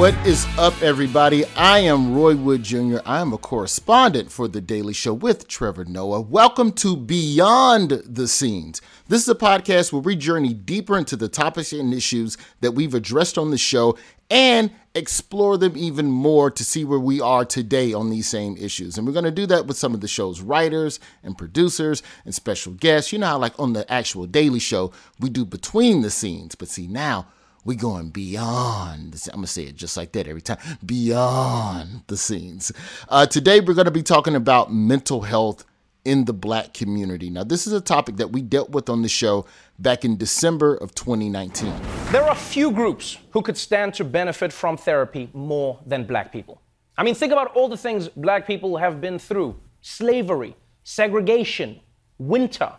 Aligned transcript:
What 0.00 0.14
is 0.26 0.46
up, 0.56 0.80
everybody? 0.80 1.44
I 1.56 1.80
am 1.80 2.14
Roy 2.14 2.34
Wood 2.34 2.62
Jr. 2.62 3.00
I 3.04 3.20
am 3.20 3.34
a 3.34 3.36
correspondent 3.36 4.32
for 4.32 4.48
The 4.48 4.62
Daily 4.62 4.94
Show 4.94 5.12
with 5.12 5.46
Trevor 5.46 5.84
Noah. 5.84 6.22
Welcome 6.22 6.72
to 6.76 6.96
Beyond 6.96 7.90
the 8.06 8.26
Scenes. 8.26 8.80
This 9.08 9.20
is 9.20 9.28
a 9.28 9.34
podcast 9.34 9.92
where 9.92 10.00
we 10.00 10.16
journey 10.16 10.54
deeper 10.54 10.96
into 10.96 11.16
the 11.16 11.28
topics 11.28 11.74
and 11.74 11.92
issues 11.92 12.38
that 12.62 12.72
we've 12.72 12.94
addressed 12.94 13.36
on 13.36 13.50
the 13.50 13.58
show 13.58 13.98
and 14.30 14.70
explore 14.94 15.58
them 15.58 15.74
even 15.76 16.10
more 16.10 16.50
to 16.50 16.64
see 16.64 16.82
where 16.82 16.98
we 16.98 17.20
are 17.20 17.44
today 17.44 17.92
on 17.92 18.08
these 18.08 18.26
same 18.26 18.56
issues. 18.56 18.96
And 18.96 19.06
we're 19.06 19.12
going 19.12 19.26
to 19.26 19.30
do 19.30 19.44
that 19.48 19.66
with 19.66 19.76
some 19.76 19.92
of 19.92 20.00
the 20.00 20.08
show's 20.08 20.40
writers 20.40 20.98
and 21.22 21.36
producers 21.36 22.02
and 22.24 22.34
special 22.34 22.72
guests. 22.72 23.12
You 23.12 23.18
know 23.18 23.26
how, 23.26 23.38
like 23.38 23.60
on 23.60 23.74
the 23.74 23.92
actual 23.92 24.24
Daily 24.24 24.60
Show, 24.60 24.92
we 25.18 25.28
do 25.28 25.44
between 25.44 26.00
the 26.00 26.10
scenes. 26.10 26.54
But 26.54 26.68
see, 26.68 26.86
now, 26.86 27.26
we 27.64 27.76
going 27.76 28.10
beyond. 28.10 29.20
I'm 29.28 29.36
gonna 29.36 29.46
say 29.46 29.64
it 29.64 29.76
just 29.76 29.96
like 29.96 30.12
that 30.12 30.26
every 30.26 30.40
time. 30.42 30.58
Beyond 30.84 32.04
the 32.06 32.16
scenes. 32.16 32.72
Uh, 33.08 33.26
today 33.26 33.60
we're 33.60 33.74
gonna 33.74 33.90
be 33.90 34.02
talking 34.02 34.34
about 34.34 34.72
mental 34.72 35.22
health 35.22 35.64
in 36.04 36.24
the 36.24 36.32
black 36.32 36.72
community. 36.72 37.28
Now, 37.28 37.44
this 37.44 37.66
is 37.66 37.72
a 37.72 37.80
topic 37.80 38.16
that 38.16 38.32
we 38.32 38.40
dealt 38.40 38.70
with 38.70 38.88
on 38.88 39.02
the 39.02 39.08
show 39.08 39.46
back 39.78 40.04
in 40.04 40.16
December 40.16 40.74
of 40.76 40.94
2019. 40.94 41.72
There 42.10 42.22
are 42.24 42.34
few 42.34 42.70
groups 42.70 43.18
who 43.30 43.42
could 43.42 43.56
stand 43.56 43.94
to 43.94 44.04
benefit 44.04 44.52
from 44.52 44.76
therapy 44.76 45.28
more 45.34 45.78
than 45.86 46.04
black 46.04 46.32
people. 46.32 46.60
I 46.96 47.02
mean, 47.02 47.14
think 47.14 47.32
about 47.32 47.54
all 47.54 47.68
the 47.68 47.76
things 47.76 48.08
black 48.08 48.46
people 48.46 48.76
have 48.76 49.00
been 49.00 49.18
through 49.18 49.56
slavery, 49.82 50.56
segregation, 50.84 51.80
winter, 52.18 52.72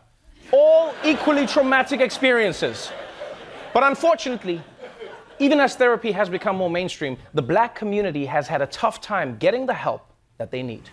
all 0.52 0.94
equally 1.04 1.46
traumatic 1.46 2.02
experiences. 2.02 2.92
But 3.74 3.84
unfortunately, 3.84 4.62
even 5.42 5.60
as 5.60 5.76
therapy 5.76 6.12
has 6.12 6.30
become 6.30 6.56
more 6.56 6.70
mainstream, 6.70 7.18
the 7.34 7.42
black 7.42 7.74
community 7.74 8.28
has 8.28 8.48
had 8.48 8.62
a 8.62 8.68
tough 8.68 9.02
time 9.02 9.38
getting 9.40 9.66
the 9.66 9.74
help 9.74 10.06
that 10.38 10.52
they 10.52 10.62
need. 10.62 10.84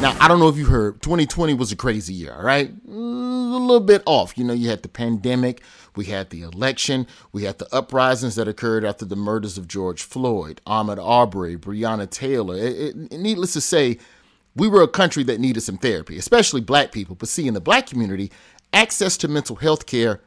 Now, 0.00 0.16
I 0.18 0.28
don't 0.28 0.40
know 0.40 0.48
if 0.48 0.56
you 0.56 0.64
heard, 0.64 1.02
2020 1.02 1.52
was 1.52 1.72
a 1.72 1.76
crazy 1.76 2.14
year, 2.14 2.32
all 2.32 2.42
right? 2.42 2.74
Mm, 2.88 3.54
a 3.54 3.58
little 3.58 3.80
bit 3.80 4.02
off. 4.06 4.36
You 4.38 4.44
know, 4.44 4.54
you 4.54 4.70
had 4.70 4.82
the 4.82 4.88
pandemic, 4.88 5.62
we 5.94 6.06
had 6.06 6.30
the 6.30 6.40
election, 6.40 7.06
we 7.32 7.44
had 7.44 7.58
the 7.58 7.72
uprisings 7.72 8.34
that 8.36 8.48
occurred 8.48 8.82
after 8.82 9.04
the 9.04 9.14
murders 9.14 9.58
of 9.58 9.68
George 9.68 10.02
Floyd, 10.02 10.62
Ahmaud 10.66 10.98
Arbery, 10.98 11.58
Breonna 11.58 12.08
Taylor. 12.08 12.56
It, 12.56 12.96
it, 12.96 13.12
needless 13.12 13.52
to 13.52 13.60
say, 13.60 13.98
we 14.56 14.68
were 14.68 14.82
a 14.82 14.88
country 14.88 15.22
that 15.24 15.38
needed 15.38 15.60
some 15.60 15.76
therapy, 15.76 16.16
especially 16.16 16.62
black 16.62 16.92
people. 16.92 17.14
But 17.14 17.28
see, 17.28 17.46
in 17.46 17.52
the 17.52 17.60
black 17.60 17.86
community, 17.86 18.32
access 18.72 19.18
to 19.18 19.28
mental 19.28 19.56
health 19.56 19.84
care 19.84 20.22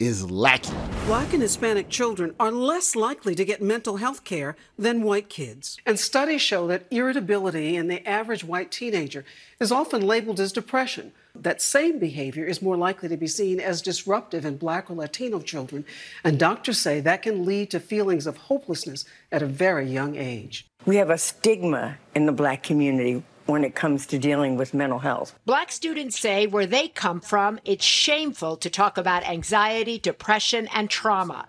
is 0.00 0.30
lacking. 0.30 0.74
Black 1.04 1.32
and 1.34 1.42
Hispanic 1.42 1.90
children 1.90 2.34
are 2.40 2.50
less 2.50 2.96
likely 2.96 3.34
to 3.34 3.44
get 3.44 3.62
mental 3.62 3.98
health 3.98 4.24
care 4.24 4.56
than 4.78 5.02
white 5.02 5.28
kids. 5.28 5.78
And 5.84 5.98
studies 5.98 6.40
show 6.40 6.66
that 6.68 6.86
irritability 6.90 7.76
in 7.76 7.88
the 7.88 8.06
average 8.08 8.42
white 8.42 8.70
teenager 8.70 9.24
is 9.60 9.70
often 9.70 10.06
labeled 10.06 10.40
as 10.40 10.52
depression. 10.52 11.12
That 11.34 11.62
same 11.62 11.98
behavior 11.98 12.46
is 12.46 12.62
more 12.62 12.76
likely 12.76 13.08
to 13.10 13.16
be 13.16 13.26
seen 13.26 13.60
as 13.60 13.82
disruptive 13.82 14.44
in 14.44 14.56
black 14.56 14.90
or 14.90 14.94
Latino 14.94 15.40
children, 15.40 15.84
and 16.24 16.38
doctors 16.38 16.78
say 16.78 17.00
that 17.00 17.22
can 17.22 17.44
lead 17.44 17.70
to 17.70 17.78
feelings 17.78 18.26
of 18.26 18.36
hopelessness 18.36 19.04
at 19.30 19.42
a 19.42 19.46
very 19.46 19.86
young 19.86 20.16
age. 20.16 20.66
We 20.86 20.96
have 20.96 21.10
a 21.10 21.18
stigma 21.18 21.98
in 22.14 22.24
the 22.24 22.32
black 22.32 22.62
community 22.62 23.22
when 23.50 23.64
it 23.64 23.74
comes 23.74 24.06
to 24.06 24.18
dealing 24.18 24.56
with 24.56 24.72
mental 24.72 25.00
health. 25.00 25.38
Black 25.44 25.70
students 25.70 26.18
say 26.18 26.46
where 26.46 26.66
they 26.66 26.88
come 26.88 27.20
from, 27.20 27.58
it's 27.64 27.84
shameful 27.84 28.56
to 28.56 28.70
talk 28.70 28.96
about 28.96 29.28
anxiety, 29.28 29.98
depression, 29.98 30.68
and 30.74 30.88
trauma. 30.88 31.48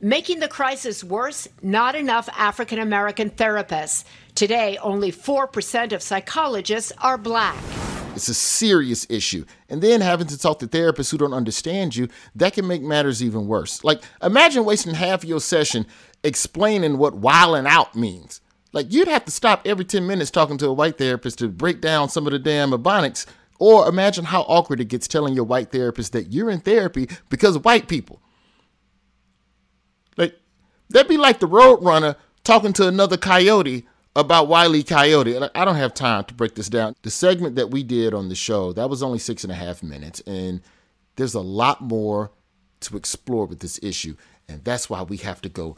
Making 0.00 0.40
the 0.40 0.48
crisis 0.48 1.04
worse, 1.04 1.46
not 1.62 1.94
enough 1.94 2.28
African 2.36 2.78
American 2.78 3.30
therapists. 3.30 4.04
Today, 4.34 4.76
only 4.82 5.12
4% 5.12 5.92
of 5.92 6.02
psychologists 6.02 6.92
are 6.98 7.18
black. 7.18 7.62
It's 8.14 8.28
a 8.28 8.34
serious 8.34 9.06
issue. 9.08 9.44
And 9.68 9.80
then 9.80 10.00
having 10.00 10.26
to 10.26 10.38
talk 10.38 10.58
to 10.58 10.66
therapists 10.66 11.10
who 11.10 11.18
don't 11.18 11.32
understand 11.32 11.96
you, 11.96 12.08
that 12.34 12.52
can 12.52 12.66
make 12.66 12.82
matters 12.82 13.22
even 13.22 13.46
worse. 13.46 13.84
Like, 13.84 14.02
imagine 14.22 14.64
wasting 14.64 14.94
half 14.94 15.24
your 15.24 15.40
session 15.40 15.86
explaining 16.22 16.98
what 16.98 17.14
wilding 17.14 17.66
out 17.66 17.94
means. 17.94 18.40
Like 18.72 18.92
you'd 18.92 19.08
have 19.08 19.24
to 19.26 19.30
stop 19.30 19.62
every 19.66 19.84
10 19.84 20.06
minutes 20.06 20.30
talking 20.30 20.58
to 20.58 20.68
a 20.68 20.72
white 20.72 20.98
therapist 20.98 21.38
to 21.38 21.48
break 21.48 21.80
down 21.80 22.08
some 22.08 22.26
of 22.26 22.32
the 22.32 22.38
damn 22.38 22.70
ebonics. 22.70 23.26
Or 23.58 23.88
imagine 23.88 24.24
how 24.24 24.42
awkward 24.42 24.80
it 24.80 24.86
gets 24.86 25.06
telling 25.06 25.34
your 25.34 25.44
white 25.44 25.70
therapist 25.70 26.12
that 26.12 26.32
you're 26.32 26.50
in 26.50 26.60
therapy 26.60 27.08
because 27.28 27.54
of 27.54 27.64
white 27.64 27.86
people. 27.86 28.20
Like 30.16 30.36
that'd 30.90 31.08
be 31.08 31.16
like 31.16 31.38
the 31.38 31.48
roadrunner 31.48 32.16
talking 32.44 32.72
to 32.74 32.88
another 32.88 33.16
coyote 33.16 33.86
about 34.16 34.48
Wiley 34.48 34.82
Coyote. 34.82 35.38
I 35.54 35.64
don't 35.64 35.76
have 35.76 35.94
time 35.94 36.24
to 36.24 36.34
break 36.34 36.54
this 36.54 36.68
down. 36.68 36.96
The 37.02 37.10
segment 37.10 37.56
that 37.56 37.70
we 37.70 37.82
did 37.82 38.14
on 38.14 38.28
the 38.28 38.34
show, 38.34 38.72
that 38.72 38.90
was 38.90 39.02
only 39.02 39.18
six 39.18 39.44
and 39.44 39.52
a 39.52 39.56
half 39.56 39.82
minutes. 39.82 40.20
And 40.26 40.60
there's 41.16 41.34
a 41.34 41.40
lot 41.40 41.80
more 41.80 42.30
to 42.80 42.96
explore 42.96 43.46
with 43.46 43.60
this 43.60 43.78
issue. 43.82 44.16
And 44.48 44.64
that's 44.64 44.90
why 44.90 45.02
we 45.02 45.18
have 45.18 45.40
to 45.42 45.48
go 45.48 45.76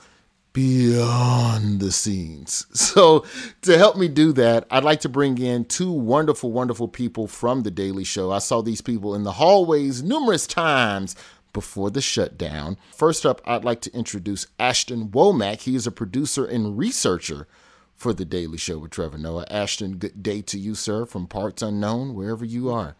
beyond 0.54 1.80
the 1.80 1.92
scenes. 1.92 2.66
So, 2.94 3.24
to 3.62 3.76
help 3.76 3.96
me 3.96 4.06
do 4.08 4.32
that, 4.34 4.66
I'd 4.70 4.84
like 4.84 5.00
to 5.00 5.08
bring 5.08 5.36
in 5.38 5.64
two 5.64 5.90
wonderful, 5.90 6.52
wonderful 6.52 6.86
people 6.86 7.26
from 7.26 7.62
The 7.62 7.70
Daily 7.70 8.04
Show. 8.04 8.30
I 8.30 8.38
saw 8.38 8.62
these 8.62 8.80
people 8.80 9.16
in 9.16 9.24
the 9.24 9.32
hallways 9.32 10.02
numerous 10.02 10.46
times 10.46 11.16
before 11.52 11.90
the 11.90 12.00
shutdown. 12.00 12.76
First 12.94 13.26
up, 13.26 13.40
I'd 13.44 13.64
like 13.64 13.80
to 13.82 13.94
introduce 13.94 14.46
Ashton 14.60 15.08
Womack. 15.08 15.62
He 15.62 15.74
is 15.74 15.88
a 15.88 15.92
producer 15.92 16.44
and 16.44 16.78
researcher 16.78 17.48
for 17.96 18.12
The 18.12 18.24
Daily 18.24 18.58
Show 18.58 18.78
with 18.78 18.92
Trevor 18.92 19.18
Noah. 19.18 19.46
Ashton, 19.50 19.96
good 19.96 20.22
day 20.22 20.40
to 20.42 20.58
you, 20.58 20.74
sir, 20.76 21.04
from 21.04 21.26
Parts 21.26 21.62
Unknown, 21.62 22.14
wherever 22.14 22.44
you 22.44 22.70
are. 22.70 22.94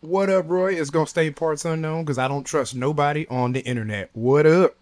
What 0.00 0.30
up, 0.30 0.48
Roy? 0.48 0.74
It's 0.74 0.90
going 0.90 1.06
to 1.06 1.10
stay 1.10 1.30
Parts 1.30 1.64
Unknown 1.64 2.04
because 2.04 2.18
I 2.18 2.28
don't 2.28 2.44
trust 2.44 2.74
nobody 2.74 3.26
on 3.28 3.52
the 3.52 3.60
internet. 3.60 4.10
What 4.12 4.46
up? 4.46 4.77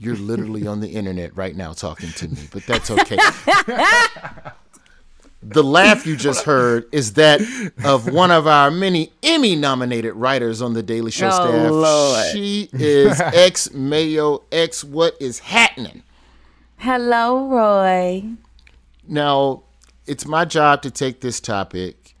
You're 0.00 0.14
literally 0.14 0.64
on 0.64 0.78
the 0.78 0.90
internet 0.90 1.36
right 1.36 1.56
now 1.56 1.72
talking 1.72 2.10
to 2.10 2.28
me, 2.28 2.42
but 2.52 2.64
that's 2.66 2.88
okay. 2.88 3.16
the 5.42 5.64
laugh 5.64 6.06
you 6.06 6.16
just 6.16 6.44
heard 6.44 6.84
is 6.92 7.14
that 7.14 7.40
of 7.84 8.12
one 8.12 8.30
of 8.30 8.46
our 8.46 8.70
many 8.70 9.12
Emmy 9.24 9.56
nominated 9.56 10.14
writers 10.14 10.62
on 10.62 10.74
the 10.74 10.84
Daily 10.84 11.10
Show 11.10 11.26
oh, 11.26 11.30
staff. 11.32 11.70
Lord. 11.72 12.26
She 12.32 12.70
is 12.72 13.20
X 13.20 13.72
Mayo, 13.72 14.44
X 14.52 14.84
what 14.84 15.16
is 15.20 15.40
happening. 15.40 16.04
Hello, 16.76 17.48
Roy. 17.48 18.22
Now, 19.08 19.64
it's 20.06 20.26
my 20.26 20.44
job 20.44 20.82
to 20.82 20.92
take 20.92 21.22
this 21.22 21.40
topic 21.40 22.14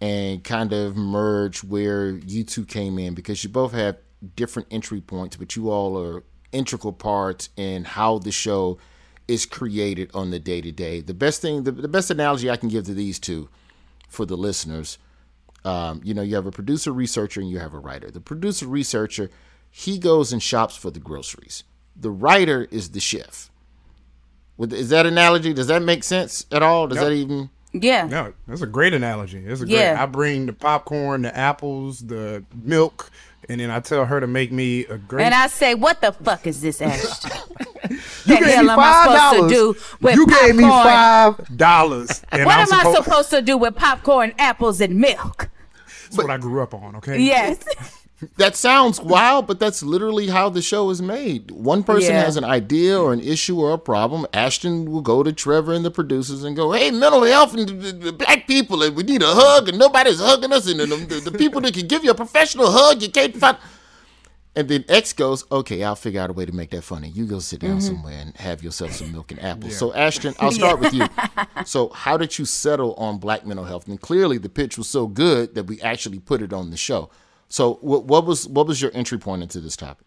and 0.00 0.42
kind 0.42 0.72
of 0.72 0.96
merge 0.96 1.62
where 1.62 2.10
you 2.10 2.42
two 2.42 2.64
came 2.64 2.98
in 2.98 3.14
because 3.14 3.44
you 3.44 3.50
both 3.50 3.70
have 3.70 3.98
different 4.34 4.66
entry 4.72 5.00
points, 5.00 5.36
but 5.36 5.54
you 5.54 5.70
all 5.70 5.96
are 5.96 6.24
integral 6.52 6.92
parts 6.92 7.48
in 7.56 7.84
how 7.84 8.18
the 8.18 8.32
show 8.32 8.78
is 9.28 9.46
created 9.46 10.10
on 10.12 10.30
the 10.30 10.38
day 10.38 10.60
to 10.60 10.72
day. 10.72 11.00
The 11.00 11.14
best 11.14 11.40
thing, 11.40 11.62
the, 11.62 11.72
the, 11.72 11.88
best 11.88 12.10
analogy 12.10 12.50
I 12.50 12.56
can 12.56 12.68
give 12.68 12.84
to 12.86 12.94
these 12.94 13.18
two 13.18 13.48
for 14.08 14.26
the 14.26 14.36
listeners, 14.36 14.98
um, 15.64 16.00
you 16.02 16.14
know, 16.14 16.22
you 16.22 16.34
have 16.34 16.46
a 16.46 16.50
producer 16.50 16.92
researcher 16.92 17.40
and 17.40 17.48
you 17.48 17.60
have 17.60 17.74
a 17.74 17.78
writer. 17.78 18.10
The 18.10 18.20
producer 18.20 18.66
researcher, 18.66 19.30
he 19.70 19.98
goes 19.98 20.32
and 20.32 20.42
shops 20.42 20.76
for 20.76 20.90
the 20.90 20.98
groceries. 20.98 21.62
The 21.94 22.10
writer 22.10 22.66
is 22.70 22.90
the 22.90 23.00
chef. 23.00 23.50
With, 24.56 24.72
is 24.72 24.88
that 24.90 25.06
analogy? 25.06 25.54
Does 25.54 25.68
that 25.68 25.82
make 25.82 26.02
sense 26.02 26.44
at 26.50 26.62
all? 26.62 26.88
Does 26.88 26.98
that 26.98 27.12
even? 27.12 27.50
Yeah. 27.72 28.06
No, 28.06 28.32
that's 28.48 28.62
a 28.62 28.66
great 28.66 28.94
analogy. 28.94 29.38
It's 29.38 29.60
a 29.60 29.66
great. 29.66 29.78
Yeah. 29.78 30.02
I 30.02 30.06
bring 30.06 30.46
the 30.46 30.52
popcorn, 30.52 31.22
the 31.22 31.36
apples, 31.36 32.00
the 32.00 32.44
milk, 32.62 33.10
and 33.48 33.60
then 33.60 33.70
I 33.70 33.80
tell 33.80 34.04
her 34.06 34.20
to 34.20 34.26
make 34.26 34.50
me 34.52 34.86
a 34.86 34.98
great. 34.98 35.24
And 35.24 35.34
I 35.34 35.46
say, 35.46 35.74
"What 35.74 36.00
the 36.00 36.12
fuck 36.12 36.46
is 36.46 36.60
this, 36.60 36.82
Ashton? 36.82 37.30
you 37.90 37.96
the 38.26 38.36
hell 38.36 38.70
am 38.70 38.78
I 38.78 39.30
supposed 39.30 39.48
to 39.50 39.54
do 39.54 39.80
with 40.00 40.16
You 40.16 40.26
popcorn? 40.26 40.46
gave 40.46 40.56
me 40.56 40.64
five 40.64 41.56
dollars. 41.56 42.22
what 42.30 42.40
I'm 42.40 42.48
am 42.48 42.66
supposed- 42.66 42.86
I 42.86 43.02
supposed 43.02 43.30
to 43.30 43.42
do 43.42 43.56
with 43.56 43.76
popcorn, 43.76 44.32
apples, 44.38 44.80
and 44.80 44.96
milk? 44.96 45.48
That's 45.86 46.16
but, 46.16 46.26
what 46.26 46.30
I 46.32 46.38
grew 46.38 46.62
up 46.62 46.74
on. 46.74 46.96
Okay. 46.96 47.20
Yes. 47.20 47.58
that 48.36 48.56
sounds 48.56 49.00
wild, 49.00 49.46
but 49.46 49.58
that's 49.58 49.82
literally 49.82 50.28
how 50.28 50.48
the 50.48 50.62
show 50.62 50.90
is 50.90 51.00
made. 51.00 51.50
One 51.50 51.82
person 51.82 52.14
yeah. 52.14 52.22
has 52.22 52.36
an 52.36 52.44
idea 52.44 52.98
or 52.98 53.12
an 53.12 53.20
issue 53.20 53.60
or 53.60 53.72
a 53.72 53.78
problem. 53.78 54.26
Ashton 54.34 54.90
will 54.90 55.00
go 55.00 55.22
to 55.22 55.32
Trevor 55.32 55.72
and 55.72 55.84
the 55.84 55.90
producers 55.90 56.44
and 56.44 56.54
go, 56.54 56.72
"Hey, 56.72 56.90
mental 56.90 57.24
health 57.24 57.54
and 57.54 57.68
the, 57.68 57.92
the 57.92 58.12
black 58.12 58.46
people, 58.46 58.82
and 58.82 58.94
we 58.94 59.02
need 59.02 59.22
a 59.22 59.32
hug, 59.34 59.68
and 59.68 59.78
nobody's 59.78 60.20
hugging 60.20 60.52
us, 60.52 60.68
and 60.68 60.80
the, 60.80 60.86
the, 60.86 61.30
the 61.30 61.38
people 61.38 61.60
that 61.62 61.74
can 61.74 61.86
give 61.86 62.04
you 62.04 62.10
a 62.10 62.14
professional 62.14 62.70
hug, 62.70 63.02
you 63.02 63.10
can't 63.10 63.36
find." 63.36 63.56
And 64.56 64.68
then 64.68 64.84
X 64.88 65.12
goes, 65.12 65.44
"Okay, 65.50 65.82
I'll 65.82 65.96
figure 65.96 66.20
out 66.20 66.28
a 66.28 66.32
way 66.32 66.44
to 66.44 66.52
make 66.52 66.70
that 66.70 66.82
funny. 66.82 67.08
You 67.08 67.24
go 67.24 67.38
sit 67.38 67.60
down 67.60 67.78
mm-hmm. 67.78 67.80
somewhere 67.80 68.18
and 68.18 68.36
have 68.36 68.62
yourself 68.62 68.92
some 68.92 69.12
milk 69.12 69.30
and 69.30 69.40
apples." 69.42 69.72
Yeah. 69.72 69.78
So 69.78 69.94
Ashton, 69.94 70.34
I'll 70.40 70.52
start 70.52 70.80
with 70.80 70.92
you. 70.92 71.06
So, 71.64 71.90
how 71.90 72.16
did 72.16 72.38
you 72.38 72.44
settle 72.44 72.94
on 72.94 73.18
black 73.18 73.46
mental 73.46 73.64
health? 73.64 73.86
And 73.86 74.00
clearly, 74.00 74.38
the 74.38 74.48
pitch 74.48 74.76
was 74.76 74.88
so 74.88 75.06
good 75.06 75.54
that 75.54 75.64
we 75.64 75.80
actually 75.82 76.18
put 76.18 76.42
it 76.42 76.52
on 76.52 76.70
the 76.70 76.76
show. 76.76 77.10
So 77.50 77.74
what, 77.82 78.04
what 78.04 78.24
was 78.24 78.48
what 78.48 78.66
was 78.66 78.80
your 78.80 78.92
entry 78.94 79.18
point 79.18 79.42
into 79.42 79.60
this 79.60 79.76
topic? 79.76 80.06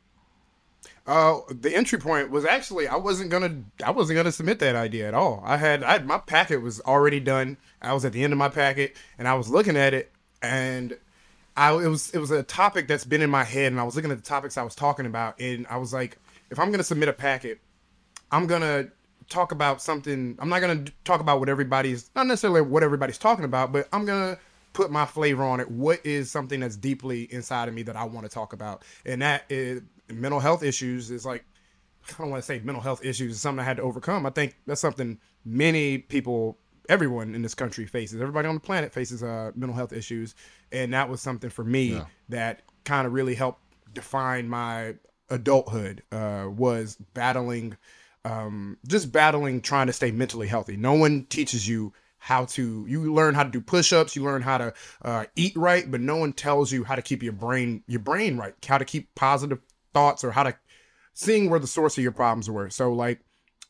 Uh, 1.05 1.39
the 1.49 1.75
entry 1.75 1.99
point 1.99 2.31
was 2.31 2.45
actually 2.45 2.87
I 2.87 2.95
wasn't 2.95 3.29
gonna 3.29 3.61
I 3.83 3.91
wasn't 3.91 4.15
gonna 4.15 4.31
submit 4.31 4.59
that 4.59 4.75
idea 4.75 5.09
at 5.09 5.13
all. 5.13 5.43
I 5.45 5.57
had 5.57 5.83
I 5.83 5.99
my 5.99 6.17
packet 6.17 6.61
was 6.61 6.79
already 6.81 7.19
done. 7.19 7.57
I 7.81 7.93
was 7.93 8.05
at 8.05 8.13
the 8.13 8.23
end 8.23 8.31
of 8.31 8.39
my 8.39 8.47
packet 8.47 8.95
and 9.19 9.27
I 9.27 9.33
was 9.33 9.49
looking 9.49 9.75
at 9.75 9.93
it 9.93 10.11
and 10.41 10.97
I 11.57 11.73
it 11.73 11.87
was 11.87 12.11
it 12.11 12.19
was 12.19 12.31
a 12.31 12.43
topic 12.43 12.87
that's 12.87 13.03
been 13.03 13.21
in 13.21 13.29
my 13.29 13.43
head 13.43 13.73
and 13.73 13.79
I 13.79 13.83
was 13.83 13.97
looking 13.97 14.11
at 14.11 14.17
the 14.17 14.23
topics 14.23 14.57
I 14.57 14.63
was 14.63 14.75
talking 14.75 15.05
about 15.05 15.37
and 15.41 15.67
I 15.69 15.75
was 15.75 15.91
like, 15.91 16.17
if 16.49 16.57
I'm 16.57 16.71
gonna 16.71 16.83
submit 16.83 17.09
a 17.09 17.13
packet, 17.13 17.59
I'm 18.31 18.47
gonna 18.47 18.87
talk 19.27 19.51
about 19.51 19.81
something. 19.81 20.37
I'm 20.39 20.47
not 20.47 20.61
gonna 20.61 20.85
talk 21.03 21.19
about 21.19 21.41
what 21.41 21.49
everybody's 21.49 22.09
not 22.15 22.27
necessarily 22.27 22.61
what 22.61 22.83
everybody's 22.83 23.17
talking 23.17 23.43
about, 23.43 23.73
but 23.73 23.89
I'm 23.91 24.05
gonna 24.05 24.37
put 24.73 24.91
my 24.91 25.05
flavor 25.05 25.43
on 25.43 25.59
it. 25.59 25.69
What 25.69 26.05
is 26.05 26.29
something 26.29 26.59
that's 26.59 26.75
deeply 26.75 27.31
inside 27.31 27.67
of 27.67 27.73
me 27.73 27.83
that 27.83 27.95
I 27.95 28.03
want 28.03 28.25
to 28.25 28.29
talk 28.29 28.53
about, 28.53 28.83
and 29.05 29.21
that 29.21 29.45
is 29.49 29.81
mental 30.09 30.39
health 30.39 30.63
issues 30.63 31.11
is 31.11 31.25
like 31.25 31.45
I 32.09 32.21
don't 32.21 32.29
want 32.29 32.43
to 32.43 32.45
say 32.45 32.59
mental 32.63 32.81
health 32.81 33.03
issues 33.03 33.33
is 33.33 33.41
something 33.41 33.61
I 33.61 33.63
had 33.63 33.77
to 33.77 33.83
overcome. 33.83 34.25
I 34.25 34.29
think 34.29 34.57
that's 34.67 34.81
something 34.81 35.19
many 35.45 35.99
people, 35.99 36.57
everyone 36.89 37.33
in 37.33 37.41
this 37.41 37.55
country 37.55 37.85
faces. 37.85 38.21
Everybody 38.21 38.47
on 38.47 38.55
the 38.55 38.61
planet 38.61 38.93
faces 38.93 39.23
uh, 39.23 39.51
mental 39.55 39.75
health 39.75 39.93
issues, 39.93 40.35
and 40.71 40.93
that 40.93 41.09
was 41.09 41.21
something 41.21 41.49
for 41.49 41.63
me 41.63 41.93
yeah. 41.93 42.05
that 42.29 42.63
kind 42.83 43.07
of 43.07 43.13
really 43.13 43.35
helped 43.35 43.61
define 43.93 44.49
my 44.49 44.95
adulthood. 45.29 46.03
Uh, 46.11 46.47
was 46.49 46.97
battling, 47.13 47.77
um, 48.25 48.77
just 48.87 49.11
battling 49.11 49.61
trying 49.61 49.87
to 49.87 49.93
stay 49.93 50.11
mentally 50.11 50.47
healthy. 50.47 50.75
No 50.75 50.93
one 50.93 51.25
teaches 51.29 51.67
you 51.67 51.93
how 52.23 52.45
to 52.45 52.85
you 52.87 53.13
learn 53.13 53.35
how 53.35 53.43
to 53.43 53.49
do 53.49 53.59
push-ups 53.59 54.15
you 54.15 54.23
learn 54.23 54.41
how 54.41 54.57
to 54.57 54.73
uh, 55.01 55.25
eat 55.35 55.55
right 55.55 55.91
but 55.91 55.99
no 55.99 56.15
one 56.15 56.31
tells 56.31 56.71
you 56.71 56.83
how 56.83 56.95
to 56.95 57.01
keep 57.01 57.21
your 57.21 57.33
brain 57.33 57.83
your 57.87 57.99
brain 57.99 58.37
right 58.37 58.53
how 58.65 58.77
to 58.77 58.85
keep 58.85 59.13
positive 59.13 59.59
thoughts 59.93 60.23
or 60.23 60.31
how 60.31 60.43
to 60.43 60.55
seeing 61.13 61.49
where 61.49 61.59
the 61.59 61.67
source 61.67 61.97
of 61.97 62.03
your 62.03 62.11
problems 62.11 62.49
were. 62.49 62.69
So 62.69 62.91
like 62.91 63.21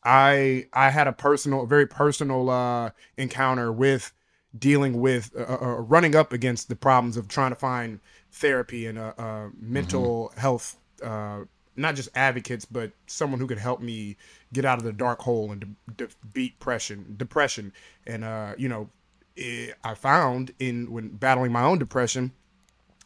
I 0.02 0.66
I 0.72 0.90
had 0.90 1.06
a 1.06 1.12
personal, 1.12 1.66
very 1.66 1.86
personal 1.86 2.50
uh, 2.50 2.90
encounter 3.16 3.72
with 3.72 4.12
dealing 4.56 5.00
with 5.00 5.30
uh, 5.36 5.42
uh, 5.42 5.58
uh, 5.60 5.80
running 5.80 6.14
up 6.14 6.32
against 6.32 6.68
the 6.68 6.76
problems 6.76 7.16
of 7.16 7.28
trying 7.28 7.50
to 7.50 7.56
find 7.56 8.00
therapy 8.30 8.86
and 8.86 8.98
uh, 8.98 9.12
uh 9.18 9.48
mental 9.58 10.30
mm-hmm. 10.30 10.40
health, 10.40 10.76
uh, 11.02 11.40
not 11.76 11.96
just 11.96 12.08
advocates, 12.14 12.64
but 12.64 12.92
someone 13.06 13.40
who 13.40 13.46
could 13.46 13.58
help 13.58 13.80
me 13.80 14.16
get 14.52 14.64
out 14.64 14.78
of 14.78 14.84
the 14.84 14.92
dark 14.92 15.20
hole 15.20 15.50
and 15.50 15.60
de- 15.60 16.06
de- 16.06 16.14
beat 16.32 16.58
depression, 16.58 17.14
depression. 17.16 17.72
And 18.06 18.24
uh, 18.24 18.54
you 18.56 18.68
know, 18.68 18.90
it, 19.36 19.74
I 19.82 19.94
found 19.94 20.52
in 20.58 20.90
when 20.92 21.08
battling 21.08 21.52
my 21.52 21.62
own 21.62 21.78
depression 21.78 22.32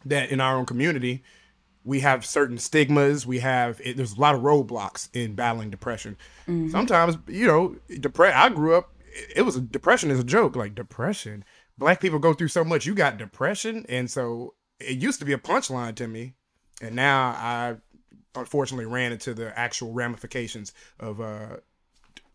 that 0.04 0.30
in 0.30 0.40
our 0.40 0.56
own 0.56 0.66
community, 0.66 1.22
we 1.84 2.00
have 2.00 2.24
certain 2.24 2.58
stigmas. 2.58 3.26
We 3.26 3.38
have 3.38 3.80
it, 3.82 3.96
there's 3.96 4.12
a 4.12 4.20
lot 4.20 4.34
of 4.34 4.42
roadblocks 4.42 5.08
in 5.14 5.34
battling 5.34 5.70
depression. 5.70 6.16
Mm-hmm. 6.46 6.70
Sometimes, 6.70 7.16
you 7.26 7.46
know, 7.46 7.76
depress. 8.00 8.34
I 8.36 8.50
grew 8.50 8.76
up. 8.76 8.92
It, 9.06 9.38
it 9.38 9.42
was 9.42 9.56
a 9.56 9.60
depression 9.60 10.10
is 10.10 10.20
a 10.20 10.24
joke. 10.24 10.56
Like 10.56 10.74
depression, 10.74 11.44
black 11.78 12.00
people 12.00 12.18
go 12.18 12.34
through 12.34 12.48
so 12.48 12.64
much. 12.64 12.86
You 12.86 12.94
got 12.94 13.16
depression, 13.16 13.86
and 13.88 14.10
so 14.10 14.54
it 14.78 14.98
used 14.98 15.18
to 15.20 15.24
be 15.24 15.32
a 15.32 15.38
punchline 15.38 15.94
to 15.96 16.06
me, 16.06 16.34
and 16.82 16.94
now 16.94 17.28
I 17.30 17.76
unfortunately 18.34 18.86
ran 18.86 19.12
into 19.12 19.34
the 19.34 19.56
actual 19.58 19.92
ramifications 19.92 20.72
of 21.00 21.20
uh, 21.20 21.56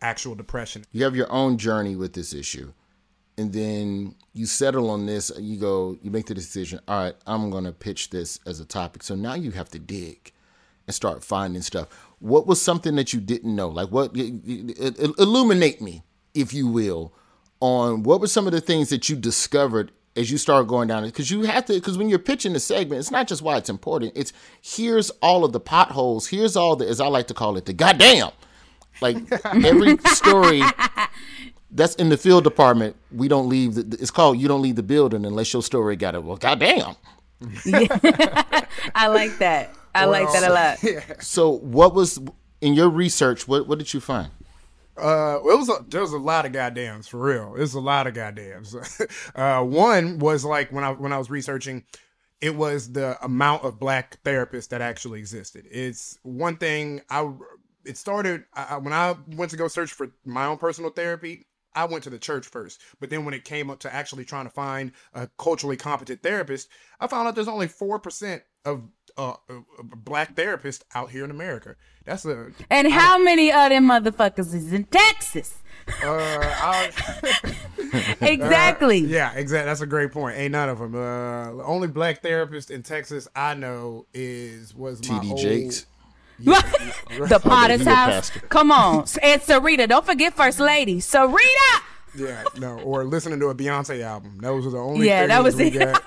actual 0.01 0.35
depression. 0.35 0.85
You 0.91 1.03
have 1.03 1.15
your 1.15 1.31
own 1.31 1.57
journey 1.57 1.95
with 1.95 2.13
this 2.13 2.33
issue 2.33 2.73
and 3.37 3.51
then 3.51 4.15
you 4.33 4.45
settle 4.45 4.89
on 4.89 5.05
this 5.05 5.31
you 5.39 5.57
go 5.57 5.97
you 6.01 6.11
make 6.11 6.27
the 6.27 6.33
decision 6.33 6.79
all 6.87 7.03
right 7.03 7.15
i'm 7.25 7.49
going 7.49 7.63
to 7.63 7.71
pitch 7.71 8.09
this 8.09 8.39
as 8.45 8.59
a 8.59 8.65
topic. 8.65 9.03
So 9.03 9.15
now 9.15 9.33
you 9.33 9.51
have 9.51 9.69
to 9.69 9.79
dig 9.79 10.31
and 10.87 10.93
start 10.93 11.23
finding 11.23 11.61
stuff. 11.61 11.87
What 12.19 12.45
was 12.45 12.61
something 12.61 12.95
that 12.95 13.13
you 13.13 13.19
didn't 13.21 13.55
know? 13.55 13.69
Like 13.69 13.89
what 13.89 14.15
illuminate 14.15 15.81
me 15.81 16.03
if 16.33 16.53
you 16.53 16.67
will 16.67 17.13
on 17.59 18.03
what 18.03 18.19
were 18.19 18.27
some 18.27 18.45
of 18.45 18.53
the 18.53 18.61
things 18.61 18.89
that 18.89 19.07
you 19.09 19.15
discovered 19.15 19.91
as 20.15 20.29
you 20.29 20.37
start 20.37 20.67
going 20.67 20.87
down 20.87 21.03
it 21.03 21.07
because 21.07 21.31
you 21.31 21.41
have 21.43 21.65
to 21.65 21.73
because 21.73 21.97
when 21.97 22.09
you're 22.09 22.19
pitching 22.19 22.55
a 22.55 22.59
segment 22.59 22.99
it's 22.99 23.11
not 23.11 23.27
just 23.27 23.41
why 23.41 23.57
it's 23.57 23.69
important 23.69 24.11
it's 24.15 24.31
here's 24.61 25.09
all 25.21 25.43
of 25.43 25.51
the 25.53 25.59
potholes 25.59 26.27
here's 26.27 26.55
all 26.55 26.75
the 26.75 26.87
as 26.87 26.99
i 26.99 27.07
like 27.07 27.27
to 27.27 27.33
call 27.33 27.57
it 27.57 27.65
the 27.65 27.73
goddamn 27.73 28.29
like 29.01 29.17
every 29.45 29.97
story 30.05 30.61
that's 31.73 31.95
in 31.95 32.09
the 32.09 32.17
field 32.17 32.43
department. 32.43 32.95
We 33.11 33.27
don't 33.27 33.49
leave. 33.49 33.75
The, 33.75 33.97
it's 33.99 34.11
called 34.11 34.39
you 34.39 34.47
don't 34.47 34.61
leave 34.61 34.75
the 34.75 34.83
building 34.83 35.25
unless 35.25 35.51
your 35.51 35.63
story 35.63 35.95
got 35.95 36.15
it. 36.15 36.23
Well, 36.23 36.37
goddamn. 36.37 36.95
yeah. 37.65 37.87
I 38.95 39.07
like 39.07 39.37
that. 39.39 39.75
I 39.93 40.05
well, 40.05 40.23
like 40.23 40.33
that 40.33 40.49
a 40.49 40.53
lot. 40.53 40.83
Yeah. 40.83 41.01
So, 41.19 41.49
what 41.49 41.93
was 41.93 42.19
in 42.61 42.73
your 42.73 42.89
research? 42.89 43.47
What 43.47 43.67
what 43.67 43.79
did 43.79 43.93
you 43.93 43.99
find? 43.99 44.29
Uh, 44.97 45.39
it 45.39 45.57
was 45.57 45.69
a, 45.69 45.83
there 45.87 46.01
was 46.01 46.13
a 46.13 46.17
lot 46.17 46.45
of 46.45 46.51
goddams 46.51 47.07
for 47.07 47.19
real. 47.19 47.55
It's 47.57 47.73
a 47.73 47.79
lot 47.79 48.07
of 48.07 48.13
goddams. 48.13 48.75
uh, 49.35 49.63
one 49.63 50.19
was 50.19 50.45
like 50.45 50.71
when 50.71 50.83
I 50.83 50.91
when 50.91 51.11
I 51.11 51.17
was 51.17 51.29
researching, 51.29 51.83
it 52.41 52.55
was 52.55 52.91
the 52.91 53.17
amount 53.23 53.63
of 53.63 53.79
black 53.79 54.21
therapists 54.23 54.69
that 54.69 54.81
actually 54.81 55.19
existed. 55.19 55.65
It's 55.69 56.19
one 56.23 56.57
thing 56.57 57.01
I. 57.09 57.31
It 57.85 57.97
started 57.97 58.45
I, 58.53 58.77
when 58.77 58.93
I 58.93 59.15
went 59.35 59.51
to 59.51 59.57
go 59.57 59.67
search 59.67 59.91
for 59.91 60.11
my 60.25 60.45
own 60.45 60.57
personal 60.57 60.91
therapy. 60.91 61.47
I 61.75 61.85
went 61.85 62.03
to 62.03 62.11
the 62.11 62.19
church 62.19 62.45
first, 62.45 62.79
but 62.99 63.09
then 63.09 63.25
when 63.25 63.33
it 63.33 63.45
came 63.45 63.71
up 63.71 63.79
to 63.79 63.91
actually 63.91 64.25
trying 64.25 64.45
to 64.45 64.51
find 64.51 64.91
a 65.15 65.27
culturally 65.39 65.75
competent 65.75 66.21
therapist, 66.21 66.69
I 66.99 67.07
found 67.07 67.27
out 67.27 67.33
there's 67.33 67.47
only 67.47 67.67
four 67.67 67.97
percent 67.97 68.43
of 68.63 68.83
uh, 69.17 69.33
black 69.79 70.35
therapist 70.35 70.83
out 70.95 71.11
here 71.11 71.23
in 71.23 71.31
America. 71.31 71.75
That's 72.05 72.25
a 72.25 72.51
and 72.69 72.91
how 72.91 73.19
I, 73.19 73.23
many 73.23 73.51
of 73.51 73.69
them 73.69 73.87
motherfuckers 73.87 74.53
is 74.53 74.73
in 74.73 74.85
Texas? 74.85 75.59
Uh, 76.03 76.87
exactly. 78.21 79.03
Uh, 79.03 79.07
yeah, 79.07 79.33
exactly. 79.33 79.65
That's 79.65 79.81
a 79.81 79.87
great 79.87 80.11
point. 80.11 80.37
Ain't 80.37 80.51
none 80.51 80.69
of 80.69 80.79
them. 80.79 80.95
Uh, 80.95 81.53
the 81.55 81.63
only 81.63 81.87
black 81.87 82.21
therapist 82.21 82.71
in 82.71 82.83
Texas 82.83 83.27
I 83.35 83.53
know 83.53 84.05
is 84.13 84.75
was 84.75 85.01
TD 85.01 85.37
Jakes. 85.37 85.85
Yeah. 86.39 86.61
the 87.27 87.39
Potter's 87.39 87.85
house. 87.85 88.31
Come 88.49 88.71
on. 88.71 89.05
And 89.21 89.41
Serita. 89.41 89.87
Don't 89.87 90.05
forget 90.05 90.33
First 90.33 90.59
Lady. 90.59 90.97
Serita. 90.97 91.81
Yeah, 92.15 92.43
no, 92.57 92.79
or 92.79 93.05
listening 93.05 93.39
to 93.39 93.47
a 93.47 93.55
Beyonce 93.55 94.01
album. 94.01 94.37
Those 94.39 94.67
are 94.67 94.71
the 94.71 94.77
only 94.77 95.07
yeah, 95.07 95.27
that 95.27 95.43
was 95.43 95.59
it. 95.59 95.71
Got. 95.71 96.01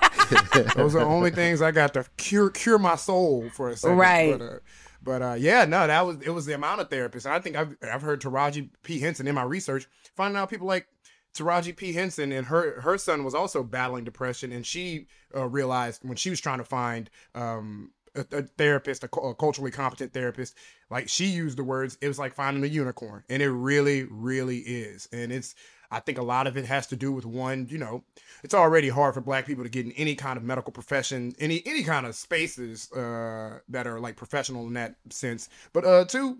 Those 0.75 0.95
are 0.95 0.99
the 0.99 1.05
only 1.05 1.31
things 1.31 1.61
I 1.61 1.71
got 1.71 1.93
to 1.95 2.05
cure 2.17 2.49
cure 2.49 2.79
my 2.79 2.95
soul 2.95 3.49
for 3.53 3.69
a 3.69 3.77
second. 3.77 3.97
Right. 3.97 4.37
But, 4.37 4.45
uh, 4.45 4.59
but 5.03 5.21
uh, 5.21 5.35
yeah, 5.37 5.65
no, 5.65 5.87
that 5.87 6.05
was 6.05 6.17
it 6.21 6.29
was 6.29 6.45
the 6.45 6.53
amount 6.53 6.81
of 6.81 6.89
therapists. 6.89 7.25
And 7.25 7.33
I 7.33 7.39
think 7.39 7.55
I've 7.55 7.75
I've 7.81 8.01
heard 8.01 8.21
Taraji 8.21 8.69
P 8.83 8.99
Henson 8.99 9.27
in 9.27 9.35
my 9.35 9.43
research 9.43 9.87
finding 10.15 10.37
out 10.37 10.49
people 10.49 10.67
like 10.67 10.87
Taraji 11.35 11.75
P 11.75 11.93
Henson 11.93 12.31
and 12.31 12.47
her 12.47 12.81
her 12.81 12.97
son 12.97 13.23
was 13.23 13.35
also 13.35 13.63
battling 13.63 14.03
depression, 14.03 14.51
and 14.51 14.65
she 14.65 15.07
uh, 15.35 15.47
realized 15.47 16.01
when 16.03 16.17
she 16.17 16.29
was 16.29 16.39
trying 16.39 16.57
to 16.57 16.63
find 16.63 17.09
um, 17.35 17.91
a, 18.17 18.25
a 18.37 18.41
therapist, 18.43 19.03
a, 19.03 19.19
a, 19.19 19.35
culturally 19.35 19.71
competent 19.71 20.13
therapist, 20.13 20.55
like 20.89 21.07
she 21.07 21.25
used 21.25 21.57
the 21.57 21.63
words, 21.63 21.97
it 22.01 22.07
was 22.07 22.19
like 22.19 22.33
finding 22.33 22.63
a 22.63 22.67
unicorn, 22.67 23.23
and 23.29 23.41
it 23.41 23.51
really, 23.51 24.03
really 24.09 24.59
is. 24.59 25.07
And 25.11 25.31
it's, 25.31 25.55
I 25.89 25.99
think 25.99 26.17
a 26.17 26.23
lot 26.23 26.47
of 26.47 26.57
it 26.57 26.65
has 26.65 26.87
to 26.87 26.95
do 26.95 27.11
with 27.11 27.25
one, 27.25 27.67
you 27.69 27.77
know, 27.77 28.03
it's 28.43 28.53
already 28.53 28.89
hard 28.89 29.13
for 29.13 29.21
Black 29.21 29.45
people 29.45 29.63
to 29.63 29.69
get 29.69 29.85
in 29.85 29.91
any 29.93 30.15
kind 30.15 30.37
of 30.37 30.43
medical 30.43 30.71
profession, 30.71 31.33
any 31.39 31.61
any 31.65 31.83
kind 31.83 32.05
of 32.05 32.15
spaces 32.15 32.91
uh, 32.91 33.59
that 33.69 33.87
are 33.87 33.99
like 33.99 34.15
professional 34.15 34.67
in 34.67 34.73
that 34.73 34.95
sense. 35.09 35.49
But 35.73 35.85
uh, 35.85 36.05
two, 36.05 36.39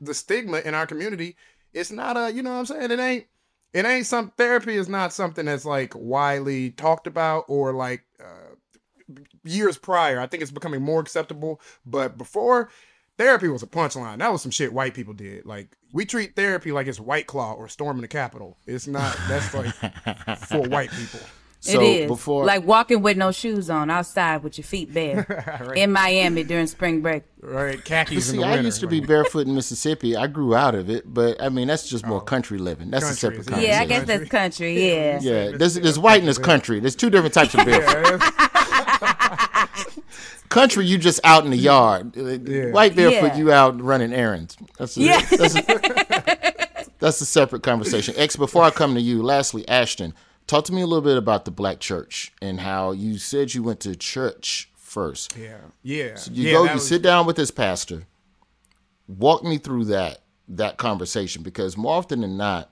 the 0.00 0.14
stigma 0.14 0.58
in 0.58 0.74
our 0.74 0.86
community, 0.86 1.36
it's 1.72 1.92
not 1.92 2.16
a, 2.16 2.32
you 2.32 2.42
know, 2.42 2.52
what 2.52 2.58
I'm 2.58 2.66
saying 2.66 2.90
it 2.90 3.00
ain't. 3.00 3.26
It 3.74 3.84
ain't 3.84 4.06
some 4.06 4.30
therapy 4.30 4.76
is 4.76 4.88
not 4.88 5.12
something 5.12 5.44
that's 5.44 5.66
like 5.66 5.92
widely 5.94 6.70
talked 6.70 7.06
about 7.06 7.44
or 7.48 7.74
like 7.74 8.02
uh, 8.18 8.54
years 9.44 9.76
prior. 9.76 10.18
I 10.18 10.26
think 10.26 10.42
it's 10.42 10.50
becoming 10.50 10.80
more 10.80 11.00
acceptable. 11.00 11.60
But 11.84 12.16
before, 12.16 12.70
therapy 13.18 13.48
was 13.48 13.62
a 13.62 13.66
punchline. 13.66 14.18
That 14.18 14.32
was 14.32 14.40
some 14.40 14.50
shit 14.50 14.72
white 14.72 14.94
people 14.94 15.12
did. 15.12 15.44
Like 15.44 15.76
we 15.92 16.06
treat 16.06 16.34
therapy 16.36 16.72
like 16.72 16.86
it's 16.86 17.00
White 17.00 17.26
Claw 17.26 17.52
or 17.52 17.68
storming 17.68 18.00
the 18.00 18.08
Capitol. 18.08 18.56
It's 18.66 18.86
not. 18.86 19.16
That's 19.28 19.52
like 19.52 19.74
for 20.46 20.62
white 20.68 20.90
people. 20.90 21.20
So 21.60 21.80
it 21.80 21.84
is 21.84 22.06
before, 22.06 22.44
like 22.44 22.64
walking 22.64 23.02
with 23.02 23.16
no 23.16 23.32
shoes 23.32 23.68
on 23.68 23.90
outside 23.90 24.44
with 24.44 24.58
your 24.58 24.64
feet 24.64 24.94
bare 24.94 25.26
right. 25.66 25.76
in 25.76 25.90
Miami 25.90 26.44
during 26.44 26.68
spring 26.68 27.00
break. 27.00 27.24
Right, 27.40 27.84
khakis. 27.84 28.30
see, 28.30 28.40
I 28.40 28.50
winter, 28.50 28.62
used 28.62 28.78
to 28.80 28.86
be 28.86 29.00
barefoot 29.00 29.48
in 29.48 29.56
Mississippi. 29.56 30.14
I 30.14 30.28
grew 30.28 30.54
out 30.54 30.76
of 30.76 30.88
it, 30.88 31.12
but 31.12 31.42
I 31.42 31.48
mean 31.48 31.66
that's 31.66 31.88
just 31.88 32.06
more 32.06 32.18
oh. 32.18 32.24
country 32.24 32.58
living. 32.58 32.90
That's 32.90 33.06
country, 33.06 33.16
a 33.16 33.18
separate 33.18 33.46
conversation. 33.48 33.70
Yeah, 33.72 33.80
I 33.80 33.86
guess 33.86 34.06
that's 34.06 34.28
country. 34.28 34.88
Yeah, 34.88 35.18
yeah. 35.20 35.50
There's, 35.56 35.74
there's 35.74 35.98
white 35.98 36.18
and 36.18 36.28
there's 36.28 36.38
country. 36.38 36.78
There's 36.78 36.94
two 36.94 37.10
different 37.10 37.34
types 37.34 37.54
of 37.54 37.64
barefoot. 37.66 38.22
country, 40.48 40.86
you 40.86 40.98
just 40.98 41.20
out 41.24 41.44
in 41.44 41.50
the 41.50 41.56
yard. 41.56 42.16
Yeah. 42.16 42.70
White 42.70 42.96
barefoot, 42.96 43.32
yeah. 43.32 43.36
you 43.36 43.52
out 43.52 43.80
running 43.80 44.12
errands. 44.12 44.56
That's 44.78 44.96
a, 44.96 45.00
yeah. 45.00 45.20
that's, 45.30 45.56
a, 45.56 46.68
that's 46.98 47.20
a 47.20 47.26
separate 47.26 47.62
conversation. 47.62 48.14
X, 48.16 48.36
before 48.36 48.62
I 48.62 48.70
come 48.70 48.94
to 48.94 49.00
you, 49.00 49.22
lastly, 49.22 49.66
Ashton, 49.68 50.14
talk 50.46 50.64
to 50.66 50.72
me 50.72 50.82
a 50.82 50.86
little 50.86 51.02
bit 51.02 51.16
about 51.16 51.44
the 51.44 51.50
black 51.50 51.80
church 51.80 52.32
and 52.42 52.60
how 52.60 52.92
you 52.92 53.18
said 53.18 53.54
you 53.54 53.62
went 53.62 53.80
to 53.80 53.94
church 53.96 54.70
first. 54.74 55.36
Yeah, 55.36 55.58
yeah. 55.82 56.16
So 56.16 56.32
you 56.32 56.48
yeah, 56.48 56.52
go, 56.52 56.64
you 56.64 56.74
was... 56.74 56.88
sit 56.88 57.02
down 57.02 57.26
with 57.26 57.36
this 57.36 57.50
pastor, 57.50 58.06
walk 59.06 59.44
me 59.44 59.58
through 59.58 59.86
that 59.86 60.22
that 60.50 60.78
conversation 60.78 61.42
because 61.42 61.76
more 61.76 61.94
often 61.94 62.22
than 62.22 62.38
not, 62.38 62.70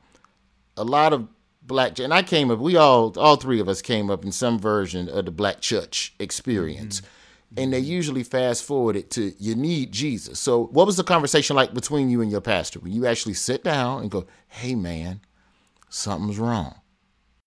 a 0.78 0.84
lot 0.84 1.12
of 1.12 1.28
black 1.66 1.98
and 1.98 2.12
I 2.14 2.22
came 2.22 2.50
up. 2.50 2.58
We 2.58 2.76
all 2.76 3.12
all 3.18 3.36
three 3.36 3.60
of 3.60 3.68
us 3.68 3.82
came 3.82 4.10
up 4.10 4.24
in 4.24 4.32
some 4.32 4.58
version 4.58 5.08
of 5.08 5.24
the 5.24 5.30
black 5.30 5.60
church 5.60 6.14
experience. 6.18 7.00
Mm-hmm. 7.00 7.10
And 7.58 7.72
they 7.72 7.78
usually 7.78 8.24
fast 8.24 8.64
forward 8.64 8.96
it 8.96 9.10
to 9.12 9.32
you 9.38 9.54
need 9.54 9.92
Jesus. 9.92 10.38
So, 10.38 10.66
what 10.66 10.86
was 10.86 10.96
the 10.96 11.04
conversation 11.04 11.54
like 11.54 11.72
between 11.72 12.10
you 12.10 12.20
and 12.20 12.30
your 12.30 12.40
pastor 12.40 12.80
when 12.80 12.92
you 12.92 13.06
actually 13.06 13.34
sit 13.34 13.62
down 13.62 14.02
and 14.02 14.10
go, 14.10 14.26
"Hey, 14.48 14.74
man, 14.74 15.20
something's 15.88 16.38
wrong"? 16.38 16.74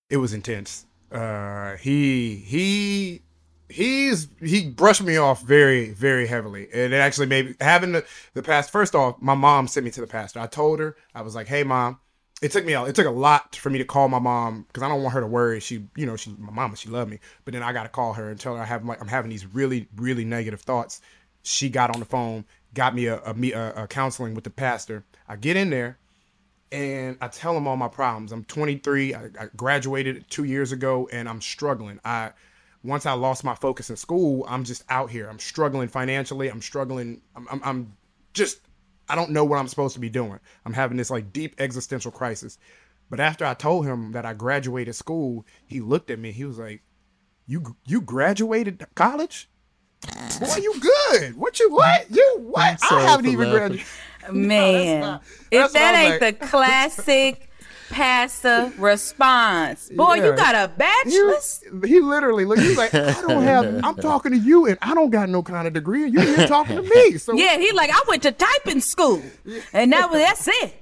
It 0.09 0.17
was 0.17 0.33
intense. 0.33 0.85
Uh, 1.11 1.75
he 1.77 2.35
he 2.35 3.21
he's 3.69 4.27
he 4.41 4.67
brushed 4.67 5.03
me 5.03 5.17
off 5.17 5.43
very 5.43 5.91
very 5.91 6.25
heavily 6.25 6.67
and 6.73 6.91
it 6.91 6.97
actually 6.97 7.27
made 7.27 7.55
having 7.61 7.91
the, 7.91 8.03
the 8.33 8.41
past 8.41 8.71
first 8.71 8.95
off 8.95 9.15
my 9.21 9.35
mom 9.35 9.67
sent 9.67 9.83
me 9.83 9.91
to 9.91 10.01
the 10.01 10.07
pastor 10.07 10.39
i 10.39 10.47
told 10.47 10.79
her 10.79 10.95
i 11.13 11.21
was 11.21 11.35
like 11.35 11.47
hey 11.47 11.63
mom 11.63 11.99
it 12.41 12.51
took 12.51 12.65
me 12.65 12.73
a, 12.73 12.83
it 12.85 12.95
took 12.95 13.05
a 13.05 13.11
lot 13.11 13.55
for 13.55 13.69
me 13.69 13.77
to 13.77 13.85
call 13.85 14.07
my 14.07 14.19
mom 14.19 14.63
because 14.67 14.83
i 14.83 14.87
don't 14.87 15.01
want 15.03 15.13
her 15.13 15.21
to 15.21 15.27
worry 15.27 15.59
she 15.59 15.85
you 15.95 16.05
know 16.05 16.15
she 16.15 16.33
my 16.37 16.51
mama 16.51 16.75
she 16.75 16.89
loved 16.89 17.09
me 17.09 17.19
but 17.45 17.53
then 17.53 17.63
i 17.63 17.73
got 17.73 17.83
to 17.83 17.89
call 17.89 18.13
her 18.13 18.29
and 18.29 18.39
tell 18.39 18.55
her 18.55 18.61
i 18.61 18.65
have 18.65 18.85
like 18.85 19.01
i'm 19.01 19.07
having 19.07 19.29
these 19.29 19.45
really 19.47 19.87
really 19.95 20.25
negative 20.25 20.61
thoughts 20.61 21.01
she 21.43 21.69
got 21.69 21.93
on 21.93 21.99
the 21.99 22.05
phone 22.05 22.45
got 22.73 22.93
me 22.93 23.05
a, 23.05 23.19
a, 23.25 23.83
a, 23.83 23.87
counseling 23.87 24.33
with 24.33 24.43
the 24.43 24.49
pastor 24.49 25.03
i 25.27 25.35
get 25.35 25.57
in 25.57 25.69
there 25.69 25.97
and 26.71 27.17
I 27.21 27.27
tell 27.27 27.57
him 27.57 27.67
all 27.67 27.77
my 27.77 27.87
problems. 27.87 28.31
I'm 28.31 28.43
23. 28.43 29.15
I, 29.15 29.23
I 29.39 29.47
graduated 29.55 30.29
two 30.29 30.43
years 30.43 30.71
ago, 30.71 31.09
and 31.11 31.27
I'm 31.27 31.41
struggling. 31.41 31.99
I 32.05 32.31
once 32.83 33.05
I 33.05 33.13
lost 33.13 33.43
my 33.43 33.55
focus 33.55 33.89
in 33.89 33.97
school, 33.97 34.45
I'm 34.47 34.63
just 34.63 34.83
out 34.89 35.09
here. 35.09 35.27
I'm 35.29 35.39
struggling 35.39 35.87
financially. 35.89 36.47
I'm 36.47 36.61
struggling. 36.61 37.21
I'm, 37.35 37.47
I'm, 37.51 37.61
I'm 37.63 37.97
just, 38.33 38.61
I 39.09 39.15
don't 39.15 39.31
know 39.31 39.43
what 39.43 39.57
I'm 39.57 39.67
supposed 39.67 39.95
to 39.95 39.99
be 39.99 40.09
doing. 40.09 40.39
I'm 40.65 40.73
having 40.73 40.97
this 40.97 41.09
like 41.09 41.33
deep 41.33 41.55
existential 41.59 42.11
crisis. 42.11 42.57
But 43.09 43.19
after 43.19 43.45
I 43.45 43.55
told 43.55 43.85
him 43.85 44.11
that 44.11 44.25
I 44.25 44.33
graduated 44.33 44.95
school, 44.95 45.45
he 45.65 45.81
looked 45.81 46.11
at 46.11 46.19
me. 46.19 46.31
He 46.31 46.45
was 46.45 46.59
like, 46.59 46.83
"You 47.47 47.75
you 47.85 48.01
graduated 48.01 48.85
college? 48.95 49.49
Boy, 50.39 50.55
you 50.61 50.79
good? 50.79 51.35
What 51.35 51.59
you 51.59 51.71
what 51.71 52.05
you 52.11 52.39
what? 52.43 52.79
I 52.89 53.01
haven't 53.01 53.27
even 53.27 53.49
graduated." 53.49 53.85
Man, 54.31 54.99
no, 54.99 55.19
if 55.49 55.73
that 55.73 55.95
ain't 55.95 56.21
like. 56.21 56.39
the 56.39 56.45
classic 56.45 57.48
passive 57.89 58.79
response. 58.79 59.89
Boy, 59.89 60.15
yeah. 60.15 60.25
you 60.25 60.35
got 60.35 60.55
a 60.55 60.67
bachelor's? 60.67 61.63
He, 61.83 61.89
he 61.89 61.99
literally 61.99 62.45
look. 62.45 62.59
He's 62.59 62.77
like, 62.77 62.93
I 62.93 63.21
don't 63.21 63.43
have. 63.43 63.83
I'm 63.83 63.95
talking 64.01 64.31
to 64.31 64.37
you, 64.37 64.67
and 64.67 64.77
I 64.81 64.93
don't 64.93 65.09
got 65.09 65.29
no 65.29 65.43
kind 65.43 65.67
of 65.67 65.73
degree. 65.73 66.05
and 66.05 66.13
you're 66.13 66.23
here 66.23 66.47
talking 66.47 66.77
to 66.77 66.83
me? 66.83 67.17
So 67.17 67.33
yeah, 67.33 67.57
he 67.57 67.71
like 67.71 67.89
I 67.91 68.01
went 68.07 68.23
to 68.23 68.31
typing 68.31 68.81
school, 68.81 69.21
and 69.73 69.91
that 69.93 70.09
was 70.09 70.19
that's 70.19 70.47
it. 70.47 70.75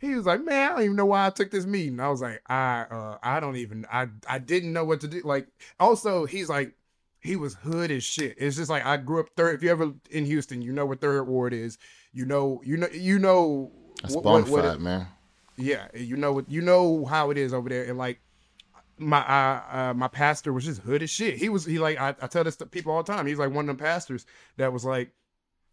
He 0.00 0.14
was 0.14 0.26
like, 0.26 0.44
man, 0.44 0.70
I 0.70 0.74
don't 0.74 0.84
even 0.84 0.96
know 0.96 1.06
why 1.06 1.26
I 1.26 1.30
took 1.30 1.50
this 1.50 1.64
meeting. 1.64 1.98
I 1.98 2.08
was 2.08 2.20
like, 2.20 2.42
I, 2.46 2.84
uh, 2.90 3.16
I 3.22 3.40
don't 3.40 3.56
even, 3.56 3.86
I, 3.90 4.08
I 4.28 4.38
didn't 4.38 4.74
know 4.74 4.84
what 4.84 5.00
to 5.00 5.08
do. 5.08 5.22
Like, 5.24 5.48
also, 5.80 6.26
he's 6.26 6.50
like, 6.50 6.74
he 7.24 7.36
was 7.36 7.54
hood 7.54 7.90
as 7.90 8.04
shit. 8.04 8.34
It's 8.36 8.56
just 8.56 8.68
like 8.68 8.84
I 8.84 8.98
grew 8.98 9.20
up 9.20 9.30
third. 9.34 9.54
If 9.54 9.62
you 9.62 9.70
ever 9.70 9.94
in 10.10 10.26
Houston, 10.26 10.60
you 10.60 10.72
know 10.72 10.84
what 10.84 11.00
Third 11.00 11.24
Ward 11.24 11.54
is. 11.54 11.78
You 12.12 12.26
know, 12.26 12.60
you 12.64 12.76
know, 12.76 12.88
you 12.92 13.18
know. 13.18 13.72
That's 14.02 14.14
what, 14.14 14.24
what, 14.24 14.48
what 14.48 14.64
it, 14.66 14.80
man. 14.80 15.08
Yeah, 15.56 15.88
you 15.94 16.16
know 16.16 16.32
what 16.32 16.50
you 16.50 16.60
know 16.60 17.04
how 17.04 17.30
it 17.30 17.38
is 17.38 17.54
over 17.54 17.68
there, 17.68 17.84
and 17.84 17.96
like 17.96 18.20
my 18.98 19.18
uh, 19.20 19.62
uh, 19.76 19.94
my 19.94 20.08
pastor 20.08 20.52
was 20.52 20.64
just 20.64 20.80
hood 20.82 21.02
as 21.02 21.10
shit. 21.10 21.36
He 21.36 21.48
was 21.48 21.64
he 21.64 21.78
like 21.78 21.98
I, 21.98 22.14
I 22.20 22.26
tell 22.26 22.44
this 22.44 22.56
to 22.56 22.66
people 22.66 22.92
all 22.92 23.02
the 23.02 23.12
time. 23.12 23.26
He's 23.26 23.38
like 23.38 23.50
one 23.50 23.64
of 23.64 23.66
them 23.68 23.76
pastors 23.76 24.26
that 24.56 24.72
was 24.72 24.84
like 24.84 25.10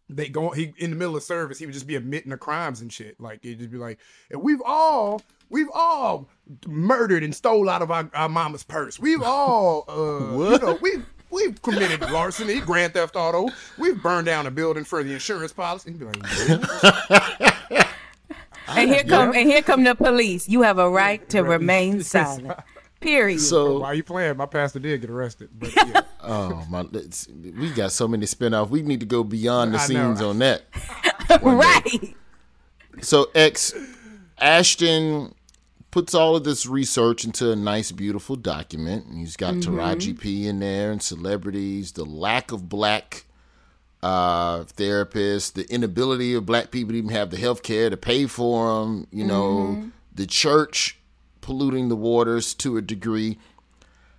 they 0.08 0.28
go 0.28 0.50
he 0.50 0.74
in 0.76 0.90
the 0.90 0.96
middle 0.96 1.16
of 1.16 1.22
service 1.22 1.58
he 1.58 1.64
would 1.66 1.72
just 1.72 1.86
be 1.86 1.96
admitting 1.96 2.30
the 2.30 2.36
crimes 2.36 2.80
and 2.80 2.92
shit. 2.92 3.20
Like 3.20 3.42
he'd 3.42 3.58
just 3.58 3.70
be 3.70 3.78
like, 3.78 3.98
and 4.30 4.42
we've 4.42 4.62
all 4.64 5.22
we've 5.50 5.70
all 5.72 6.28
murdered 6.66 7.22
and 7.22 7.34
stole 7.34 7.68
out 7.68 7.82
of 7.82 7.90
our, 7.90 8.10
our 8.14 8.28
mama's 8.28 8.64
purse. 8.64 8.98
We've 8.98 9.22
all 9.22 9.84
uh 9.88 10.50
you 10.52 10.58
know 10.58 10.78
we've 10.80 11.06
We've 11.32 11.60
committed 11.62 12.02
larceny, 12.10 12.60
grand 12.60 12.92
theft 12.92 13.16
auto. 13.16 13.48
We've 13.78 14.00
burned 14.00 14.26
down 14.26 14.46
a 14.46 14.50
building 14.50 14.84
for 14.84 15.02
the 15.02 15.14
insurance 15.14 15.50
policy. 15.50 15.90
He'd 15.90 15.98
be 15.98 16.04
like, 16.04 16.16
and 18.76 18.90
here 18.90 19.04
come 19.04 19.34
and 19.34 19.48
here 19.48 19.62
come 19.62 19.84
the 19.84 19.94
police. 19.94 20.48
You 20.48 20.62
have 20.62 20.78
a 20.78 20.88
right 20.88 21.26
to 21.30 21.42
remain 21.42 22.02
silent. 22.02 22.58
Period. 23.00 23.40
So 23.40 23.80
why 23.80 23.88
are 23.88 23.94
you 23.94 24.04
playing? 24.04 24.36
My 24.36 24.46
pastor 24.46 24.78
did 24.78 25.00
get 25.00 25.10
arrested. 25.10 25.50
But 25.58 25.74
yeah. 25.76 26.02
oh 26.22 26.64
my, 26.70 26.82
we 26.82 27.70
got 27.70 27.92
so 27.92 28.06
many 28.06 28.26
spinoffs. 28.26 28.68
We 28.68 28.82
need 28.82 29.00
to 29.00 29.06
go 29.06 29.24
beyond 29.24 29.74
the 29.74 29.78
I 29.78 29.86
scenes 29.86 30.20
know. 30.20 30.30
on 30.30 30.38
that. 30.38 30.62
right. 31.42 32.14
So 33.00 33.28
X 33.34 33.74
Ashton 34.38 35.34
puts 35.90 36.14
all 36.14 36.36
of 36.36 36.44
this 36.44 36.66
research 36.66 37.24
into 37.24 37.50
a 37.52 37.56
nice, 37.56 37.92
beautiful 37.92 38.36
document. 38.36 39.06
And 39.06 39.18
he's 39.18 39.36
got 39.36 39.54
mm-hmm. 39.54 39.78
Taraji 39.78 40.18
P 40.18 40.48
in 40.48 40.60
there 40.60 40.90
and 40.90 41.02
celebrities, 41.02 41.92
the 41.92 42.04
lack 42.04 42.50
of 42.50 42.68
black 42.68 43.26
uh, 44.02 44.64
therapists, 44.64 45.52
the 45.52 45.70
inability 45.72 46.34
of 46.34 46.44
black 46.44 46.70
people 46.70 46.92
to 46.92 46.98
even 46.98 47.10
have 47.10 47.30
the 47.30 47.36
health 47.36 47.62
care 47.62 47.88
to 47.88 47.96
pay 47.96 48.26
for 48.26 48.80
them, 48.80 49.06
you 49.12 49.24
know, 49.24 49.52
mm-hmm. 49.52 49.88
the 50.14 50.26
church 50.26 50.98
polluting 51.40 51.88
the 51.88 51.96
waters 51.96 52.54
to 52.54 52.76
a 52.76 52.82
degree. 52.82 53.38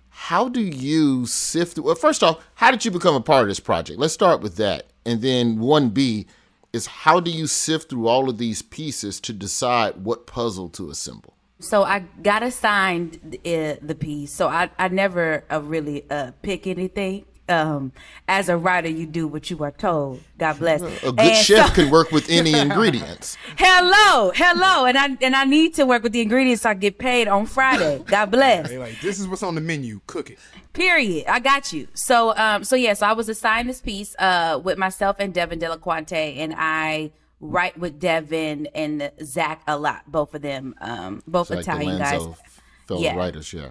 How 0.08 0.48
do 0.48 0.60
you 0.60 1.26
sift? 1.26 1.78
Well, 1.78 1.94
first 1.94 2.22
off, 2.22 2.44
how 2.54 2.70
did 2.70 2.84
you 2.84 2.90
become 2.90 3.14
a 3.14 3.20
part 3.20 3.42
of 3.42 3.48
this 3.48 3.60
project? 3.60 3.98
Let's 3.98 4.14
start 4.14 4.40
with 4.40 4.56
that. 4.56 4.86
And 5.04 5.20
then 5.20 5.58
1B 5.58 6.26
is 6.72 6.86
how 6.86 7.20
do 7.20 7.30
you 7.30 7.46
sift 7.46 7.90
through 7.90 8.08
all 8.08 8.30
of 8.30 8.38
these 8.38 8.62
pieces 8.62 9.20
to 9.20 9.32
decide 9.32 10.04
what 10.04 10.26
puzzle 10.26 10.68
to 10.70 10.90
assemble? 10.90 11.34
So 11.60 11.82
I 11.82 12.00
got 12.22 12.42
assigned 12.42 13.38
uh, 13.44 13.76
the 13.80 13.96
piece. 13.98 14.32
So 14.32 14.48
I, 14.48 14.70
I 14.78 14.88
never 14.88 15.44
uh, 15.50 15.60
really 15.62 16.04
uh, 16.10 16.32
pick 16.42 16.66
anything 16.66 17.24
um, 17.48 17.92
as 18.28 18.48
a 18.48 18.56
writer, 18.56 18.88
you 18.88 19.06
do 19.06 19.26
what 19.26 19.50
you 19.50 19.62
are 19.64 19.70
told. 19.70 20.22
God 20.38 20.58
bless. 20.58 20.80
A 20.80 21.12
good 21.12 21.20
and 21.20 21.36
chef 21.36 21.68
so, 21.68 21.74
can 21.74 21.90
work 21.90 22.10
with 22.10 22.28
any 22.30 22.52
ingredients. 22.58 23.36
hello, 23.56 24.32
hello, 24.34 24.86
and 24.86 24.96
I 24.96 25.16
and 25.20 25.36
I 25.36 25.44
need 25.44 25.74
to 25.74 25.86
work 25.86 26.02
with 26.02 26.12
the 26.12 26.20
ingredients 26.20 26.62
so 26.62 26.70
I 26.70 26.74
get 26.74 26.98
paid 26.98 27.28
on 27.28 27.46
Friday. 27.46 28.02
God 28.06 28.30
bless. 28.30 28.72
like, 28.72 29.00
this 29.00 29.20
is 29.20 29.28
what's 29.28 29.42
on 29.42 29.54
the 29.54 29.60
menu. 29.60 30.00
Cook 30.06 30.30
it. 30.30 30.38
Period. 30.72 31.26
I 31.28 31.40
got 31.40 31.72
you. 31.72 31.88
So, 31.94 32.36
um, 32.36 32.64
so 32.64 32.76
yes, 32.76 32.86
yeah, 32.86 32.94
so 32.94 33.06
I 33.06 33.12
was 33.12 33.28
assigned 33.28 33.68
this 33.68 33.80
piece, 33.80 34.16
uh, 34.18 34.60
with 34.62 34.78
myself 34.78 35.16
and 35.18 35.32
Devin 35.32 35.60
Delliquanti, 35.60 36.38
and 36.38 36.54
I 36.56 37.12
write 37.40 37.78
with 37.78 38.00
Devin 38.00 38.66
and 38.74 39.10
Zach 39.22 39.62
a 39.66 39.78
lot. 39.78 40.10
Both 40.10 40.34
of 40.34 40.42
them, 40.42 40.74
um, 40.80 41.22
both 41.26 41.50
it's 41.50 41.60
Italian 41.60 41.98
like 41.98 42.12
guys. 42.12 42.26
Fellow 42.86 43.00
yeah. 43.00 43.16
writers, 43.16 43.52
yeah. 43.52 43.70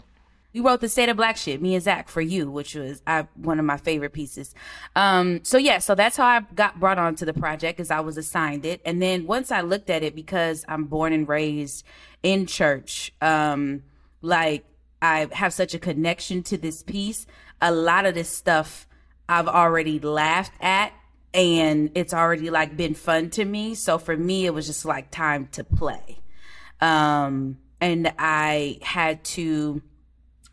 We 0.53 0.60
wrote 0.60 0.81
the 0.81 0.89
State 0.89 1.10
of 1.10 1.17
Black 1.17 1.38
shit, 1.38 1.62
me 1.62 1.74
and 1.74 1.83
Zach 1.83 2.10
for 2.10 2.22
you, 2.22 2.50
which 2.50 2.75
was 2.75 3.01
I, 3.07 3.27
one 3.36 3.60
of 3.60 3.65
my 3.65 3.77
favorite 3.77 4.13
pieces. 4.13 4.53
Um, 4.95 5.43
so 5.43 5.57
yeah, 5.57 5.79
so 5.79 5.95
that's 5.95 6.15
how 6.17 6.25
I 6.25 6.41
got 6.53 6.79
brought 6.79 7.00
onto 7.00 7.25
the 7.25 7.33
project, 7.33 7.79
as 7.79 7.89
I 7.89 8.01
was 8.01 8.17
assigned 8.17 8.65
it, 8.65 8.81
and 8.86 9.01
then 9.01 9.25
once 9.25 9.51
I 9.51 9.62
looked 9.62 9.89
at 9.89 10.03
it, 10.03 10.15
because 10.15 10.63
I'm 10.67 10.86
born 10.86 11.12
and 11.12 11.27
raised 11.27 11.83
in 12.22 12.45
church, 12.45 13.12
um, 13.22 13.83
like 14.22 14.63
I 15.01 15.27
have 15.33 15.53
such 15.53 15.74
a 15.74 15.79
connection 15.79 16.43
to 16.43 16.57
this 16.57 16.81
piece. 16.81 17.25
A 17.62 17.72
lot 17.72 18.05
of 18.05 18.13
this 18.13 18.29
stuff 18.29 18.88
I've 19.27 19.48
already 19.48 20.00
laughed 20.00 20.53
at 20.62 20.93
and 21.33 21.91
it's 21.95 22.13
already 22.13 22.50
like 22.50 22.77
been 22.77 22.93
fun 22.93 23.29
to 23.31 23.43
me. 23.43 23.75
So 23.75 23.98
for 23.98 24.15
me, 24.15 24.45
it 24.45 24.53
was 24.53 24.67
just 24.67 24.86
like 24.86 25.12
time 25.12 25.48
to 25.53 25.63
play. 25.63 26.19
Um, 26.79 27.57
and 27.81 28.13
I 28.17 28.79
had 28.81 29.24
to 29.25 29.81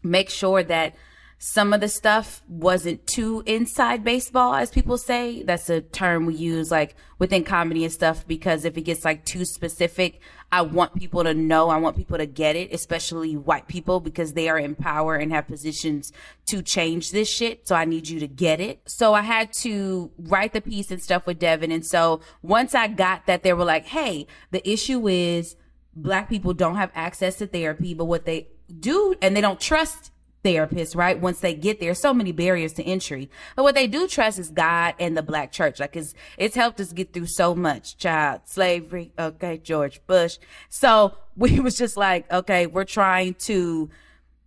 make 0.02 0.30
sure 0.30 0.62
that 0.62 0.94
some 1.42 1.72
of 1.72 1.80
the 1.80 1.88
stuff 1.88 2.42
wasn't 2.48 3.06
too 3.06 3.42
inside 3.46 4.04
baseball, 4.04 4.54
as 4.54 4.70
people 4.70 4.98
say. 4.98 5.42
That's 5.42 5.70
a 5.70 5.80
term 5.80 6.26
we 6.26 6.34
use 6.34 6.70
like 6.70 6.94
within 7.18 7.44
comedy 7.44 7.82
and 7.82 7.92
stuff 7.92 8.26
because 8.26 8.66
if 8.66 8.76
it 8.76 8.82
gets 8.82 9.06
like 9.06 9.24
too 9.24 9.46
specific, 9.46 10.20
I 10.52 10.60
want 10.60 10.94
people 10.94 11.24
to 11.24 11.32
know, 11.32 11.70
I 11.70 11.78
want 11.78 11.96
people 11.96 12.18
to 12.18 12.26
get 12.26 12.56
it, 12.56 12.74
especially 12.74 13.38
white 13.38 13.68
people 13.68 14.00
because 14.00 14.34
they 14.34 14.50
are 14.50 14.58
in 14.58 14.74
power 14.74 15.14
and 15.16 15.32
have 15.32 15.46
positions 15.46 16.12
to 16.44 16.60
change 16.60 17.10
this 17.10 17.30
shit. 17.30 17.66
So 17.66 17.74
I 17.74 17.86
need 17.86 18.10
you 18.10 18.20
to 18.20 18.28
get 18.28 18.60
it. 18.60 18.82
So 18.84 19.14
I 19.14 19.22
had 19.22 19.50
to 19.60 20.10
write 20.18 20.52
the 20.52 20.60
piece 20.60 20.90
and 20.90 21.00
stuff 21.00 21.24
with 21.24 21.38
Devin. 21.38 21.72
And 21.72 21.86
so 21.86 22.20
once 22.42 22.74
I 22.74 22.86
got 22.86 23.24
that, 23.24 23.42
they 23.42 23.54
were 23.54 23.64
like, 23.64 23.86
hey, 23.86 24.26
the 24.50 24.68
issue 24.70 25.08
is 25.08 25.56
black 25.96 26.28
people 26.28 26.52
don't 26.52 26.76
have 26.76 26.90
access 26.94 27.36
to 27.36 27.46
therapy, 27.46 27.94
but 27.94 28.04
what 28.04 28.26
they 28.26 28.48
do 28.72 29.14
and 29.20 29.36
they 29.36 29.40
don't 29.40 29.60
trust 29.60 30.10
therapists, 30.44 30.96
right? 30.96 31.20
Once 31.20 31.40
they 31.40 31.54
get 31.54 31.80
there, 31.80 31.94
so 31.94 32.14
many 32.14 32.32
barriers 32.32 32.72
to 32.74 32.82
entry. 32.82 33.30
But 33.56 33.62
what 33.62 33.74
they 33.74 33.86
do 33.86 34.08
trust 34.08 34.38
is 34.38 34.50
God 34.50 34.94
and 34.98 35.16
the 35.16 35.22
black 35.22 35.52
church. 35.52 35.80
Like 35.80 35.96
it's, 35.96 36.14
it's 36.38 36.54
helped 36.54 36.80
us 36.80 36.92
get 36.92 37.12
through 37.12 37.26
so 37.26 37.54
much. 37.54 37.98
Child 37.98 38.42
slavery. 38.44 39.12
Okay. 39.18 39.58
George 39.58 40.00
Bush. 40.06 40.38
So 40.68 41.14
we 41.36 41.60
was 41.60 41.76
just 41.76 41.96
like, 41.96 42.30
okay, 42.32 42.66
we're 42.66 42.84
trying 42.84 43.34
to 43.34 43.90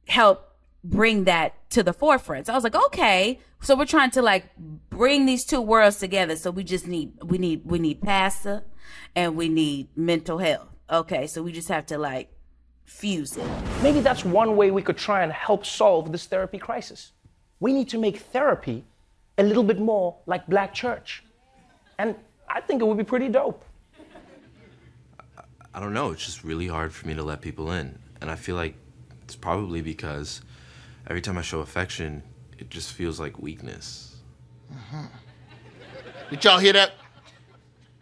help 0.07 0.49
bring 0.83 1.23
that 1.25 1.69
to 1.71 1.83
the 1.83 1.93
forefront. 1.93 2.47
So 2.47 2.53
I 2.53 2.55
was 2.55 2.63
like, 2.63 2.75
okay, 2.75 3.39
so 3.61 3.75
we're 3.75 3.85
trying 3.85 4.11
to 4.11 4.21
like 4.21 4.45
bring 4.57 5.25
these 5.25 5.45
two 5.45 5.61
worlds 5.61 5.97
together. 5.97 6.35
So 6.35 6.51
we 6.51 6.63
just 6.63 6.87
need 6.87 7.13
we 7.23 7.37
need 7.37 7.61
we 7.65 7.79
need 7.79 8.01
pastor 8.01 8.63
and 9.15 9.35
we 9.35 9.47
need 9.47 9.87
mental 9.95 10.39
health. 10.39 10.67
Okay, 10.89 11.27
so 11.27 11.41
we 11.41 11.51
just 11.51 11.69
have 11.69 11.85
to 11.87 11.97
like 11.97 12.32
fuse 12.85 13.37
it. 13.37 13.47
Maybe 13.81 13.99
that's 13.99 14.23
one 14.25 14.55
way 14.55 14.71
we 14.71 14.81
could 14.81 14.97
try 14.97 15.23
and 15.23 15.31
help 15.31 15.65
solve 15.65 16.11
this 16.11 16.25
therapy 16.25 16.57
crisis. 16.57 17.11
We 17.59 17.73
need 17.73 17.89
to 17.89 17.97
make 17.97 18.17
therapy 18.17 18.83
a 19.37 19.43
little 19.43 19.63
bit 19.63 19.79
more 19.79 20.17
like 20.25 20.45
black 20.47 20.73
church. 20.73 21.23
And 21.97 22.15
I 22.49 22.61
think 22.61 22.81
it 22.81 22.85
would 22.85 22.97
be 22.97 23.03
pretty 23.03 23.29
dope. 23.29 23.63
I 25.73 25.79
don't 25.79 25.93
know. 25.93 26.11
It's 26.11 26.25
just 26.25 26.43
really 26.43 26.67
hard 26.67 26.93
for 26.93 27.07
me 27.07 27.15
to 27.15 27.23
let 27.23 27.41
people 27.41 27.71
in. 27.71 27.97
And 28.21 28.29
I 28.29 28.35
feel 28.35 28.55
like 28.55 28.75
it's 29.23 29.35
probably 29.35 29.81
because 29.81 30.41
every 31.07 31.21
time 31.21 31.37
I 31.37 31.41
show 31.41 31.61
affection, 31.61 32.21
it 32.59 32.69
just 32.69 32.93
feels 32.93 33.19
like 33.19 33.39
weakness. 33.39 34.17
Mm-hmm. 34.71 35.05
Did 36.29 36.43
y'all 36.43 36.59
hear 36.59 36.73
that? 36.73 36.91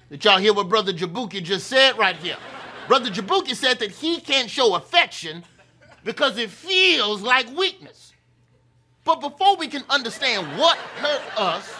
Did 0.09 0.25
y'all 0.25 0.37
hear 0.37 0.53
what 0.53 0.67
Brother 0.67 0.91
Jabuki 0.91 1.41
just 1.41 1.67
said 1.67 1.97
right 1.97 2.15
here? 2.17 2.37
Brother 2.87 3.09
Jabuki 3.09 3.55
said 3.55 3.79
that 3.79 3.91
he 3.91 4.19
can't 4.19 4.49
show 4.49 4.75
affection 4.75 5.43
because 6.03 6.37
it 6.37 6.49
feels 6.49 7.21
like 7.21 7.49
weakness. 7.55 8.13
But 9.03 9.21
before 9.21 9.55
we 9.57 9.67
can 9.67 9.83
understand 9.89 10.59
what 10.59 10.77
hurt 10.77 11.39
us, 11.39 11.73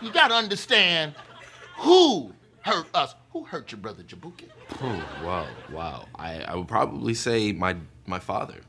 you 0.00 0.12
gotta 0.12 0.34
understand 0.34 1.14
who 1.76 2.32
hurt 2.60 2.86
us. 2.94 3.14
Who 3.32 3.44
hurt 3.44 3.70
your 3.70 3.80
brother 3.80 4.02
Jabuki? 4.02 4.48
Oh, 4.82 5.04
wow, 5.24 5.46
wow. 5.70 6.06
I, 6.14 6.40
I 6.42 6.54
would 6.54 6.68
probably 6.68 7.14
say 7.14 7.52
my 7.52 7.76
my 8.06 8.18
father. 8.18 8.60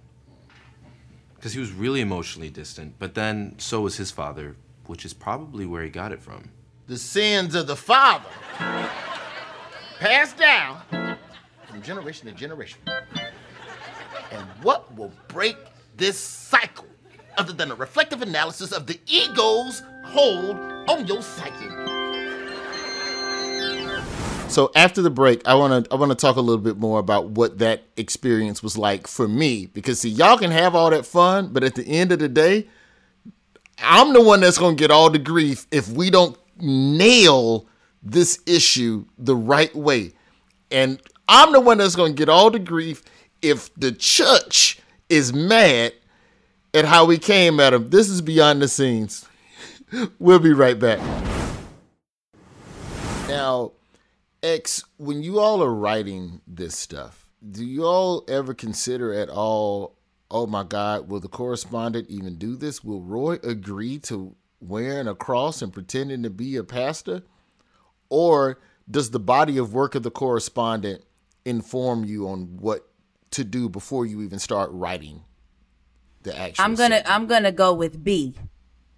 Because 1.36 1.54
he 1.54 1.60
was 1.60 1.72
really 1.72 2.02
emotionally 2.02 2.50
distant, 2.50 2.96
but 2.98 3.14
then 3.14 3.56
so 3.58 3.82
was 3.82 3.98
his 3.98 4.12
father, 4.12 4.56
which 4.88 5.06
is 5.06 5.14
probably 5.14 5.66
where 5.66 5.84
he 5.84 5.90
got 5.90 6.12
it 6.12 6.22
from. 6.22 6.50
The 6.88 6.98
sins 6.98 7.54
of 7.54 7.68
the 7.68 7.76
father 7.76 8.26
passed 10.00 10.38
down 10.38 11.18
from 11.78 11.86
generation 11.86 12.28
to 12.28 12.34
generation. 12.34 12.80
And 14.32 14.48
what 14.64 14.96
will 14.96 15.12
break 15.28 15.58
this 15.96 16.18
cycle 16.18 16.88
other 17.38 17.54
than 17.54 17.70
a 17.70 17.76
reflective 17.76 18.24
analysis 18.24 18.72
of 18.72 18.88
the 18.88 19.00
ego's 19.06 19.84
hold 20.06 20.58
on 20.90 21.06
your 21.06 21.22
psyche? 21.22 21.70
So 24.50 24.72
after 24.76 25.04
the 25.04 25.12
break, 25.12 25.48
I 25.48 25.54
want 25.54 25.86
to 25.86 25.94
I 25.94 25.98
want 25.98 26.10
to 26.10 26.16
talk 26.16 26.38
a 26.38 26.42
little 26.42 26.64
bit 26.64 26.78
more 26.78 27.00
about 27.00 27.30
what 27.30 27.60
that 27.60 27.84
experience 27.96 28.64
was 28.64 28.78
like 28.78 29.06
for 29.06 29.28
me 29.28 29.68
because 29.68 30.00
see 30.00 30.10
y'all 30.10 30.38
can 30.38 30.52
have 30.52 30.74
all 30.74 30.90
that 30.90 31.06
fun, 31.06 31.50
but 31.54 31.64
at 31.64 31.76
the 31.76 31.86
end 31.86 32.12
of 32.12 32.18
the 32.20 32.30
day, 32.30 32.68
I'm 33.80 34.14
the 34.14 34.22
one 34.22 34.40
that's 34.40 34.58
going 34.58 34.76
to 34.76 34.82
get 34.82 34.90
all 34.90 35.12
the 35.12 35.20
grief 35.20 35.68
if 35.70 35.90
we 35.90 36.10
don't 36.10 36.38
nail 36.60 37.68
this 38.02 38.40
issue 38.48 39.06
the 39.20 39.36
right 39.36 39.76
way. 39.76 40.14
And 40.72 41.00
I'm 41.28 41.52
the 41.52 41.60
one 41.60 41.80
that's 41.80 41.96
going 41.96 42.14
to 42.14 42.18
get 42.18 42.30
all 42.30 42.50
the 42.50 42.60
grief 42.60 43.04
if 43.42 43.74
the 43.76 43.92
church 43.92 44.80
is 45.10 45.34
mad 45.34 45.94
at 46.74 46.86
how 46.86 47.06
we 47.06 47.18
came 47.18 47.60
at 47.60 47.74
him. 47.74 47.90
This 47.90 48.10
is 48.10 48.22
beyond 48.22 48.62
the 48.62 48.68
scenes. 48.68 49.28
we'll 50.20 50.40
be 50.40 50.54
right 50.54 50.80
back. 50.80 51.00
Now, 53.28 53.74
X, 54.42 54.84
when 54.98 55.22
you 55.22 55.40
all 55.40 55.62
are 55.62 55.74
writing 55.74 56.42
this 56.48 56.78
stuff, 56.78 57.26
do 57.52 57.66
you 57.66 57.86
all 57.86 58.24
ever 58.30 58.54
consider 58.54 59.14
at 59.14 59.30
all, 59.30 59.98
oh 60.32 60.48
my 60.48 60.64
God, 60.64 61.10
will 61.10 61.20
the 61.20 61.28
correspondent 61.28 62.10
even 62.10 62.38
do 62.38 62.56
this? 62.56 62.84
Will 62.84 63.02
Roy 63.02 63.34
agree 63.44 64.00
to 64.00 64.36
wearing 64.62 65.08
a 65.08 65.16
cross 65.16 65.62
and 65.62 65.74
pretending 65.74 66.24
to 66.24 66.30
be 66.30 66.56
a 66.56 66.64
pastor? 66.64 67.24
Or 68.10 68.60
does 68.90 69.12
the 69.12 69.20
body 69.20 69.58
of 69.58 69.74
work 69.74 69.96
of 69.96 70.04
the 70.04 70.12
correspondent 70.12 71.04
inform 71.48 72.04
you 72.04 72.28
on 72.28 72.58
what 72.60 72.88
to 73.32 73.44
do 73.44 73.70
before 73.70 74.06
you 74.06 74.22
even 74.22 74.40
start 74.40 74.70
writing 74.72 75.24
the 76.24 76.38
actual 76.38 76.66
I'm 76.66 76.76
gonna 76.76 76.98
segment? 76.98 77.16
I'm 77.16 77.28
gonna 77.28 77.52
go 77.52 77.74
with 77.74 78.04
B. 78.04 78.36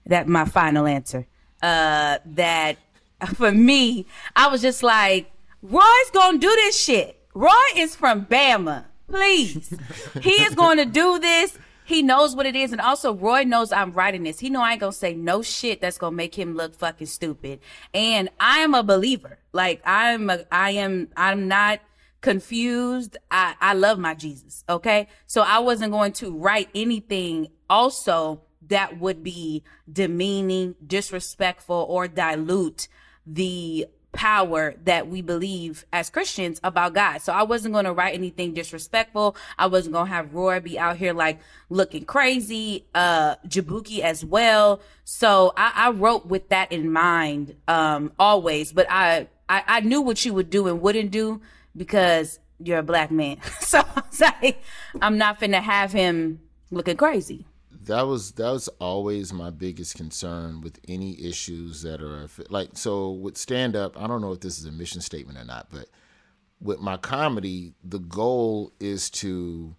That 0.06 0.28
my 0.28 0.46
final 0.46 0.88
answer. 0.88 1.28
Uh, 1.62 2.18
that 2.26 2.78
for 3.36 3.52
me, 3.52 4.06
I 4.36 4.48
was 4.48 4.62
just 4.62 4.82
like, 4.82 5.32
Roy's 5.62 6.12
gonna 6.14 6.40
do 6.40 6.50
this 6.50 6.80
shit. 6.80 7.16
Roy 7.34 7.52
is 7.76 7.96
from 7.96 8.26
Bama. 8.26 8.86
Please, 9.08 9.74
he 10.22 10.32
is 10.32 10.56
going 10.56 10.78
to 10.78 10.86
do 10.86 11.20
this. 11.20 11.58
He 11.84 12.04
knows 12.04 12.36
what 12.36 12.46
it 12.46 12.56
is, 12.56 12.72
and 12.72 12.80
also 12.80 13.16
Roy 13.16 13.44
knows 13.44 13.72
I'm 13.72 13.92
writing 13.92 14.22
this. 14.24 14.40
He 14.40 14.52
know 14.52 14.62
I 14.62 14.74
ain't 14.74 14.80
gonna 14.80 14.92
say 14.92 15.16
no 15.16 15.42
shit 15.42 15.82
that's 15.82 15.98
gonna 15.98 16.16
make 16.16 16.36
him 16.36 16.56
look 16.56 16.76
fucking 16.76 17.08
stupid. 17.08 17.60
And 17.94 18.30
I 18.40 18.60
am 18.60 18.76
a 18.76 18.84
believer. 18.84 19.40
Like 19.54 19.82
I'm 19.86 20.30
a, 20.30 20.46
I 20.52 20.72
am 20.72 21.10
I'm 21.18 21.48
not 21.48 21.80
confused. 22.22 23.18
I, 23.32 23.56
I 23.60 23.74
love 23.74 24.00
my 24.00 24.14
Jesus. 24.14 24.64
Okay. 24.68 25.08
So 25.28 25.42
I 25.42 25.60
wasn't 25.60 25.92
going 25.92 26.14
to 26.14 26.36
write 26.36 26.70
anything 26.76 27.48
also 27.70 28.42
that 28.68 29.00
would 29.00 29.24
be 29.24 29.64
demeaning, 29.92 30.76
disrespectful, 30.86 31.86
or 31.90 32.08
dilute 32.08 32.88
the 33.26 33.88
power 34.12 34.74
that 34.86 35.08
we 35.08 35.22
believe 35.22 35.86
as 35.94 36.10
Christians 36.10 36.60
about 36.64 36.94
God. 36.94 37.20
So 37.20 37.32
I 37.32 37.44
wasn't 37.44 37.74
going 37.74 37.86
to 37.86 37.94
write 37.94 38.16
anything 38.16 38.54
disrespectful. 38.54 39.36
I 39.58 39.68
wasn't 39.68 39.94
going 39.94 40.08
to 40.08 40.12
have 40.12 40.34
Roy 40.34 40.60
be 40.60 40.80
out 40.80 40.98
here 40.98 41.14
like 41.14 41.40
looking 41.70 42.06
crazy, 42.06 42.86
uh, 42.96 43.36
Jabuki 43.48 44.00
as 44.00 44.26
well. 44.26 44.82
So 45.04 45.54
I, 45.56 45.72
I 45.76 45.90
wrote 45.92 46.26
with 46.26 46.50
that 46.50 46.72
in 46.72 46.92
mind, 46.92 47.56
um, 47.68 48.12
always, 48.18 48.74
but 48.74 48.88
I, 48.90 49.28
I, 49.48 49.64
I 49.68 49.80
knew 49.82 50.02
what 50.02 50.26
you 50.26 50.34
would 50.34 50.50
do 50.50 50.68
and 50.68 50.82
wouldn't 50.82 51.12
do 51.12 51.42
because 51.76 52.40
you're 52.60 52.80
a 52.80 52.84
black 52.84 53.12
man. 53.12 53.38
so 53.60 53.80
I 53.80 54.04
was 54.10 54.20
like, 54.20 54.62
I'm 55.02 55.18
not 55.18 55.40
finna 55.40 55.62
have 55.62 55.92
him 55.92 56.42
looking 56.72 56.98
crazy. 56.98 57.46
that 57.86 58.04
was 58.04 58.34
that 58.34 58.52
was 58.52 58.68
always 58.80 59.34
my 59.34 59.50
biggest 59.50 59.96
concern 59.96 60.62
with 60.62 60.80
any 60.88 61.20
issues 61.24 61.82
that 61.82 62.02
are 62.02 62.28
like 62.50 62.70
so 62.74 63.12
with 63.12 63.38
stand 63.38 63.76
up 63.76 64.00
i 64.00 64.06
don't 64.06 64.22
know 64.22 64.32
if 64.32 64.42
this 64.42 64.60
is 64.60 64.66
a 64.66 64.72
mission 64.72 65.02
statement 65.02 65.38
or 65.38 65.46
not 65.46 65.68
but 65.72 65.88
with 66.62 66.80
my 66.80 66.98
comedy 66.98 67.74
the 67.84 68.00
goal 68.00 68.72
is 68.80 69.10
to 69.10 69.74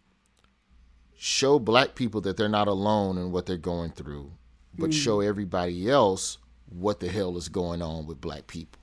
show 1.16 1.58
black 1.58 1.94
people 1.94 2.20
that 2.20 2.36
they're 2.36 2.48
not 2.48 2.68
alone 2.68 3.18
in 3.18 3.30
what 3.30 3.46
they're 3.46 3.56
going 3.56 3.90
through 3.90 4.32
but 4.78 4.94
show 4.94 5.18
mm. 5.18 5.26
everybody 5.26 5.90
else 5.90 6.38
what 6.70 7.00
the 7.00 7.08
hell 7.08 7.36
is 7.36 7.48
going 7.48 7.82
on 7.82 8.06
with 8.06 8.20
black 8.20 8.46
people 8.46 8.80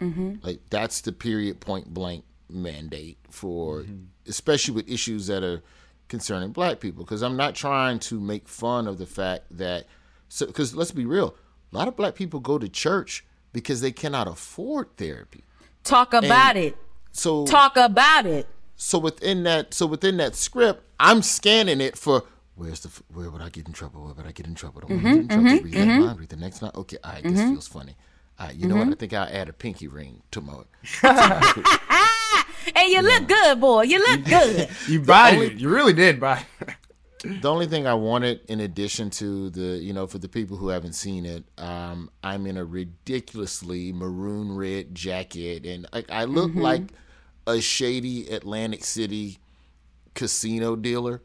mm-hmm. 0.00 0.34
like 0.42 0.60
that's 0.70 1.00
the 1.00 1.12
period 1.12 1.60
point 1.60 1.92
blank 1.92 2.24
mandate 2.52 3.18
for 3.30 3.80
mm-hmm. 3.80 4.04
especially 4.26 4.74
with 4.74 4.88
issues 4.88 5.26
that 5.26 5.42
are 5.42 5.62
concerning 6.08 6.50
black 6.52 6.80
people 6.80 7.04
because 7.04 7.22
i'm 7.22 7.36
not 7.36 7.54
trying 7.54 7.98
to 7.98 8.20
make 8.20 8.48
fun 8.48 8.86
of 8.86 8.98
the 8.98 9.06
fact 9.06 9.44
that 9.50 9.86
so 10.28 10.46
because 10.46 10.74
let's 10.74 10.92
be 10.92 11.04
real 11.06 11.34
a 11.72 11.76
lot 11.76 11.88
of 11.88 11.96
black 11.96 12.14
people 12.14 12.40
go 12.40 12.58
to 12.58 12.68
church 12.68 13.24
because 13.52 13.80
they 13.80 13.92
cannot 13.92 14.26
afford 14.28 14.96
therapy. 14.96 15.44
Talk 15.84 16.12
about 16.12 16.56
And 16.56 16.66
it. 16.66 16.76
so 17.12 17.44
Talk 17.44 17.76
about 17.76 18.26
it. 18.26 18.46
so 18.76 18.98
within 18.98 19.42
that 19.44 19.74
so 19.74 19.86
within 19.86 20.16
that 20.18 20.34
script 20.36 20.84
i'm 21.00 21.22
scanning 21.22 21.80
it 21.80 21.96
for 21.98 22.22
where's 22.54 22.80
the 22.80 23.02
where 23.12 23.30
would 23.30 23.42
i 23.42 23.48
get 23.48 23.66
in 23.66 23.72
trouble? 23.72 24.04
Where 24.04 24.14
would 24.14 24.26
i 24.26 24.32
get 24.32 24.46
in 24.46 24.54
trouble? 24.54 24.80
Don't 24.82 24.90
wanna 24.90 25.02
get 25.02 25.12
in 25.12 25.28
mm-hmm, 25.28 25.46
trouble. 25.46 25.64
Read 25.64 25.74
that 25.74 25.88
mm-hmm, 25.88 26.02
line 26.02 26.16
read 26.16 26.28
the 26.28 26.36
next 26.36 26.62
line 26.62 26.72
okay 26.74 26.98
all 27.02 27.12
right 27.12 27.22
this 27.22 27.40
feels 27.40 27.68
funny. 27.68 27.96
All 28.38 28.46
right 28.46 28.54
you 28.54 28.68
know 28.68 28.76
what? 28.76 28.88
I 28.88 28.92
think 28.92 29.12
i'll 29.12 29.28
add 29.28 29.48
a 29.48 29.52
pinky 29.52 29.88
ring 29.88 30.22
to 30.30 30.40
my 30.40 30.54
And 32.82 32.92
you 32.92 33.00
look 33.02 33.28
good, 33.28 33.60
boy. 33.60 33.82
You 33.82 33.98
look 34.00 34.24
good. 34.24 34.68
You 34.88 35.00
bodied 35.00 35.38
only- 35.38 35.46
it. 35.54 35.58
You 35.60 35.68
really 35.68 35.92
did 35.92 36.18
body 36.18 36.44
it. 36.60 36.74
the 37.42 37.48
only 37.48 37.66
thing 37.66 37.86
I 37.86 37.94
wanted, 37.94 38.40
in 38.48 38.58
addition 38.58 39.08
to 39.10 39.50
the, 39.50 39.78
you 39.78 39.92
know, 39.92 40.08
for 40.08 40.18
the 40.18 40.28
people 40.28 40.56
who 40.56 40.68
haven't 40.68 40.94
seen 40.94 41.24
it, 41.24 41.44
um, 41.58 42.10
I'm 42.24 42.46
in 42.46 42.56
a 42.56 42.64
ridiculously 42.64 43.92
maroon 43.92 44.56
red 44.56 44.94
jacket, 44.96 45.64
and 45.64 45.86
I, 45.92 46.04
I 46.10 46.24
look 46.24 46.52
like 46.56 46.82
a 47.46 47.60
shady 47.60 48.28
Atlantic 48.28 48.84
City 48.84 49.38
casino 50.14 50.74
dealer. 50.74 51.22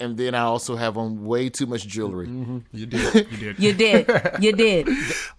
And 0.00 0.16
then 0.16 0.34
I 0.34 0.42
also 0.42 0.76
have 0.76 0.96
on 0.96 1.24
way 1.24 1.48
too 1.48 1.66
much 1.66 1.86
jewelry. 1.86 2.28
Mm-hmm. 2.28 2.58
You 2.72 2.86
did. 2.86 3.32
You 3.32 3.38
did. 3.38 3.58
You 3.58 3.72
did. 3.72 4.06
You 4.40 4.52
did. 4.86 4.88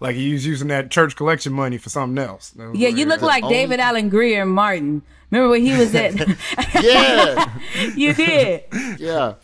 like 0.00 0.16
he 0.16 0.32
was 0.34 0.44
using 0.44 0.68
that 0.68 0.90
church 0.90 1.16
collection 1.16 1.52
money 1.52 1.78
for 1.78 1.88
something 1.88 2.22
else. 2.22 2.54
Yeah, 2.74 2.88
you 2.88 3.06
look 3.06 3.22
like 3.22 3.42
only- 3.42 3.56
David 3.56 3.80
Alan 3.80 4.10
Grier 4.10 4.42
and 4.42 4.50
Martin. 4.50 5.02
Remember 5.30 5.50
when 5.50 5.62
he 5.62 5.72
was 5.76 5.94
at? 5.94 6.14
Yeah, 6.82 7.58
you 7.94 8.12
did. 8.14 8.64
yeah, 8.98 9.34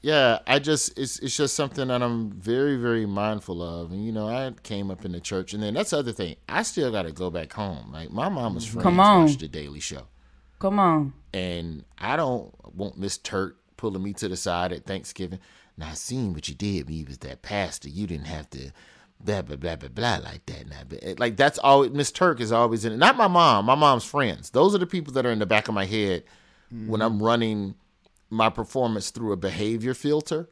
yeah. 0.00 0.38
I 0.46 0.58
just 0.58 0.98
it's 0.98 1.18
it's 1.18 1.36
just 1.36 1.54
something 1.54 1.88
that 1.88 2.02
I'm 2.02 2.30
very 2.30 2.76
very 2.76 3.06
mindful 3.06 3.62
of, 3.62 3.90
and 3.92 4.04
you 4.04 4.12
know 4.12 4.28
I 4.28 4.52
came 4.62 4.90
up 4.90 5.04
in 5.04 5.12
the 5.12 5.20
church, 5.20 5.52
and 5.52 5.62
then 5.62 5.74
that's 5.74 5.90
the 5.90 5.98
other 5.98 6.12
thing. 6.12 6.36
I 6.48 6.62
still 6.62 6.90
got 6.92 7.02
to 7.02 7.12
go 7.12 7.28
back 7.30 7.52
home. 7.52 7.92
Like 7.92 8.10
my 8.10 8.28
mama's 8.28 8.64
mm-hmm. 8.64 8.74
friends 8.74 8.84
Come 8.84 9.00
on. 9.00 9.24
watch 9.24 9.38
the 9.38 9.48
Daily 9.48 9.80
Show. 9.80 10.06
Come 10.60 10.78
on. 10.78 11.12
and 11.34 11.84
I 11.98 12.14
don't 12.16 12.54
want 12.76 12.96
Miss 12.96 13.18
Turk 13.18 13.56
pulling 13.82 14.02
me 14.04 14.12
to 14.12 14.28
the 14.28 14.36
side 14.36 14.72
at 14.72 14.86
Thanksgiving. 14.86 15.40
Now 15.76 15.88
I 15.88 15.94
seen 15.94 16.34
what 16.34 16.48
you 16.48 16.54
did 16.54 16.86
when 16.86 16.94
you 16.94 17.04
was 17.04 17.18
that 17.18 17.42
pastor. 17.42 17.88
You 17.88 18.06
didn't 18.06 18.28
have 18.28 18.48
to 18.50 18.70
blah 19.18 19.42
blah 19.42 19.56
blah 19.56 19.74
blah 19.74 19.88
blah 19.88 20.20
like 20.22 20.46
that. 20.46 20.68
Now, 20.68 20.82
but, 20.88 21.00
eh, 21.02 21.14
like 21.18 21.36
that's 21.36 21.58
always 21.58 21.90
Miss 21.90 22.12
Turk 22.12 22.40
is 22.40 22.52
always 22.52 22.84
in 22.84 22.92
it. 22.92 22.98
Not 22.98 23.16
my 23.16 23.26
mom. 23.26 23.64
My 23.64 23.74
mom's 23.74 24.04
friends. 24.04 24.50
Those 24.50 24.72
are 24.72 24.78
the 24.78 24.86
people 24.86 25.12
that 25.14 25.26
are 25.26 25.32
in 25.32 25.40
the 25.40 25.46
back 25.46 25.66
of 25.66 25.74
my 25.74 25.84
head 25.84 26.22
when 26.70 26.86
mm-hmm. 26.86 27.02
I'm 27.02 27.20
running 27.20 27.74
my 28.30 28.50
performance 28.50 29.10
through 29.10 29.32
a 29.32 29.36
behavior 29.36 29.94
filter. 29.94 30.48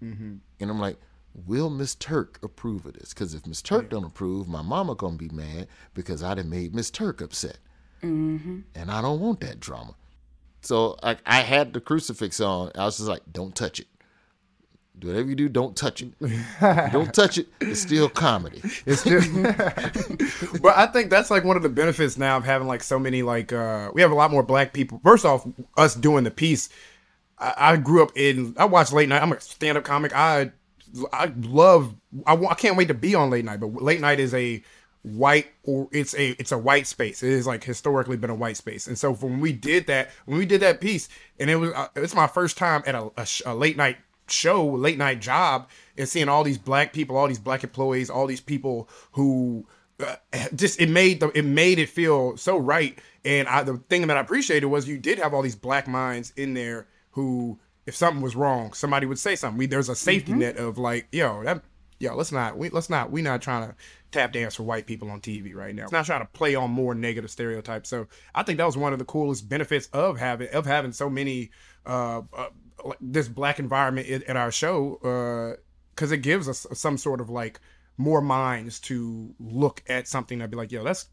Mm-hmm. 0.00 0.34
And 0.60 0.70
I'm 0.70 0.78
like, 0.78 0.98
will 1.34 1.68
Miss 1.68 1.96
Turk 1.96 2.38
approve 2.44 2.86
of 2.86 2.92
this? 2.94 3.12
Because 3.12 3.34
if 3.34 3.44
Miss 3.44 3.60
Turk 3.60 3.90
don't 3.90 4.04
approve, 4.04 4.46
my 4.46 4.62
mama 4.62 4.94
gonna 4.94 5.16
be 5.16 5.30
mad 5.30 5.66
because 5.94 6.22
I 6.22 6.34
done 6.34 6.48
made 6.48 6.76
Miss 6.76 6.92
Turk 6.92 7.20
upset, 7.20 7.58
mm-hmm. 8.04 8.60
and 8.76 8.88
I 8.88 9.02
don't 9.02 9.18
want 9.18 9.40
that 9.40 9.58
drama. 9.58 9.96
So 10.60 10.96
I, 11.02 11.16
I 11.24 11.40
had 11.40 11.72
the 11.72 11.80
crucifix 11.80 12.40
on. 12.40 12.72
I 12.74 12.84
was 12.84 12.96
just 12.96 13.08
like, 13.08 13.22
don't 13.32 13.54
touch 13.54 13.80
it. 13.80 13.86
Do 14.98 15.08
whatever 15.08 15.28
you 15.28 15.36
do, 15.36 15.48
don't 15.48 15.76
touch 15.76 16.02
it. 16.02 16.12
Don't 16.92 17.14
touch 17.14 17.38
it. 17.38 17.46
It's 17.60 17.80
still 17.80 18.08
comedy. 18.08 18.60
It's 18.86 19.04
just, 19.04 19.32
but 20.62 20.76
I 20.76 20.86
think 20.86 21.10
that's 21.10 21.30
like 21.30 21.44
one 21.44 21.56
of 21.56 21.62
the 21.62 21.68
benefits 21.68 22.18
now 22.18 22.36
of 22.36 22.44
having 22.44 22.66
like 22.66 22.82
so 22.82 22.98
many 22.98 23.22
like 23.22 23.52
uh 23.52 23.92
we 23.94 24.02
have 24.02 24.10
a 24.10 24.14
lot 24.16 24.32
more 24.32 24.42
black 24.42 24.72
people. 24.72 25.00
First 25.04 25.24
off, 25.24 25.46
us 25.76 25.94
doing 25.94 26.24
the 26.24 26.32
piece. 26.32 26.68
I, 27.38 27.54
I 27.56 27.76
grew 27.76 28.02
up 28.02 28.10
in. 28.16 28.56
I 28.58 28.64
watch 28.64 28.90
late 28.90 29.08
night. 29.08 29.22
I'm 29.22 29.30
a 29.30 29.40
stand 29.40 29.78
up 29.78 29.84
comic. 29.84 30.12
I 30.16 30.50
I 31.12 31.32
love. 31.42 31.94
I, 32.26 32.34
I 32.34 32.54
can't 32.54 32.76
wait 32.76 32.88
to 32.88 32.94
be 32.94 33.14
on 33.14 33.30
late 33.30 33.44
night. 33.44 33.60
But 33.60 33.80
late 33.80 34.00
night 34.00 34.18
is 34.18 34.34
a 34.34 34.62
white 35.16 35.46
or 35.64 35.88
it's 35.92 36.14
a 36.14 36.30
it's 36.40 36.52
a 36.52 36.58
white 36.58 36.86
space. 36.86 37.22
It 37.22 37.30
is 37.30 37.46
like 37.46 37.64
historically 37.64 38.16
been 38.16 38.30
a 38.30 38.34
white 38.34 38.56
space. 38.56 38.86
And 38.86 38.98
so 38.98 39.14
when 39.14 39.40
we 39.40 39.52
did 39.52 39.86
that, 39.86 40.10
when 40.26 40.38
we 40.38 40.46
did 40.46 40.60
that 40.62 40.80
piece, 40.80 41.08
and 41.38 41.50
it 41.50 41.56
was 41.56 41.72
uh, 41.72 41.88
it's 41.96 42.14
my 42.14 42.26
first 42.26 42.56
time 42.56 42.82
at 42.86 42.94
a, 42.94 43.10
a, 43.16 43.26
sh- 43.26 43.42
a 43.46 43.54
late 43.54 43.76
night 43.76 43.96
show, 44.28 44.66
late 44.66 44.98
night 44.98 45.20
job, 45.20 45.68
and 45.96 46.08
seeing 46.08 46.28
all 46.28 46.44
these 46.44 46.58
black 46.58 46.92
people, 46.92 47.16
all 47.16 47.28
these 47.28 47.38
black 47.38 47.64
employees, 47.64 48.10
all 48.10 48.26
these 48.26 48.40
people 48.40 48.88
who 49.12 49.66
uh, 50.00 50.16
just 50.54 50.80
it 50.80 50.88
made 50.88 51.20
the 51.20 51.28
it 51.36 51.44
made 51.44 51.78
it 51.78 51.88
feel 51.88 52.36
so 52.36 52.56
right. 52.56 52.98
And 53.24 53.48
I, 53.48 53.62
the 53.62 53.78
thing 53.88 54.06
that 54.06 54.16
I 54.16 54.20
appreciated 54.20 54.66
was 54.66 54.88
you 54.88 54.98
did 54.98 55.18
have 55.18 55.34
all 55.34 55.42
these 55.42 55.56
black 55.56 55.88
minds 55.88 56.32
in 56.36 56.54
there 56.54 56.86
who, 57.10 57.58
if 57.86 57.96
something 57.96 58.22
was 58.22 58.36
wrong, 58.36 58.72
somebody 58.72 59.06
would 59.06 59.18
say 59.18 59.34
something. 59.36 59.58
We, 59.58 59.66
there's 59.66 59.88
a 59.88 59.96
safety 59.96 60.32
net 60.32 60.56
of 60.56 60.78
like, 60.78 61.08
yo, 61.10 61.42
that, 61.42 61.62
yo, 61.98 62.14
let's 62.14 62.32
not, 62.32 62.56
we, 62.56 62.70
let's 62.70 62.90
not, 62.90 63.10
we 63.10 63.22
not 63.22 63.42
trying 63.42 63.68
to 63.68 63.74
tap 64.10 64.32
dance 64.32 64.54
for 64.54 64.62
white 64.62 64.86
people 64.86 65.10
on 65.10 65.20
TV 65.20 65.54
right 65.54 65.74
now. 65.74 65.84
It's 65.84 65.92
not 65.92 66.06
trying 66.06 66.20
to 66.20 66.26
play 66.32 66.54
on 66.54 66.70
more 66.70 66.94
negative 66.94 67.30
stereotypes. 67.30 67.88
So 67.88 68.06
I 68.34 68.42
think 68.42 68.58
that 68.58 68.66
was 68.66 68.76
one 68.76 68.92
of 68.92 68.98
the 68.98 69.04
coolest 69.04 69.48
benefits 69.48 69.88
of 69.92 70.18
having 70.18 70.48
of 70.50 70.66
having 70.66 70.92
so 70.92 71.10
many 71.10 71.50
uh, 71.86 72.22
uh 72.32 72.48
this 73.00 73.28
black 73.28 73.58
environment 73.58 74.06
in 74.06 74.36
our 74.36 74.52
show 74.52 75.56
because 75.94 76.12
it 76.12 76.18
gives 76.18 76.48
us 76.48 76.66
some 76.72 76.96
sort 76.96 77.20
of 77.20 77.28
like 77.28 77.60
more 77.96 78.20
minds 78.20 78.78
to 78.78 79.34
look 79.40 79.82
at 79.88 80.06
something 80.06 80.40
and 80.40 80.50
be 80.50 80.56
like, 80.56 80.70
yo, 80.70 80.84
that's 80.84 81.06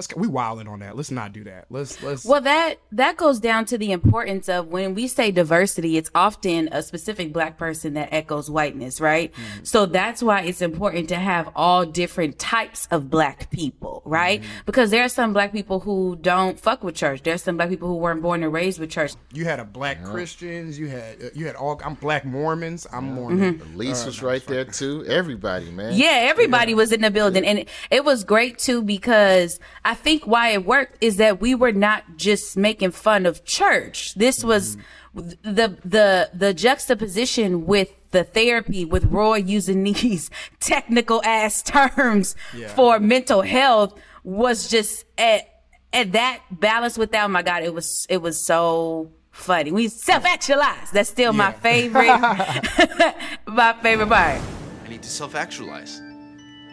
that's 0.00 0.16
we 0.16 0.28
wilding 0.28 0.68
on 0.68 0.80
that. 0.80 0.96
Let's 0.96 1.10
not 1.10 1.32
do 1.32 1.44
that. 1.44 1.66
Let's 1.70 2.02
let's. 2.02 2.24
Well, 2.24 2.40
that 2.40 2.76
that 2.92 3.16
goes 3.16 3.38
down 3.38 3.66
to 3.66 3.78
the 3.78 3.92
importance 3.92 4.48
of 4.48 4.68
when 4.68 4.94
we 4.94 5.08
say 5.08 5.30
diversity, 5.30 5.96
it's 5.96 6.10
often 6.14 6.68
a 6.72 6.82
specific 6.82 7.32
black 7.32 7.58
person 7.58 7.94
that 7.94 8.08
echoes 8.12 8.50
whiteness, 8.50 9.00
right? 9.00 9.32
Mm-hmm. 9.32 9.64
So 9.64 9.86
that's 9.86 10.22
why 10.22 10.42
it's 10.42 10.62
important 10.62 11.08
to 11.10 11.16
have 11.16 11.50
all 11.54 11.84
different 11.84 12.38
types 12.38 12.88
of 12.90 13.10
black 13.10 13.50
people, 13.50 14.02
right? 14.04 14.40
Mm-hmm. 14.40 14.50
Because 14.66 14.90
there 14.90 15.04
are 15.04 15.08
some 15.08 15.32
black 15.32 15.52
people 15.52 15.80
who 15.80 16.16
don't 16.20 16.58
fuck 16.58 16.82
with 16.82 16.94
church. 16.94 17.22
There's 17.22 17.42
some 17.42 17.56
black 17.56 17.68
people 17.68 17.88
who 17.88 17.96
weren't 17.96 18.22
born 18.22 18.42
and 18.42 18.52
raised 18.52 18.80
with 18.80 18.90
church. 18.90 19.12
you 19.32 19.44
had 19.44 19.60
a 19.60 19.64
black 19.64 20.02
Christians. 20.02 20.78
You 20.78 20.88
had 20.88 21.22
uh, 21.22 21.28
you 21.34 21.46
had 21.46 21.56
all. 21.56 21.80
I'm 21.84 21.94
black 21.94 22.24
Mormons. 22.24 22.86
I'm 22.92 23.12
Mormon. 23.12 23.58
Mm-hmm. 23.58 23.74
Elise 23.74 24.02
uh, 24.04 24.06
was 24.06 24.22
right 24.22 24.44
there 24.46 24.64
too. 24.64 25.04
Everybody, 25.06 25.70
man. 25.70 25.92
Yeah, 25.94 26.28
everybody 26.30 26.74
was 26.74 26.92
in 26.92 27.02
the 27.02 27.10
building 27.10 27.44
and 27.44 27.60
it, 27.60 27.68
it 27.90 28.04
was 28.04 28.24
great 28.24 28.58
too 28.58 28.82
because 28.82 29.60
I 29.84 29.89
think 29.94 30.26
why 30.26 30.50
it 30.50 30.64
worked 30.64 31.02
is 31.02 31.16
that 31.16 31.40
we 31.40 31.54
were 31.54 31.72
not 31.72 32.16
just 32.16 32.56
making 32.56 32.92
fun 32.92 33.26
of 33.26 33.44
church. 33.44 34.14
This 34.14 34.44
was 34.44 34.76
mm-hmm. 35.14 35.54
the 35.54 35.78
the 35.84 36.30
the 36.34 36.54
juxtaposition 36.54 37.66
with 37.66 37.92
the 38.10 38.24
therapy 38.24 38.84
with 38.84 39.04
Roy 39.04 39.36
using 39.36 39.82
these 39.92 40.30
technical 40.58 41.22
ass 41.24 41.62
terms 41.62 42.34
for 42.74 42.98
mental 42.98 43.42
health 43.42 43.98
was 44.22 44.68
just 44.68 45.04
at 45.18 45.48
at 45.92 46.12
that 46.12 46.42
balance 46.50 46.98
with 46.98 47.12
that. 47.12 47.24
Oh 47.24 47.28
my 47.28 47.42
god, 47.42 47.62
it 47.62 47.74
was 47.74 48.06
it 48.08 48.22
was 48.22 48.44
so 48.44 49.10
funny. 49.30 49.72
We 49.72 49.88
self 49.88 50.24
actualize. 50.24 50.90
That's 50.90 51.08
still 51.08 51.32
my 51.32 51.52
favorite 51.52 52.06
my 53.46 53.74
favorite 53.82 54.08
part. 54.08 54.40
I 54.84 54.88
need 54.88 55.02
to 55.02 55.08
self 55.08 55.34
actualize. 55.34 56.00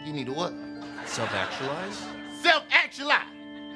You 0.04 0.12
need 0.12 0.26
to 0.26 0.32
what? 0.32 0.52
Self 1.06 1.32
actualize? 1.32 2.17
Self 2.42 2.62
actualize. 2.70 3.26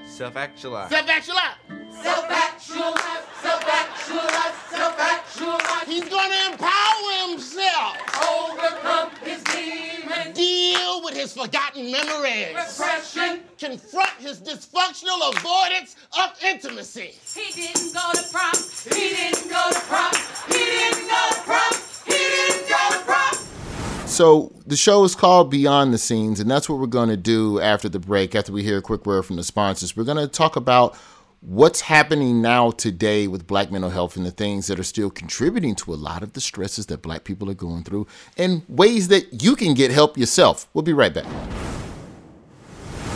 Self 0.07 0.37
actualize. 0.37 0.91
Self 0.91 1.09
actualize. 1.09 1.57
Self 2.03 2.31
actualize. 2.31 3.25
Self 3.43 3.65
actualize. 3.69 4.55
Self 4.71 5.01
actualize. 5.01 5.87
He's 5.87 6.09
gonna 6.09 6.53
empower 6.53 7.29
himself. 7.29 7.97
Overcome 8.31 9.11
his 9.25 9.43
demons. 9.45 10.37
Deal 10.37 11.03
with 11.03 11.15
his 11.15 11.33
forgotten 11.33 11.91
memories. 11.91 12.55
Repression. 12.55 13.43
Confront 13.59 14.13
his 14.21 14.41
dysfunctional 14.41 15.37
avoidance 15.37 15.97
of 16.19 16.31
intimacy. 16.45 17.15
He 17.35 17.53
didn't 17.53 17.93
go 17.93 18.13
to 18.13 18.23
prom. 18.31 18.53
He 18.95 19.11
didn't 19.11 19.51
go 19.51 19.71
to 19.73 19.81
prom. 19.81 20.13
He 20.49 20.59
didn't 20.59 21.09
go 21.09 21.31
to 21.31 21.41
prom. 21.43 21.82
So 24.13 24.53
the 24.67 24.77
show 24.77 25.05
is 25.05 25.15
called 25.15 25.51
Beyond 25.51 25.95
the 25.95 25.97
Scenes, 25.97 26.39
and 26.39 26.51
that's 26.51 26.69
what 26.69 26.79
we're 26.79 26.87
going 26.87 27.09
to 27.09 27.17
do 27.17 27.59
after 27.61 27.89
the 27.89 27.99
break. 27.99 28.35
After 28.35 28.53
we 28.53 28.63
hear 28.63 28.77
a 28.77 28.83
quick 28.83 29.07
word 29.07 29.23
from 29.23 29.37
the 29.37 29.43
sponsors, 29.43 29.97
we're 29.97 30.05
going 30.05 30.19
to 30.19 30.29
talk 30.29 30.55
about 30.55 30.95
what's 31.41 31.81
happening 31.81 32.43
now 32.43 32.73
today 32.73 33.27
with 33.27 33.47
Black 33.47 33.73
mental 33.73 33.89
health 33.89 34.15
and 34.19 34.27
the 34.27 34.31
things 34.31 34.67
that 34.67 34.79
are 34.79 34.85
still 34.85 35.09
contributing 35.09 35.75
to 35.77 35.95
a 35.95 35.97
lot 35.97 36.23
of 36.23 36.35
the 36.35 36.43
stresses 36.43 36.87
that 36.87 37.01
Black 37.01 37.25
people 37.25 37.49
are 37.49 37.55
going 37.55 37.85
through, 37.85 38.07
and 38.37 38.63
ways 38.69 39.09
that 39.09 39.43
you 39.43 39.57
can 39.57 39.73
get 39.73 39.91
help 39.91 40.19
yourself. 40.19 40.69
We'll 40.75 40.83
be 40.83 40.93
right 40.93 41.15
back. 41.15 41.25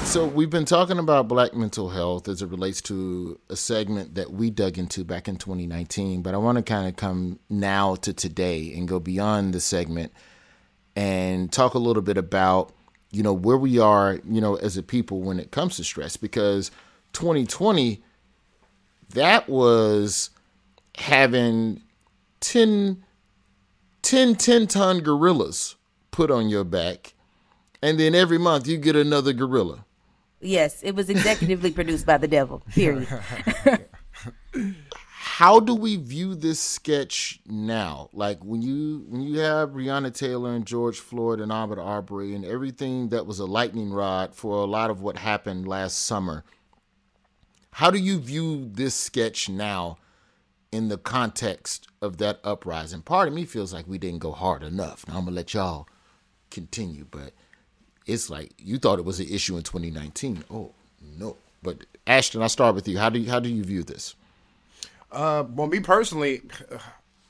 So 0.05 0.25
we've 0.25 0.49
been 0.49 0.65
talking 0.65 0.99
about 0.99 1.29
black 1.29 1.53
mental 1.53 1.91
health 1.91 2.27
as 2.27 2.41
it 2.41 2.49
relates 2.49 2.81
to 2.83 3.39
a 3.51 3.57
segment 3.57 4.15
that 4.15 4.33
we 4.33 4.49
dug 4.49 4.79
into 4.79 5.05
back 5.05 5.29
in 5.29 5.37
2019, 5.37 6.23
but 6.23 6.33
I 6.33 6.39
want 6.39 6.57
to 6.57 6.63
kind 6.63 6.89
of 6.89 6.97
come 6.97 7.39
now 7.51 7.97
to 7.97 8.15
today 8.15 8.73
and 8.75 8.89
go 8.89 8.99
beyond 8.99 9.53
the 9.53 9.61
segment 9.61 10.15
and 10.97 11.53
talk 11.53 11.75
a 11.75 11.79
little 11.79 12.03
bit 12.03 12.17
about 12.17 12.73
you 13.13 13.23
know 13.23 13.33
where 13.33 13.57
we 13.57 13.79
are 13.79 14.19
you 14.29 14.41
know 14.41 14.57
as 14.57 14.77
a 14.77 14.83
people 14.83 15.21
when 15.21 15.39
it 15.39 15.53
comes 15.53 15.77
to 15.77 15.85
stress 15.85 16.17
because 16.17 16.71
2020 17.13 18.03
that 19.11 19.49
was 19.49 20.31
having 20.97 21.81
10 22.41 23.05
10 24.03 24.35
10 24.35 24.67
ton 24.67 24.99
gorillas 25.01 25.77
put 26.11 26.31
on 26.31 26.49
your 26.49 26.65
back 26.65 27.15
and 27.83 28.01
then 28.01 28.15
every 28.15 28.39
month 28.39 28.67
you 28.67 28.77
get 28.77 28.97
another 28.97 29.33
gorilla 29.33 29.85
Yes, 30.41 30.83
it 30.83 30.95
was 30.95 31.09
executively 31.09 31.75
produced 31.75 32.07
by 32.07 32.19
the 32.19 32.29
devil. 32.29 32.63
Period. 32.71 33.09
how 35.37 35.61
do 35.61 35.75
we 35.75 35.97
view 35.97 36.35
this 36.35 36.59
sketch 36.59 37.41
now? 37.47 38.09
Like 38.15 38.43
when 38.43 38.63
you 38.63 39.05
when 39.07 39.21
you 39.21 39.41
have 39.41 39.69
Breonna 39.69 40.11
Taylor 40.11 40.55
and 40.55 40.65
George 40.65 40.99
Floyd 40.99 41.43
and 41.43 41.53
Ahmaud 41.53 41.77
Arbery 41.77 42.35
and 42.35 42.43
everything 42.43 43.11
that 43.11 43.27
was 43.27 43.39
a 43.39 43.45
lightning 43.45 43.93
rod 43.93 44.35
for 44.35 44.57
a 44.57 44.65
lot 44.65 44.89
of 44.89 45.03
what 45.03 45.19
happened 45.19 45.69
last 45.69 46.07
summer. 46.07 46.43
How 47.73 47.91
do 47.91 47.99
you 47.99 48.19
view 48.19 48.67
this 48.73 48.95
sketch 48.95 49.51
now 49.51 49.99
in 50.73 50.89
the 50.89 50.97
context 50.97 51.87
of 52.01 52.17
that 52.17 52.41
uprising? 52.43 53.03
Part 53.03 53.29
of 53.29 53.35
me 53.35 53.45
feels 53.45 53.75
like 53.75 53.87
we 53.87 53.99
didn't 53.99 54.21
go 54.21 54.33
hard 54.33 54.63
enough. 54.63 55.07
Now 55.07 55.19
I'm 55.19 55.25
gonna 55.27 55.37
let 55.37 55.53
y'all 55.53 55.87
continue, 56.51 57.07
but 57.11 57.35
it's 58.07 58.31
like 58.31 58.55
you 58.57 58.79
thought 58.79 58.99
it 58.99 59.05
was 59.05 59.21
an 59.21 59.29
issue 59.29 59.59
in 59.59 59.65
2019. 59.65 60.45
Oh 60.51 60.73
no! 61.03 61.37
But 61.63 61.85
Ashton, 62.07 62.41
I'll 62.41 62.49
start 62.49 62.75
with 62.75 62.89
you. 62.89 62.99
How 62.99 63.11
do 63.11 63.19
you 63.19 63.31
how 63.31 63.39
do 63.39 63.51
you 63.51 63.65
view 63.65 63.83
this? 63.83 64.15
Uh, 65.17 65.45
well, 65.55 65.67
me 65.67 65.81
personally, 65.81 66.43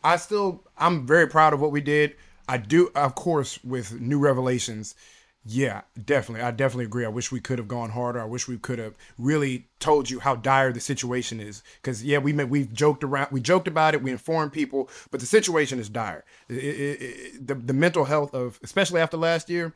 I 0.02 0.16
still 0.16 0.64
I'm 0.76 1.06
very 1.06 1.28
proud 1.28 1.54
of 1.54 1.60
what 1.60 1.70
we 1.70 1.80
did. 1.80 2.16
I 2.48 2.58
do, 2.58 2.90
of 2.94 3.14
course, 3.14 3.62
with 3.64 4.00
new 4.00 4.18
revelations. 4.18 4.96
Yeah, 5.48 5.82
definitely. 6.04 6.44
I 6.44 6.50
definitely 6.50 6.86
agree. 6.86 7.04
I 7.04 7.08
wish 7.08 7.30
we 7.30 7.38
could 7.38 7.58
have 7.58 7.68
gone 7.68 7.90
harder. 7.90 8.20
I 8.20 8.24
wish 8.24 8.48
we 8.48 8.58
could 8.58 8.80
have 8.80 8.96
really 9.16 9.68
told 9.78 10.10
you 10.10 10.18
how 10.18 10.34
dire 10.34 10.72
the 10.72 10.80
situation 10.80 11.38
is. 11.38 11.62
Because 11.80 12.02
yeah, 12.02 12.18
we 12.18 12.32
we've 12.32 12.72
joked 12.72 13.04
around, 13.04 13.28
we 13.30 13.40
joked 13.40 13.68
about 13.68 13.94
it, 13.94 14.02
we 14.02 14.10
informed 14.10 14.52
people, 14.52 14.90
but 15.12 15.20
the 15.20 15.26
situation 15.26 15.78
is 15.78 15.88
dire. 15.88 16.24
It, 16.48 16.56
it, 16.56 17.02
it, 17.02 17.46
the 17.46 17.54
the 17.54 17.72
mental 17.72 18.04
health 18.04 18.34
of, 18.34 18.58
especially 18.64 19.00
after 19.00 19.16
last 19.16 19.48
year, 19.48 19.72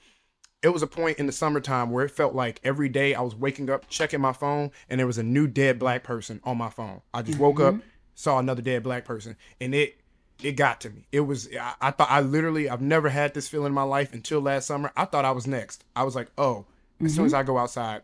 it 0.62 0.70
was 0.70 0.82
a 0.82 0.88
point 0.88 1.18
in 1.18 1.26
the 1.26 1.32
summertime 1.32 1.90
where 1.90 2.04
it 2.04 2.10
felt 2.10 2.34
like 2.34 2.60
every 2.64 2.88
day 2.88 3.14
I 3.14 3.20
was 3.20 3.36
waking 3.36 3.70
up, 3.70 3.88
checking 3.88 4.20
my 4.20 4.32
phone, 4.32 4.72
and 4.88 4.98
there 4.98 5.06
was 5.06 5.18
a 5.18 5.22
new 5.22 5.46
dead 5.46 5.78
black 5.78 6.02
person 6.02 6.40
on 6.42 6.58
my 6.58 6.68
phone. 6.68 7.00
I 7.14 7.22
just 7.22 7.38
woke 7.38 7.60
up, 7.60 7.76
saw 8.20 8.38
another 8.38 8.62
dead 8.62 8.82
black 8.82 9.04
person, 9.04 9.36
and 9.60 9.74
it 9.74 9.96
it 10.42 10.52
got 10.52 10.80
to 10.82 10.90
me. 10.90 11.06
It 11.12 11.20
was 11.20 11.48
I, 11.58 11.74
I 11.80 11.90
thought 11.90 12.10
I 12.10 12.20
literally 12.20 12.68
I've 12.68 12.80
never 12.82 13.08
had 13.08 13.34
this 13.34 13.48
feeling 13.48 13.68
in 13.68 13.72
my 13.74 13.82
life 13.82 14.12
until 14.14 14.40
last 14.40 14.66
summer. 14.66 14.92
I 14.96 15.04
thought 15.06 15.24
I 15.24 15.30
was 15.32 15.46
next. 15.46 15.84
I 15.96 16.02
was 16.02 16.14
like, 16.14 16.28
oh, 16.38 16.66
as 17.02 17.14
soon 17.14 17.24
as 17.26 17.34
I 17.34 17.42
go 17.42 17.56
outside, 17.58 18.02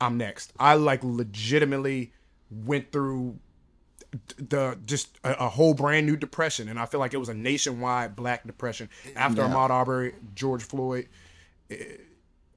I'm 0.00 0.16
next. 0.16 0.52
I 0.58 0.74
like 0.74 1.02
legitimately 1.04 2.12
went 2.50 2.92
through 2.92 3.38
the 4.36 4.78
just 4.84 5.18
a, 5.24 5.44
a 5.44 5.48
whole 5.48 5.74
brand 5.74 6.06
new 6.06 6.16
depression, 6.16 6.68
and 6.68 6.78
I 6.78 6.86
feel 6.86 7.00
like 7.00 7.14
it 7.14 7.18
was 7.18 7.28
a 7.30 7.34
nationwide 7.34 8.14
Black 8.14 8.46
depression 8.46 8.88
after 9.16 9.42
Yeah. 9.42 9.48
Ahmaud 9.48 9.70
Arbery, 9.70 10.14
George 10.34 10.62
Floyd. 10.62 11.08
eh, 11.70 11.76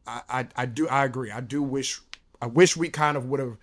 I, 0.08 0.22
I 0.30 0.48
I 0.56 0.66
do 0.66 0.88
I 0.88 1.06
agree. 1.06 1.32
I 1.32 1.40
do 1.40 1.64
wish 1.64 2.00
I 2.42 2.48
wish 2.48 2.76
we 2.78 2.90
kind 2.90 3.16
of 3.18 3.26
would 3.30 3.40
have 3.40 3.58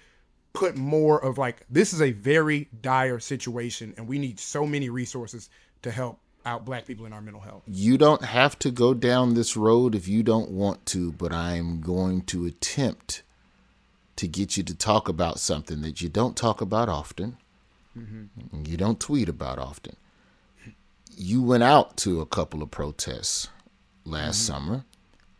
put 0.52 0.76
more 0.76 1.22
of 1.22 1.38
like 1.38 1.64
this 1.70 1.92
is 1.92 2.02
a 2.02 2.12
very 2.12 2.68
dire 2.80 3.20
situation, 3.20 3.94
and 3.96 4.06
we 4.06 4.18
need 4.18 4.38
so 4.38 4.66
many 4.66 4.88
resources 4.88 5.48
to 5.82 5.90
help 5.90 6.18
out 6.44 6.64
Black 6.64 6.86
people 6.86 7.06
in 7.06 7.12
our 7.12 7.20
mental 7.20 7.40
health. 7.40 7.62
You 7.66 7.98
don't 7.98 8.24
have 8.24 8.58
to 8.60 8.70
go 8.70 8.94
down 8.94 9.34
this 9.34 9.56
road 9.56 9.94
if 9.94 10.08
you 10.08 10.22
don't 10.22 10.50
want 10.50 10.84
to, 10.86 11.12
but 11.12 11.32
I'm 11.32 11.80
going 11.80 12.22
to 12.22 12.46
attempt 12.46 13.22
to 14.16 14.28
get 14.28 14.56
you 14.56 14.62
to 14.64 14.74
talk 14.74 15.08
about 15.08 15.38
something 15.38 15.82
that 15.82 16.00
you 16.00 16.08
don't 16.08 16.36
talk 16.36 16.60
about 16.60 16.88
often, 16.88 17.36
and 18.52 18.68
you 18.68 18.76
don't 18.76 19.00
tweet 19.00 19.28
about 19.28 19.58
often. 19.58 19.96
You 21.16 21.42
went 21.42 21.62
out 21.62 21.96
to 21.98 22.20
a 22.20 22.26
couple 22.26 22.62
of 22.62 22.70
protests 22.70 23.48
last 24.04 24.42
mm-hmm. 24.42 24.52
summer, 24.52 24.84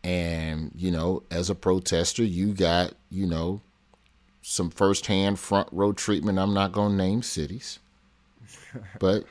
and 0.03 0.71
you 0.75 0.91
know, 0.91 1.23
as 1.31 1.49
a 1.49 1.55
protester, 1.55 2.23
you 2.23 2.53
got 2.53 2.93
you 3.09 3.25
know 3.25 3.61
some 4.43 4.69
firsthand 4.69 5.39
front 5.39 5.69
row 5.71 5.93
treatment. 5.93 6.37
I'm 6.37 6.53
not 6.53 6.73
going 6.73 6.91
to 6.91 6.97
name 6.97 7.23
cities, 7.23 7.79
but 8.99 9.23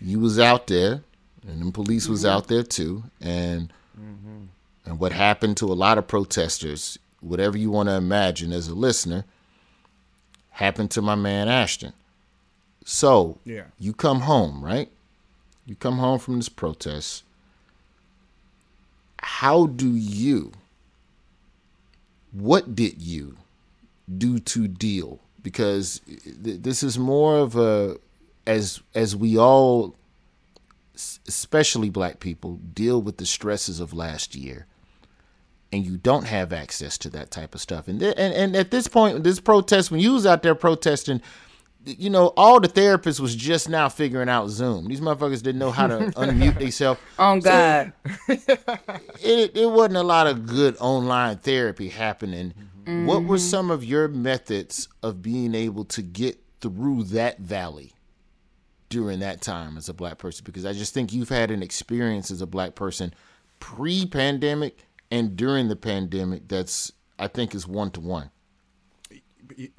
you 0.00 0.20
was 0.20 0.38
out 0.38 0.68
there, 0.68 1.02
and 1.46 1.66
the 1.66 1.72
police 1.72 2.08
was 2.08 2.20
mm-hmm. 2.20 2.36
out 2.36 2.48
there 2.48 2.62
too, 2.62 3.02
and 3.20 3.72
mm-hmm. 4.00 4.44
and 4.86 4.98
what 4.98 5.12
happened 5.12 5.58
to 5.58 5.66
a 5.66 5.74
lot 5.74 5.98
of 5.98 6.08
protesters, 6.08 6.98
whatever 7.20 7.58
you 7.58 7.70
want 7.70 7.88
to 7.88 7.96
imagine 7.96 8.52
as 8.52 8.68
a 8.68 8.74
listener, 8.74 9.24
happened 10.50 10.90
to 10.92 11.02
my 11.02 11.16
man 11.16 11.48
Ashton. 11.48 11.92
So 12.84 13.38
Yeah. 13.44 13.64
you 13.78 13.92
come 13.92 14.20
home, 14.20 14.64
right? 14.64 14.90
You 15.66 15.74
come 15.74 15.98
home 15.98 16.18
from 16.18 16.36
this 16.36 16.48
protest. 16.48 17.24
How 19.18 19.66
do 19.66 19.88
you? 19.88 20.52
What 22.32 22.74
did 22.74 23.00
you 23.00 23.36
do 24.18 24.38
to 24.38 24.68
deal? 24.68 25.20
Because 25.42 26.00
th- 26.44 26.60
this 26.62 26.82
is 26.82 26.98
more 26.98 27.38
of 27.38 27.56
a 27.56 27.96
as 28.46 28.80
as 28.94 29.14
we 29.16 29.38
all 29.38 29.94
especially 31.26 31.90
black 31.90 32.20
people 32.20 32.60
deal 32.74 33.00
with 33.00 33.16
the 33.16 33.26
stresses 33.26 33.80
of 33.80 33.92
last 33.94 34.34
year 34.34 34.66
and 35.72 35.86
you 35.86 35.96
don't 35.96 36.26
have 36.26 36.52
access 36.52 36.98
to 36.98 37.08
that 37.08 37.30
type 37.30 37.54
of 37.54 37.60
stuff 37.60 37.88
and 37.88 38.00
th- 38.00 38.14
and, 38.18 38.34
and 38.34 38.54
at 38.54 38.70
this 38.70 38.88
point 38.88 39.24
this 39.24 39.40
protest 39.40 39.90
when 39.90 40.00
you 40.00 40.12
was 40.12 40.26
out 40.26 40.42
there 40.42 40.54
protesting 40.54 41.20
you 41.84 42.10
know 42.10 42.32
all 42.36 42.60
the 42.60 42.68
therapists 42.68 43.20
was 43.20 43.34
just 43.34 43.68
now 43.68 43.88
figuring 43.88 44.28
out 44.28 44.48
zoom 44.48 44.86
these 44.86 45.00
motherfuckers 45.00 45.42
didn't 45.42 45.58
know 45.58 45.70
how 45.70 45.86
to 45.86 45.98
unmute 46.16 46.58
themselves 46.58 47.00
Oh 47.18 47.40
God. 47.40 47.92
it, 48.28 49.56
it 49.56 49.70
wasn't 49.70 49.96
a 49.96 50.02
lot 50.02 50.26
of 50.26 50.46
good 50.46 50.76
online 50.80 51.38
therapy 51.38 51.88
happening. 51.88 52.52
What 52.84 53.24
were 53.24 53.38
some 53.38 53.70
of 53.70 53.84
your 53.84 54.08
methods 54.08 54.88
of 55.02 55.22
being 55.22 55.54
able 55.54 55.84
to 55.86 56.02
get 56.02 56.38
through 56.60 57.04
that 57.04 57.38
valley 57.38 57.92
during 58.88 59.20
that 59.20 59.40
time 59.40 59.76
as 59.76 59.88
a 59.88 59.94
black 59.94 60.18
person? 60.18 60.44
Because 60.44 60.66
I 60.66 60.72
just 60.72 60.94
think 60.94 61.12
you've 61.12 61.28
had 61.28 61.50
an 61.50 61.62
experience 61.62 62.30
as 62.30 62.40
a 62.40 62.46
black 62.46 62.74
person 62.74 63.14
pre 63.60 64.06
pandemic 64.06 64.86
and 65.10 65.36
during 65.36 65.68
the 65.68 65.76
pandemic 65.76 66.48
that's, 66.48 66.92
I 67.18 67.28
think, 67.28 67.54
is 67.54 67.66
one 67.66 67.90
to 67.92 68.00
one. 68.00 68.30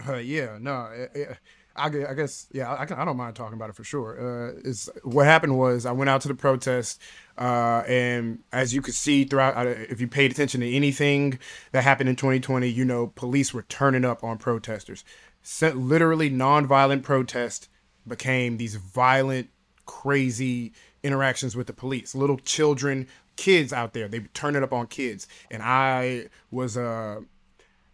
Uh, 0.07 0.17
yeah, 0.17 0.57
no, 0.61 0.73
uh, 0.73 1.07
uh, 1.19 1.33
I, 1.75 1.89
guess 1.89 2.47
yeah, 2.51 2.75
I, 2.77 2.85
can, 2.85 2.97
I 2.97 3.05
don't 3.05 3.17
mind 3.17 3.35
talking 3.35 3.55
about 3.55 3.69
it 3.69 3.75
for 3.75 3.83
sure. 3.83 4.19
Uh, 4.19 4.61
it's 4.63 4.89
what 5.03 5.25
happened 5.25 5.57
was 5.57 5.85
I 5.85 5.91
went 5.91 6.09
out 6.09 6.21
to 6.21 6.27
the 6.27 6.35
protest, 6.35 7.01
uh, 7.37 7.83
and 7.87 8.39
as 8.51 8.73
you 8.75 8.81
could 8.81 8.93
see 8.93 9.23
throughout, 9.23 9.65
if 9.65 9.99
you 9.99 10.07
paid 10.07 10.31
attention 10.31 10.61
to 10.61 10.71
anything 10.71 11.39
that 11.71 11.83
happened 11.83 12.09
in 12.09 12.15
2020, 12.15 12.67
you 12.67 12.85
know, 12.85 13.07
police 13.07 13.53
were 13.53 13.63
turning 13.63 14.05
up 14.05 14.23
on 14.23 14.37
protesters. 14.37 15.03
So, 15.41 15.69
literally, 15.69 16.29
nonviolent 16.29 17.01
protest 17.01 17.69
became 18.07 18.57
these 18.57 18.75
violent, 18.75 19.49
crazy 19.85 20.73
interactions 21.01 21.55
with 21.55 21.67
the 21.67 21.73
police. 21.73 22.13
Little 22.13 22.37
children, 22.37 23.07
kids 23.35 23.73
out 23.73 23.93
there, 23.93 24.07
they 24.07 24.19
turn 24.33 24.55
it 24.55 24.61
up 24.61 24.73
on 24.73 24.87
kids, 24.87 25.27
and 25.49 25.63
I 25.63 26.27
was 26.51 26.77
uh, 26.77 27.21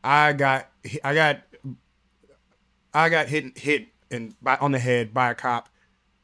I 0.03 0.33
got 0.33 0.69
I 1.03 1.13
got 1.13 1.41
I 2.93 3.09
got 3.09 3.27
hit 3.27 3.57
hit 3.57 3.87
and 4.11 4.35
by 4.41 4.57
on 4.57 4.71
the 4.71 4.79
head 4.79 5.13
by 5.13 5.31
a 5.31 5.35
cop 5.35 5.69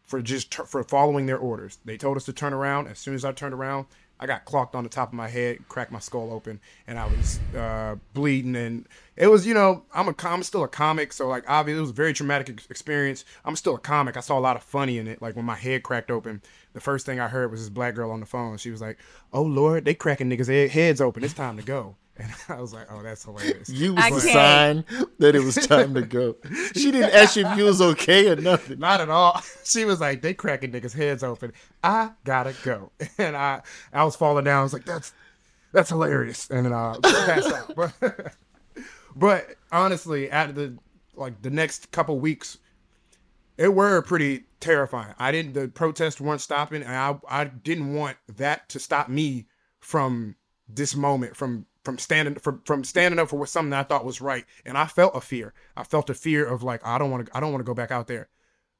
for 0.03 0.21
just 0.21 0.53
for 0.53 0.83
following 0.83 1.25
their 1.25 1.37
orders. 1.37 1.79
They 1.85 1.97
told 1.97 2.17
us 2.17 2.25
to 2.25 2.33
turn 2.33 2.53
around. 2.53 2.87
As 2.87 2.99
soon 2.99 3.15
as 3.15 3.25
I 3.25 3.31
turned 3.31 3.53
around, 3.53 3.87
I 4.19 4.27
got 4.27 4.45
clocked 4.45 4.75
on 4.75 4.83
the 4.83 4.89
top 4.89 5.09
of 5.09 5.13
my 5.13 5.27
head, 5.27 5.67
cracked 5.67 5.91
my 5.91 5.99
skull 5.99 6.31
open, 6.31 6.59
and 6.87 6.97
I 6.97 7.07
was 7.07 7.39
uh, 7.55 7.95
bleeding. 8.13 8.55
And 8.55 8.87
it 9.15 9.27
was, 9.27 9.45
you 9.45 9.53
know, 9.53 9.83
I'm 9.93 10.07
a 10.07 10.13
com- 10.13 10.33
I'm 10.33 10.43
still 10.43 10.63
a 10.63 10.67
comic, 10.67 11.11
so 11.11 11.27
like 11.27 11.43
obviously 11.47 11.79
it 11.79 11.81
was 11.81 11.89
a 11.89 11.93
very 11.93 12.13
traumatic 12.13 12.49
ex- 12.49 12.67
experience. 12.69 13.25
I'm 13.43 13.55
still 13.55 13.75
a 13.75 13.79
comic. 13.79 14.15
I 14.15 14.21
saw 14.21 14.37
a 14.37 14.41
lot 14.41 14.55
of 14.55 14.63
funny 14.63 14.97
in 14.97 15.07
it. 15.07 15.21
Like 15.21 15.35
when 15.35 15.45
my 15.45 15.55
head 15.55 15.83
cracked 15.83 16.11
open, 16.11 16.41
the 16.73 16.79
first 16.79 17.05
thing 17.05 17.19
I 17.19 17.27
heard 17.27 17.51
was 17.51 17.61
this 17.61 17.69
black 17.69 17.95
girl 17.95 18.11
on 18.11 18.19
the 18.19 18.25
phone. 18.25 18.57
She 18.57 18.71
was 18.71 18.81
like, 18.81 18.97
"Oh 19.33 19.43
Lord, 19.43 19.85
they 19.85 19.93
cracking 19.93 20.29
niggas' 20.29 20.47
head- 20.47 20.71
heads 20.71 21.01
open. 21.01 21.23
It's 21.23 21.33
time 21.33 21.57
to 21.57 21.63
go." 21.63 21.95
And 22.17 22.31
I 22.49 22.61
was 22.61 22.73
like, 22.73 22.87
"Oh, 22.89 23.01
that's 23.01 23.23
hilarious." 23.25 23.69
You 23.69 23.93
was 23.93 24.03
I 24.03 24.09
the 24.09 24.21
can't. 24.21 24.87
sign 24.87 25.07
that 25.19 25.35
it 25.35 25.43
was 25.43 25.55
time 25.55 25.93
to 25.95 26.01
go. 26.01 26.35
She 26.73 26.91
didn't 26.91 27.13
ask 27.13 27.35
you 27.35 27.45
if 27.45 27.57
you 27.57 27.65
was 27.65 27.81
okay 27.81 28.29
or 28.29 28.35
nothing. 28.37 28.79
Not 28.79 29.01
at 29.01 29.09
all. 29.09 29.41
She 29.65 29.83
was 29.83 29.99
like, 29.99 30.21
they 30.21 30.35
cracking 30.35 30.71
niggas' 30.71 30.93
heads 30.93 31.23
open. 31.23 31.51
I 31.83 32.11
gotta 32.23 32.53
go. 32.63 32.91
And 33.17 33.35
I 33.35 33.61
I 33.91 34.03
was 34.03 34.15
falling 34.15 34.45
down. 34.45 34.59
I 34.59 34.63
was 34.63 34.73
like, 34.73 34.85
that's 34.85 35.11
that's 35.73 35.89
hilarious. 35.89 36.49
And 36.49 36.67
then 36.67 36.73
uh, 36.73 36.97
I 37.03 37.25
passed 37.25 37.51
out. 37.51 37.75
But 37.75 38.33
but 39.15 39.55
honestly, 39.71 40.29
at 40.29 40.53
the 40.55 40.77
like 41.15 41.41
the 41.41 41.49
next 41.49 41.91
couple 41.91 42.19
weeks, 42.19 42.59
it 43.57 43.73
were 43.73 44.01
pretty 44.03 44.43
terrifying. 44.59 45.15
I 45.17 45.31
didn't 45.31 45.53
the 45.53 45.67
protests 45.67 46.21
weren't 46.21 46.41
stopping, 46.41 46.83
and 46.83 46.91
I 46.95 47.17
I 47.27 47.45
didn't 47.45 47.93
want 47.93 48.17
that 48.37 48.69
to 48.69 48.79
stop 48.79 49.09
me 49.09 49.47
from 49.79 50.35
this 50.69 50.95
moment 50.95 51.35
from 51.35 51.65
from 51.85 51.97
standing 51.99 52.35
from 52.35 52.61
from 52.65 52.83
standing 52.83 53.19
up 53.19 53.29
for 53.29 53.37
what 53.37 53.49
something 53.49 53.73
I 53.73 53.83
thought 53.83 54.05
was 54.05 54.21
right. 54.21 54.45
And 54.65 54.77
I 54.77 54.85
felt 54.87 55.15
a 55.15 55.21
fear. 55.21 55.53
I 55.77 55.83
felt 55.83 56.09
a 56.09 56.13
fear 56.15 56.45
of 56.45 56.63
like 56.63 56.85
I 56.85 56.97
don't 56.97 57.11
want 57.11 57.27
to 57.27 57.37
I 57.37 57.39
don't 57.39 57.51
want 57.53 57.61
to 57.61 57.69
go 57.69 57.73
back 57.75 57.91
out 57.91 58.07
there. 58.07 58.29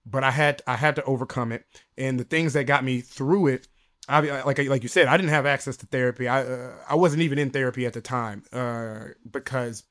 But 0.06 0.24
I 0.24 0.32
had 0.32 0.62
I 0.68 0.76
had 0.76 0.96
to 0.98 1.04
overcome 1.06 1.52
it. 1.52 1.66
And 1.98 2.20
the 2.20 2.24
things 2.24 2.54
that 2.54 2.66
got 2.66 2.84
me 2.84 3.02
through 3.02 3.48
it 3.48 3.68
I 4.08 4.20
like 4.44 4.60
like 4.60 4.84
you 4.84 4.90
said, 4.90 5.08
I 5.08 5.18
didn't 5.18 5.32
have 5.32 5.46
access 5.48 5.78
to 5.78 5.88
therapy. 5.88 6.28
I 6.28 6.44
uh, 6.44 6.74
I 6.90 6.96
wasn't 6.96 7.24
even 7.24 7.40
in 7.40 7.50
therapy 7.52 7.86
at 7.86 7.94
the 7.94 8.02
time 8.02 8.44
uh, 8.54 9.06
because 9.32 9.84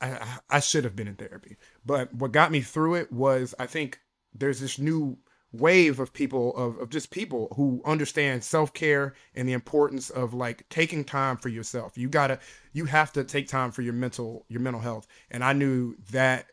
I 0.00 0.10
I- 0.12 0.38
I 0.50 0.60
should 0.60 0.84
have 0.84 0.96
been 0.96 1.08
in 1.08 1.16
therapy. 1.16 1.56
But 1.84 2.12
what 2.14 2.32
got 2.32 2.50
me 2.52 2.60
through 2.60 2.96
it 2.96 3.12
was 3.12 3.54
I 3.58 3.66
think 3.66 4.00
there's 4.34 4.60
this 4.60 4.78
new 4.78 5.18
wave 5.52 5.98
of 5.98 6.12
people 6.12 6.56
of, 6.56 6.78
of 6.78 6.90
just 6.90 7.10
people 7.10 7.52
who 7.56 7.82
understand 7.84 8.42
self-care 8.44 9.14
and 9.34 9.48
the 9.48 9.52
importance 9.52 10.08
of 10.10 10.32
like 10.32 10.68
taking 10.68 11.04
time 11.04 11.36
for 11.36 11.48
yourself. 11.48 11.98
You 11.98 12.08
gotta 12.08 12.38
you 12.72 12.84
have 12.84 13.12
to 13.14 13.24
take 13.24 13.48
time 13.48 13.72
for 13.72 13.82
your 13.82 13.92
mental 13.92 14.46
your 14.48 14.60
mental 14.60 14.80
health. 14.80 15.06
And 15.30 15.42
i 15.42 15.52
knew 15.52 15.96
that 16.12 16.46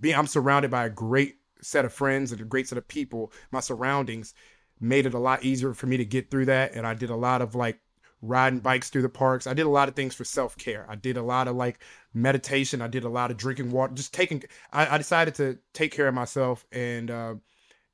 being 0.00 0.16
i'm 0.16 0.26
surrounded 0.26 0.70
by 0.70 0.84
a 0.84 0.90
great 0.90 1.36
set 1.62 1.84
of 1.84 1.92
friends 1.92 2.32
and 2.32 2.40
a 2.40 2.44
great 2.44 2.68
set 2.68 2.78
of 2.78 2.86
people. 2.86 3.32
My 3.50 3.60
surroundings 3.60 4.34
made 4.80 5.06
it 5.06 5.14
a 5.14 5.18
lot 5.18 5.44
easier 5.44 5.72
for 5.72 5.86
me 5.86 5.96
to 5.96 6.04
get 6.04 6.30
through 6.30 6.46
that. 6.46 6.74
And 6.74 6.86
i 6.86 6.92
did 6.92 7.10
a 7.10 7.16
lot 7.16 7.40
of 7.40 7.54
like 7.54 7.80
riding 8.20 8.60
bikes 8.60 8.90
through 8.90 9.02
the 9.02 9.08
parks. 9.08 9.46
I 9.46 9.54
did 9.54 9.66
a 9.66 9.70
lot 9.70 9.88
of 9.88 9.96
things 9.96 10.14
for 10.14 10.24
self-care. 10.24 10.86
I 10.88 10.94
did 10.94 11.16
a 11.16 11.22
lot 11.22 11.48
of 11.48 11.56
like 11.56 11.80
meditation. 12.14 12.80
I 12.80 12.86
did 12.86 13.02
a 13.02 13.08
lot 13.08 13.32
of 13.32 13.36
drinking 13.36 13.70
water 13.70 13.94
just 13.94 14.12
taking 14.12 14.44
i, 14.74 14.94
I 14.94 14.98
decided 14.98 15.36
to 15.36 15.58
take 15.72 15.90
care 15.90 16.08
of 16.08 16.14
myself 16.14 16.66
and 16.70 17.10
uh 17.10 17.34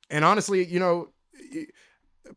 and 0.09 0.25
honestly, 0.25 0.65
you 0.65 0.79
know, 0.79 1.09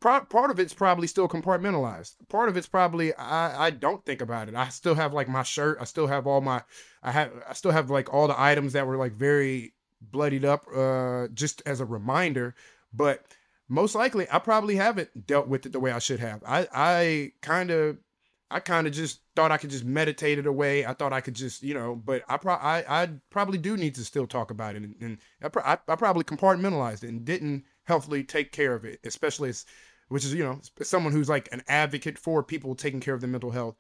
part 0.00 0.30
part 0.30 0.50
of 0.50 0.58
it's 0.58 0.74
probably 0.74 1.06
still 1.06 1.28
compartmentalized. 1.28 2.16
Part 2.28 2.48
of 2.48 2.56
it's 2.56 2.68
probably 2.68 3.14
I 3.14 3.66
I 3.66 3.70
don't 3.70 4.04
think 4.04 4.20
about 4.20 4.48
it. 4.48 4.54
I 4.54 4.68
still 4.68 4.94
have 4.94 5.12
like 5.12 5.28
my 5.28 5.42
shirt. 5.42 5.78
I 5.80 5.84
still 5.84 6.06
have 6.06 6.26
all 6.26 6.40
my 6.40 6.62
I 7.02 7.12
have 7.12 7.32
I 7.48 7.52
still 7.54 7.70
have 7.70 7.90
like 7.90 8.12
all 8.12 8.28
the 8.28 8.40
items 8.40 8.72
that 8.72 8.86
were 8.86 8.96
like 8.96 9.12
very 9.12 9.74
bloodied 10.00 10.44
up 10.44 10.66
uh 10.74 11.28
just 11.28 11.62
as 11.66 11.80
a 11.80 11.84
reminder, 11.84 12.54
but 12.92 13.24
most 13.68 13.94
likely 13.94 14.26
I 14.30 14.38
probably 14.38 14.76
haven't 14.76 15.26
dealt 15.26 15.48
with 15.48 15.66
it 15.66 15.72
the 15.72 15.80
way 15.80 15.92
I 15.92 15.98
should 15.98 16.20
have. 16.20 16.42
I 16.46 16.68
I 16.72 17.32
kind 17.40 17.70
of 17.70 17.98
I 18.52 18.60
kind 18.60 18.86
of 18.86 18.92
just 18.92 19.20
thought 19.34 19.50
I 19.50 19.56
could 19.56 19.70
just 19.70 19.84
meditate 19.84 20.38
it 20.38 20.46
away. 20.46 20.84
I 20.86 20.92
thought 20.94 21.12
I 21.12 21.20
could 21.20 21.34
just, 21.34 21.62
you 21.62 21.74
know, 21.74 21.96
but 21.96 22.22
I 22.28 22.36
pro- 22.36 22.54
I, 22.54 22.84
I 23.02 23.08
probably 23.30 23.58
do 23.58 23.76
need 23.76 23.94
to 23.96 24.04
still 24.04 24.26
talk 24.26 24.50
about 24.50 24.76
it, 24.76 24.82
and, 24.82 24.94
and 25.00 25.18
I, 25.42 25.48
pro- 25.48 25.62
I, 25.62 25.78
I 25.88 25.96
probably 25.96 26.24
compartmentalized 26.24 27.04
it 27.04 27.08
and 27.08 27.24
didn't 27.24 27.64
healthily 27.84 28.24
take 28.24 28.52
care 28.52 28.74
of 28.74 28.84
it, 28.84 29.00
especially 29.04 29.48
as, 29.50 29.64
which 30.08 30.24
is 30.24 30.34
you 30.34 30.44
know 30.44 30.60
someone 30.82 31.12
who's 31.12 31.28
like 31.28 31.48
an 31.52 31.62
advocate 31.68 32.18
for 32.18 32.42
people 32.42 32.74
taking 32.74 33.00
care 33.00 33.14
of 33.14 33.20
their 33.20 33.30
mental 33.30 33.50
health. 33.50 33.76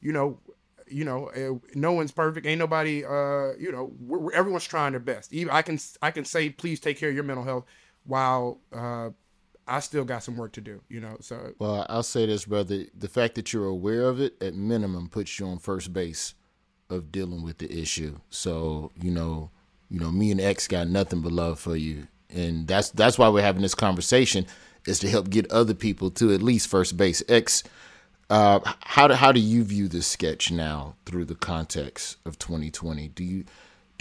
You 0.00 0.12
know, 0.12 0.40
you 0.86 1.04
know, 1.04 1.28
uh, 1.28 1.58
no 1.74 1.92
one's 1.92 2.12
perfect. 2.12 2.46
Ain't 2.46 2.58
nobody. 2.58 3.04
Uh, 3.04 3.52
you 3.58 3.72
know, 3.72 3.92
we're, 4.00 4.18
we're- 4.18 4.36
everyone's 4.36 4.64
trying 4.64 4.92
their 4.92 5.00
best. 5.00 5.32
Even 5.32 5.52
I 5.52 5.62
can 5.62 5.78
I 6.02 6.10
can 6.10 6.24
say, 6.24 6.50
please 6.50 6.80
take 6.80 6.98
care 6.98 7.08
of 7.08 7.14
your 7.14 7.24
mental 7.24 7.44
health, 7.44 7.64
while 8.04 8.60
uh, 8.72 9.10
I 9.66 9.80
still 9.80 10.04
got 10.04 10.22
some 10.22 10.36
work 10.36 10.52
to 10.52 10.60
do. 10.60 10.80
You 10.88 11.00
know, 11.00 11.16
so 11.20 11.54
Well, 11.58 11.86
I'll 11.88 12.02
say 12.02 12.26
this, 12.26 12.44
brother. 12.44 12.84
The 12.96 13.08
fact 13.08 13.34
that 13.36 13.52
you're 13.52 13.66
aware 13.66 14.04
of 14.08 14.20
it, 14.20 14.40
at 14.42 14.54
minimum, 14.54 15.08
puts 15.08 15.38
you 15.38 15.46
on 15.46 15.58
first 15.58 15.92
base 15.92 16.34
of 16.90 17.10
dealing 17.10 17.42
with 17.42 17.58
the 17.58 17.80
issue. 17.80 18.18
So, 18.30 18.92
you 19.00 19.10
know, 19.10 19.50
you 19.88 20.00
know, 20.00 20.10
me 20.10 20.30
and 20.30 20.40
X 20.40 20.68
got 20.68 20.88
nothing 20.88 21.20
but 21.20 21.32
love 21.32 21.60
for 21.60 21.76
you, 21.76 22.08
and 22.30 22.66
that's 22.66 22.90
that's 22.90 23.18
why 23.18 23.28
we're 23.28 23.42
having 23.42 23.62
this 23.62 23.74
conversation 23.74 24.46
is 24.86 24.98
to 25.00 25.08
help 25.08 25.30
get 25.30 25.50
other 25.52 25.74
people 25.74 26.10
to 26.10 26.32
at 26.32 26.42
least 26.42 26.68
first 26.68 26.96
base. 26.96 27.22
X, 27.28 27.62
uh, 28.30 28.60
how 28.80 29.06
do 29.06 29.14
how 29.14 29.32
do 29.32 29.40
you 29.40 29.64
view 29.64 29.88
this 29.88 30.06
sketch 30.06 30.50
now 30.50 30.96
through 31.04 31.26
the 31.26 31.34
context 31.34 32.16
of 32.24 32.38
2020? 32.38 33.08
Do 33.08 33.22
you 33.24 33.44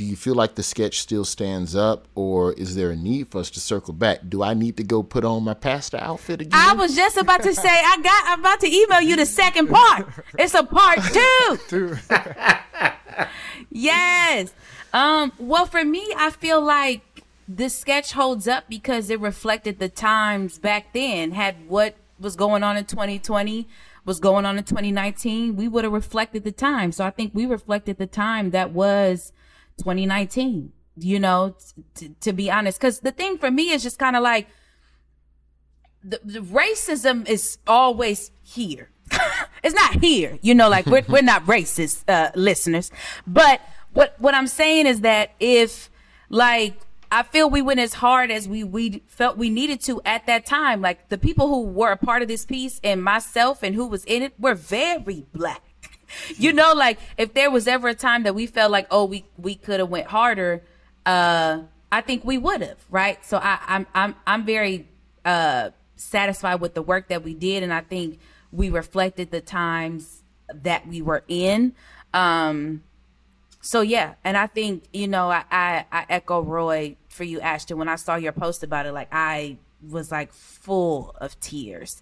do 0.02 0.08
you 0.08 0.16
feel 0.16 0.34
like 0.34 0.56
the 0.56 0.64
sketch 0.64 1.00
still 1.00 1.24
stands 1.24 1.76
up, 1.76 2.08
or 2.16 2.54
is 2.54 2.74
there 2.74 2.90
a 2.90 2.96
need 2.96 3.28
for 3.28 3.38
us 3.38 3.52
to 3.52 3.60
circle 3.60 3.94
back? 3.94 4.22
Do 4.28 4.42
I 4.42 4.56
need 4.56 4.78
to 4.78 4.84
go 4.84 5.04
put 5.04 5.24
on 5.24 5.44
my 5.44 5.54
pastor 5.54 5.98
outfit 5.98 6.42
again? 6.42 6.60
I 6.60 6.74
was 6.74 6.96
just 6.96 7.18
about 7.18 7.44
to 7.44 7.54
say 7.54 7.70
I 7.70 7.98
got 8.02 8.24
I'm 8.26 8.40
about 8.40 8.60
to 8.62 8.68
email 8.68 9.02
you 9.02 9.16
the 9.16 9.28
second 9.28 9.68
part. 9.68 10.08
It's 10.40 10.56
a 10.56 10.64
part 10.64 10.98
two. 11.70 11.98
yes. 13.70 14.56
Um 14.92 15.34
well 15.38 15.68
for 15.68 15.86
me 15.86 16.12
I 16.18 16.32
feel 16.32 16.60
like 16.60 17.04
the 17.48 17.70
sketch 17.70 18.14
holds 18.14 18.48
up 18.48 18.64
because 18.68 19.12
it 19.12 19.20
reflected 19.20 19.78
the 19.78 19.90
times 19.90 20.58
back 20.58 20.94
then. 20.94 21.30
Had 21.34 21.68
what 21.68 21.94
was 22.20 22.36
going 22.36 22.64
on 22.64 22.76
in 22.76 22.86
2020 22.86 23.68
was 24.04 24.20
going 24.20 24.48
on 24.48 24.58
in 24.58 24.64
2019, 24.64 25.56
we 25.56 25.68
would 25.68 25.84
have 25.84 25.94
reflected 25.94 26.44
the 26.44 26.52
time. 26.52 26.92
So 26.92 27.06
I 27.06 27.12
think 27.12 27.36
we 27.36 27.46
reflected 27.46 28.00
the 28.00 28.08
time 28.08 28.50
that 28.50 28.72
was 28.72 29.32
2019. 29.82 30.72
You 30.98 31.20
know, 31.20 31.56
t- 31.58 31.84
t- 31.96 32.15
to 32.20 32.34
be 32.34 32.52
honest, 32.52 32.80
because 32.80 33.00
the 33.00 33.12
thing 33.12 33.38
for 33.38 33.50
me 33.50 33.72
is 33.72 33.82
just 33.82 33.98
kind 33.98 34.15
of 34.15 34.24
like 34.24 34.48
the, 36.04 36.20
the 36.24 36.39
racism 36.39 37.28
is 37.28 37.58
always 37.65 38.32
here. 38.41 38.89
it's 39.63 39.76
not 39.76 40.02
here, 40.02 40.38
you 40.41 40.54
know, 40.54 40.70
like 40.70 40.86
we're, 40.86 41.04
we're 41.08 41.22
not 41.22 41.46
racist, 41.46 42.04
uh, 42.08 42.32
listeners. 42.36 42.91
But 43.28 43.62
what, 43.94 44.15
what 44.20 44.36
I'm 44.36 44.48
saying 44.48 44.88
is 44.88 45.02
that 45.02 45.32
if 45.39 45.89
like, 46.30 46.76
I 47.12 47.24
feel 47.24 47.50
we 47.50 47.62
went 47.62 47.82
as 47.82 47.96
hard 47.96 48.32
as 48.32 48.48
we, 48.48 48.63
we 48.63 49.04
felt 49.08 49.38
we 49.38 49.50
needed 49.50 49.82
to 49.82 50.02
at 50.06 50.28
that 50.28 50.46
time. 50.46 50.82
Like 50.82 51.10
the 51.10 51.17
people 51.17 51.48
who 51.48 51.63
were 51.63 51.91
a 51.91 51.98
part 51.98 52.22
of 52.22 52.30
this 52.30 52.46
piece 52.46 52.80
and 52.84 53.04
myself 53.04 53.63
and 53.63 53.76
who 53.76 53.86
was 53.88 54.06
in 54.06 54.22
it 54.22 54.34
were 54.39 54.56
very 54.56 55.26
black. 55.34 55.62
You 56.38 56.54
know, 56.54 56.74
like 56.74 57.00
if 57.17 57.34
there 57.34 57.52
was 57.52 57.67
ever 57.67 57.89
a 57.89 57.95
time 57.95 58.24
that 58.24 58.36
we 58.36 58.47
felt 58.47 58.71
like, 58.71 58.88
oh, 58.91 59.06
we, 59.06 59.26
we 59.38 59.56
could 59.56 59.80
have 59.80 59.89
went 59.89 60.08
harder, 60.08 60.63
uh, 61.06 61.60
I 61.91 62.02
think 62.02 62.24
we 62.24 62.38
would 62.38 62.62
have, 62.62 62.78
right? 62.89 63.24
So 63.26 63.38
I, 63.38 63.60
I'm, 63.67 63.88
I'm, 63.93 64.15
I'm 64.26 64.45
very, 64.45 64.88
uh, 65.26 65.71
satisfied 66.02 66.56
with 66.56 66.74
the 66.74 66.82
work 66.82 67.08
that 67.10 67.24
we 67.24 67.34
did 67.34 67.62
and 67.63 67.71
i 67.71 67.82
think 67.82 68.19
we 68.52 68.69
reflected 68.69 69.30
the 69.32 69.39
times 69.39 70.24
that 70.54 70.88
we 70.88 71.02
were 71.02 71.24
in 71.28 71.74
um 72.13 72.82
so 73.62 73.82
yeah 73.82 74.15
and 74.24 74.36
i 74.36 74.47
think 74.47 74.84
you 74.91 75.08
know 75.08 75.30
i 75.30 75.43
i, 75.52 75.86
I 75.91 76.06
echo 76.10 76.41
roy 76.41 76.95
for 77.08 77.24
you 77.24 77.39
ashton 77.39 77.78
when 77.78 77.88
i 77.88 77.95
saw 77.95 78.15
your 78.15 78.32
post 78.32 78.63
about 78.63 78.88
it 78.88 78.93
like 78.93 79.10
i 79.12 79.58
was 79.89 80.12
like 80.12 80.34
full 80.34 81.15
of 81.21 81.39
tears 81.39 82.02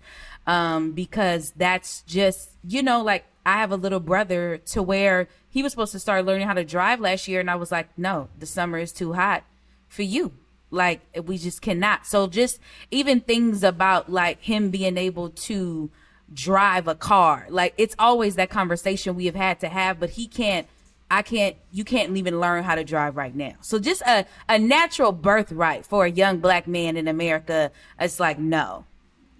um 0.49 0.91
because 0.91 1.53
that's 1.55 2.01
just 2.01 2.49
you 2.67 2.81
know 2.81 3.01
like 3.01 3.23
i 3.45 3.53
have 3.53 3.71
a 3.71 3.75
little 3.75 3.99
brother 3.99 4.57
to 4.57 4.81
where 4.81 5.27
he 5.49 5.63
was 5.63 5.71
supposed 5.71 5.91
to 5.91 5.99
start 5.99 6.25
learning 6.25 6.47
how 6.47 6.53
to 6.53 6.63
drive 6.63 6.99
last 6.99 7.27
year 7.27 7.39
and 7.39 7.49
i 7.49 7.55
was 7.55 7.71
like 7.71 7.87
no 7.97 8.27
the 8.39 8.45
summer 8.45 8.77
is 8.77 8.91
too 8.91 9.13
hot 9.13 9.43
for 9.89 10.03
you. 10.03 10.31
Like 10.71 11.01
we 11.25 11.37
just 11.37 11.61
cannot. 11.61 12.05
So 12.05 12.27
just 12.27 12.59
even 12.91 13.19
things 13.19 13.63
about 13.63 14.09
like 14.09 14.41
him 14.41 14.69
being 14.69 14.97
able 14.97 15.31
to 15.31 15.89
drive 16.31 16.87
a 16.87 16.93
car 16.93 17.47
like 17.49 17.73
it's 17.75 17.95
always 17.97 18.35
that 18.35 18.51
conversation 18.51 19.15
we 19.15 19.25
have 19.25 19.33
had 19.33 19.59
to 19.59 19.67
have 19.67 19.99
but 19.99 20.11
he 20.11 20.27
can't 20.27 20.67
i 21.09 21.23
can't 21.23 21.55
you 21.71 21.83
can't 21.83 22.15
even 22.15 22.39
learn 22.39 22.63
how 22.63 22.75
to 22.75 22.83
drive 22.83 23.17
right 23.17 23.33
now. 23.33 23.53
So 23.61 23.79
just 23.79 24.03
a, 24.03 24.27
a 24.47 24.59
natural 24.59 25.11
birthright 25.11 25.87
for 25.87 26.05
a 26.05 26.11
young 26.11 26.37
black 26.37 26.67
man 26.67 26.97
in 26.97 27.07
america 27.07 27.71
it's 27.99 28.19
like 28.19 28.37
no 28.37 28.85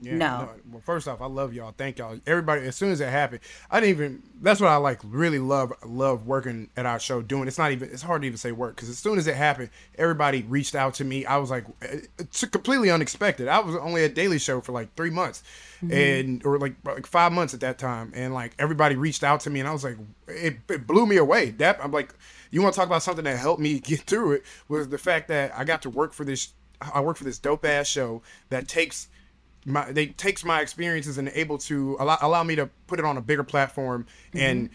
Yeah, 0.02 0.16
no. 0.16 0.50
Well, 0.72 0.82
first 0.82 1.08
off, 1.08 1.22
I 1.22 1.26
love 1.26 1.54
y'all. 1.54 1.74
Thank 1.78 1.98
y'all. 1.98 2.18
Everybody, 2.26 2.66
as 2.66 2.76
soon 2.76 2.92
as 2.92 3.02
it 3.02 3.10
happened, 3.10 3.42
I 3.70 3.82
didn't 3.82 3.90
even. 3.90 4.24
That's 4.42 4.62
what 4.62 4.70
I 4.70 4.78
like. 4.78 5.00
Really 5.04 5.40
love 5.40 5.74
love 5.86 6.26
working 6.26 6.70
at 6.78 6.86
our 6.86 7.00
show. 7.00 7.22
Doing 7.22 7.48
it's 7.48 7.58
not 7.58 7.72
even. 7.72 7.90
It's 7.92 8.02
hard 8.02 8.22
to 8.22 8.28
even 8.28 8.38
say 8.38 8.54
work 8.54 8.76
because 8.76 8.90
as 8.90 8.98
soon 8.98 9.18
as 9.18 9.28
it 9.28 9.36
happened, 9.36 9.70
everybody 9.98 10.44
reached 10.44 10.74
out 10.74 10.94
to 10.96 11.04
me. 11.04 11.26
I 11.26 11.38
was 11.38 11.50
like, 11.50 11.66
eh, 11.82 11.88
eh, 11.92 12.00
it's 12.20 12.46
completely 12.46 12.90
unexpected. 12.90 13.50
I 13.50 13.60
was 13.60 13.76
only 13.76 14.06
at 14.06 14.16
Daily 14.16 14.40
Show 14.40 14.62
for 14.62 14.72
like 14.72 14.96
three 14.96 15.10
months, 15.10 15.44
mm-hmm. 15.84 15.92
and 15.92 16.46
or 16.46 16.58
like 16.60 16.76
like 16.86 17.06
five 17.06 17.34
months 17.34 17.54
at 17.54 17.60
that 17.60 17.78
time, 17.78 18.14
and 18.16 18.34
like 18.34 18.54
everybody 18.58 18.96
reached 18.96 19.24
out 19.24 19.42
to 19.42 19.50
me, 19.50 19.60
and 19.60 19.68
I 19.68 19.74
was 19.74 19.84
like, 19.84 19.98
it, 20.30 20.58
it 20.70 20.88
blew 20.88 21.06
me 21.06 21.18
away. 21.18 21.52
That 21.52 21.84
I'm 21.84 21.92
like, 21.92 22.14
you 22.52 22.62
want 22.62 22.74
to 22.74 22.80
talk 22.80 22.88
about 22.88 23.04
something 23.04 23.26
that 23.26 23.38
helped 23.38 23.62
me 23.62 23.80
get 23.82 24.02
through 24.02 24.34
it 24.34 24.44
was 24.70 24.88
the 24.88 24.98
fact 24.98 25.28
that 25.28 25.52
I 25.58 25.66
got 25.66 25.82
to 25.82 25.90
work 25.90 26.14
for 26.14 26.24
this. 26.24 26.54
I 26.82 27.02
work 27.02 27.18
for 27.18 27.26
this 27.26 27.38
dope 27.38 27.66
ass 27.66 27.88
show 27.88 28.22
that 28.50 28.70
takes 28.70 29.10
my 29.66 29.92
they 29.92 30.08
takes 30.08 30.44
my 30.44 30.62
experiences 30.62 31.18
and 31.18 31.30
able 31.34 31.58
to 31.58 31.98
allow, 32.00 32.18
allow 32.22 32.44
me 32.44 32.56
to 32.56 32.70
put 32.88 33.00
it 33.00 33.06
on 33.06 33.18
a 33.18 33.22
bigger 33.22 33.44
platform 33.44 34.06
and 34.34 34.70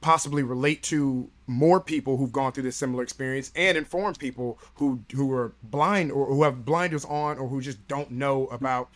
possibly 0.00 0.42
relate 0.42 0.82
to 0.82 1.28
more 1.46 1.80
people 1.80 2.16
who've 2.16 2.32
gone 2.32 2.52
through 2.52 2.62
this 2.62 2.76
similar 2.76 3.02
experience 3.02 3.52
and 3.54 3.76
inform 3.76 4.14
people 4.14 4.58
who 4.74 5.00
who 5.12 5.32
are 5.32 5.52
blind 5.62 6.10
or 6.10 6.26
who 6.26 6.42
have 6.42 6.64
blinders 6.64 7.04
on 7.04 7.38
or 7.38 7.48
who 7.48 7.60
just 7.60 7.86
don't 7.88 8.10
know 8.10 8.46
about 8.46 8.88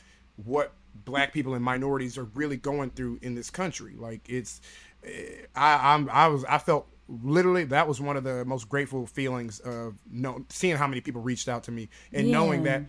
what 0.45 0.73
black 1.05 1.33
people 1.33 1.55
and 1.55 1.65
minorities 1.65 2.17
are 2.17 2.25
really 2.35 2.57
going 2.57 2.91
through 2.91 3.19
in 3.23 3.35
this 3.35 3.51
country. 3.51 3.95
Like 3.97 4.21
it's 4.29 4.61
eh, 5.05 5.47
I 5.55 5.95
I'm 5.95 6.09
I 6.11 6.29
was 6.29 6.45
I 6.45 6.59
felt 6.59 6.87
literally 7.23 7.65
that 7.65 7.87
was 7.87 8.01
one 8.01 8.17
of 8.17 8.25
the 8.25 8.45
most 8.45 8.69
grateful 8.69 9.07
feelings 9.07 9.61
of 9.61 9.95
know, 10.11 10.45
seeing 10.49 10.77
how 10.77 10.87
many 10.87 11.01
people 11.01 11.21
reached 11.21 11.49
out 11.49 11.65
to 11.65 11.71
me 11.71 11.89
and 12.13 12.31
knowing 12.31 12.63
that 12.63 12.83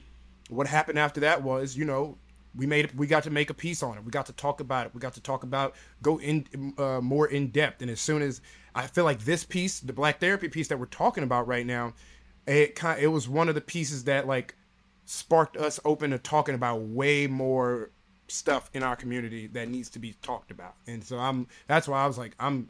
what 0.49 0.67
happened 0.67 0.99
after 0.99 1.21
that 1.21 1.43
was, 1.43 1.75
you 1.75 1.85
know, 1.85 2.17
we 2.55 2.65
made 2.65 2.93
we 2.97 3.07
got 3.07 3.23
to 3.23 3.29
make 3.29 3.49
a 3.49 3.53
piece 3.53 3.83
on 3.83 3.97
it. 3.97 4.03
We 4.03 4.11
got 4.11 4.25
to 4.27 4.33
talk 4.33 4.59
about 4.59 4.85
it. 4.85 4.93
We 4.93 5.01
got 5.01 5.13
to 5.15 5.21
talk 5.21 5.43
about 5.43 5.75
go 6.01 6.19
in 6.19 6.73
uh, 6.77 7.01
more 7.01 7.27
in 7.27 7.49
depth. 7.49 7.81
And 7.81 7.91
as 7.91 7.99
soon 7.99 8.21
as 8.21 8.41
I 8.73 8.87
feel 8.87 9.03
like 9.03 9.19
this 9.19 9.43
piece, 9.43 9.79
the 9.79 9.93
black 9.93 10.19
therapy 10.19 10.47
piece 10.47 10.67
that 10.69 10.79
we're 10.79 10.85
talking 10.85 11.23
about 11.23 11.47
right 11.47 11.65
now, 11.65 11.93
it 12.47 12.75
kind 12.75 13.01
it 13.01 13.07
was 13.07 13.27
one 13.27 13.49
of 13.49 13.55
the 13.55 13.61
pieces 13.61 14.05
that 14.05 14.27
like 14.27 14.55
sparked 15.05 15.57
us 15.57 15.79
open 15.85 16.11
to 16.11 16.17
talking 16.17 16.55
about 16.55 16.81
way 16.81 17.27
more 17.27 17.91
stuff 18.27 18.69
in 18.73 18.81
our 18.81 18.95
community 18.95 19.47
that 19.47 19.69
needs 19.69 19.89
to 19.89 19.99
be 19.99 20.13
talked 20.21 20.51
about. 20.51 20.75
And 20.87 21.03
so 21.03 21.17
I'm 21.17 21.47
that's 21.67 21.87
why 21.87 22.03
I 22.03 22.07
was 22.07 22.17
like 22.17 22.35
I'm 22.39 22.69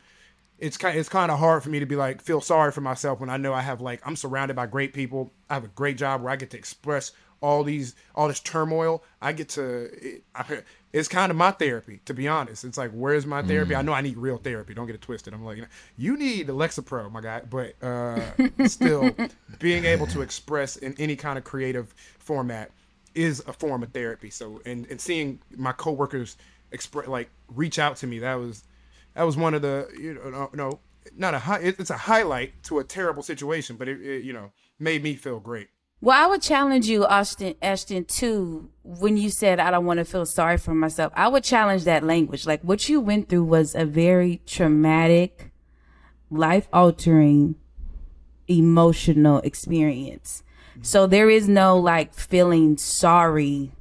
it's 0.57 0.77
kind 0.77 0.97
it's 0.97 1.09
kind 1.09 1.31
of 1.31 1.39
hard 1.39 1.63
for 1.63 1.69
me 1.69 1.79
to 1.79 1.85
be 1.85 1.95
like 1.95 2.21
feel 2.21 2.41
sorry 2.41 2.71
for 2.71 2.81
myself 2.81 3.19
when 3.19 3.29
I 3.29 3.37
know 3.37 3.53
I 3.53 3.61
have 3.61 3.81
like 3.81 4.01
I'm 4.05 4.15
surrounded 4.15 4.55
by 4.55 4.65
great 4.65 4.93
people. 4.93 5.31
I 5.49 5.53
have 5.53 5.65
a 5.65 5.69
great 5.69 5.97
job 5.97 6.21
where 6.21 6.31
I 6.31 6.35
get 6.37 6.49
to 6.51 6.57
express 6.57 7.11
all 7.41 7.63
these 7.63 7.95
all 8.13 8.27
this 8.27 8.39
turmoil. 8.39 9.03
I 9.21 9.33
get 9.33 9.49
to 9.49 9.89
it, 9.93 10.23
I, 10.33 10.61
it's 10.93 11.07
kind 11.07 11.29
of 11.29 11.37
my 11.37 11.51
therapy 11.51 12.01
to 12.05 12.13
be 12.13 12.27
honest. 12.27 12.63
It's 12.63 12.77
like 12.77 12.91
where's 12.91 13.25
my 13.25 13.41
therapy? 13.41 13.75
I 13.75 13.81
know 13.81 13.93
I 13.93 14.01
need 14.01 14.17
real 14.17 14.37
therapy. 14.37 14.73
Don't 14.73 14.87
get 14.87 14.95
it 14.95 15.01
twisted. 15.01 15.33
I'm 15.33 15.43
like 15.43 15.59
you 15.97 16.17
need 16.17 16.49
Alexa 16.49 16.83
Pro, 16.83 17.09
my 17.09 17.21
guy, 17.21 17.41
but 17.49 17.75
uh 17.83 18.21
still 18.67 19.15
being 19.59 19.85
able 19.85 20.07
to 20.07 20.21
express 20.21 20.75
in 20.77 20.95
any 20.97 21.15
kind 21.15 21.37
of 21.37 21.43
creative 21.43 21.93
format 22.19 22.71
is 23.13 23.41
a 23.47 23.53
form 23.53 23.83
of 23.83 23.91
therapy. 23.91 24.29
So 24.29 24.61
and 24.65 24.85
and 24.87 24.99
seeing 24.99 25.39
my 25.55 25.71
coworkers 25.71 26.37
express 26.71 27.07
like 27.07 27.29
reach 27.47 27.79
out 27.79 27.95
to 27.97 28.07
me 28.07 28.19
that 28.19 28.35
was 28.35 28.63
that 29.13 29.23
was 29.23 29.37
one 29.37 29.53
of 29.53 29.61
the 29.61 29.87
you 29.99 30.13
know 30.13 30.29
no, 30.29 30.49
no 30.53 30.79
not 31.15 31.33
a 31.33 31.39
high 31.39 31.59
it's 31.59 31.89
a 31.89 31.97
highlight 31.97 32.51
to 32.63 32.79
a 32.79 32.83
terrible 32.83 33.23
situation 33.23 33.75
but 33.75 33.87
it, 33.87 34.01
it 34.01 34.23
you 34.23 34.33
know 34.33 34.51
made 34.79 35.03
me 35.03 35.15
feel 35.15 35.39
great 35.39 35.69
Well, 36.01 36.23
I 36.23 36.27
would 36.27 36.41
challenge 36.41 36.87
you, 36.87 37.05
Ashton, 37.05 37.55
Ashton, 37.61 38.05
too, 38.05 38.69
when 38.83 39.17
you 39.17 39.29
said, 39.29 39.59
I 39.59 39.71
don't 39.71 39.85
want 39.85 39.97
to 39.99 40.05
feel 40.05 40.25
sorry 40.25 40.57
for 40.57 40.75
myself. 40.75 41.11
I 41.15 41.27
would 41.27 41.43
challenge 41.43 41.85
that 41.85 42.03
language. 42.03 42.45
Like, 42.45 42.61
what 42.61 42.87
you 42.89 42.99
went 42.99 43.29
through 43.29 43.45
was 43.45 43.73
a 43.73 43.85
very 43.85 44.41
traumatic, 44.45 45.51
life 46.29 46.67
altering, 46.71 47.55
emotional 48.47 49.39
experience. 49.39 50.43
So 50.81 51.07
there 51.07 51.29
is 51.29 51.47
no 51.47 51.77
like 51.77 52.13
feeling 52.13 52.77
sorry, 52.77 53.71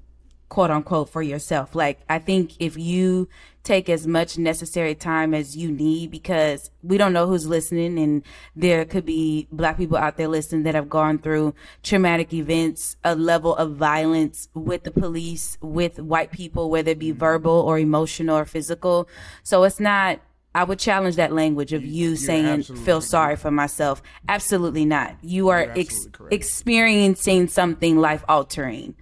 quote 0.49 0.71
unquote, 0.71 1.11
for 1.11 1.23
yourself. 1.23 1.75
Like, 1.75 2.01
I 2.09 2.19
think 2.19 2.53
if 2.61 2.79
you 2.79 3.29
take 3.65 3.89
as 3.89 4.07
much 4.07 4.39
necessary 4.39 4.95
time 4.95 5.35
as 5.35 5.57
you 5.57 5.73
need 5.73 6.11
because 6.11 6.71
we 6.83 6.99
don't 6.99 7.15
know 7.15 7.27
who's 7.27 7.47
listening 7.47 7.99
and 7.99 8.23
there 8.55 8.85
could 8.85 9.07
be 9.07 9.49
black 9.51 9.79
people 9.79 9.97
out 9.97 10.17
there 10.17 10.29
listening 10.29 10.63
that 10.63 10.75
have 10.75 10.89
gone 10.89 11.19
through 11.19 11.55
traumatic 11.83 12.33
events, 12.33 12.97
a 13.03 13.17
level 13.17 13.57
of 13.57 13.75
violence 13.75 14.49
with 14.55 14.85
the 14.85 14.91
police, 14.91 15.57
with 15.63 15.99
white 15.99 16.31
people, 16.31 16.71
whether 16.71 16.91
it 16.91 16.99
be 16.99 17.11
verbal 17.11 17.53
or 17.53 17.79
emotional 17.79 18.37
or 18.37 18.45
physical. 18.45 19.09
So 19.43 19.65
it's 19.65 19.81
not 19.81 20.21
I 20.57 20.63
would 20.63 20.79
challenge 20.79 21.17
that 21.17 21.33
language 21.33 21.73
of 21.73 21.85
you, 21.85 22.15
saying 22.15 22.63
feel 22.63 23.01
sorry 23.01 23.35
for 23.35 23.51
myself. 23.51 24.01
Absolutely 24.29 24.85
not. 24.85 25.17
You 25.21 25.49
are 25.49 25.73
ex- 25.75 26.07
experiencing 26.31 27.49
something 27.49 27.99
life 27.99 28.25
altering 28.29 28.95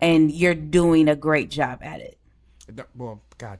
and 0.00 0.30
you're 0.30 0.54
doing 0.54 1.08
a 1.08 1.16
great 1.16 1.50
job 1.50 1.80
at 1.82 2.00
it. 2.00 2.18
Well, 2.94 3.20
God, 3.38 3.58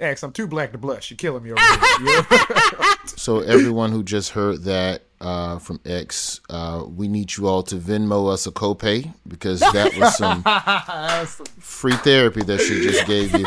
X, 0.00 0.22
I'm 0.22 0.32
too 0.32 0.46
black 0.46 0.72
to 0.72 0.78
blush. 0.78 1.10
You're 1.10 1.16
killing 1.16 1.42
me 1.44 1.52
over 1.52 1.60
here. 2.04 2.26
So 3.06 3.40
everyone 3.40 3.90
who 3.92 4.02
just 4.02 4.30
heard 4.30 4.62
that 4.64 5.02
uh, 5.20 5.58
from 5.58 5.80
X, 5.84 6.40
uh, 6.50 6.84
we 6.88 7.08
need 7.08 7.36
you 7.36 7.46
all 7.46 7.62
to 7.64 7.76
Venmo 7.76 8.32
us 8.32 8.46
a 8.46 8.50
copay 8.52 9.12
because 9.28 9.60
that 9.60 9.96
was 9.96 10.16
some 10.16 10.42
free 11.60 11.94
therapy 11.96 12.42
that 12.42 12.60
she 12.60 12.80
just 12.82 13.06
gave 13.06 13.32
you. 13.36 13.44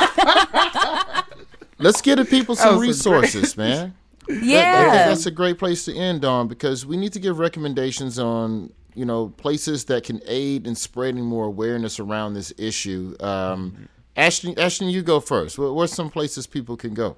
Let's 1.79 2.01
give 2.01 2.17
the 2.17 2.25
people 2.25 2.55
some 2.55 2.77
was 2.77 3.01
some 3.01 3.13
resources, 3.13 3.57
man. 3.57 3.93
That- 4.27 4.41
Yeah. 4.43 4.61
that- 4.85 5.07
that's 5.09 5.25
a 5.25 5.31
great 5.31 5.57
place 5.57 5.85
to 5.85 5.95
end 5.95 6.23
on 6.25 6.47
because 6.47 6.85
we 6.85 6.95
need 6.97 7.13
to 7.13 7.19
give 7.19 7.37
recommendations 7.39 8.17
on 8.19 8.71
you 8.93 9.05
know 9.05 9.29
places 9.37 9.85
that 9.85 10.03
can 10.05 10.21
aid 10.25 10.65
in 10.67 10.73
spreading 10.75 11.25
more 11.25 11.45
awareness 11.45 11.99
around 11.99 12.33
this 12.33 12.53
issue. 12.57 13.15
Um, 13.19 13.89
Ashton, 14.15 14.57
Ashton, 14.59 14.89
you 14.89 15.01
go 15.01 15.19
first. 15.19 15.57
Where, 15.57 15.71
where's 15.73 15.93
some 15.93 16.09
places 16.09 16.47
people 16.47 16.77
can 16.77 16.93
go? 16.93 17.17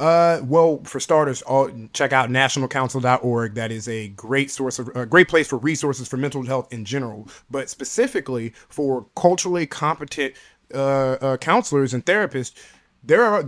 Uh, 0.00 0.40
well, 0.44 0.80
for 0.84 1.00
starters, 1.00 1.42
all, 1.42 1.70
check 1.92 2.12
out 2.12 2.30
nationalcouncil.org. 2.30 3.54
That 3.54 3.72
is 3.72 3.88
a 3.88 4.08
great 4.08 4.50
source 4.50 4.78
of 4.78 4.88
a 4.94 5.06
great 5.06 5.28
place 5.28 5.48
for 5.48 5.58
resources 5.58 6.08
for 6.08 6.16
mental 6.16 6.44
health 6.44 6.72
in 6.72 6.84
general, 6.84 7.28
but 7.50 7.68
specifically 7.68 8.52
for 8.68 9.06
culturally 9.16 9.66
competent 9.66 10.34
uh, 10.72 11.12
uh, 11.20 11.36
counselors 11.36 11.94
and 11.94 12.04
therapists. 12.04 12.52
There 13.02 13.22
are 13.22 13.38
uh, 13.38 13.44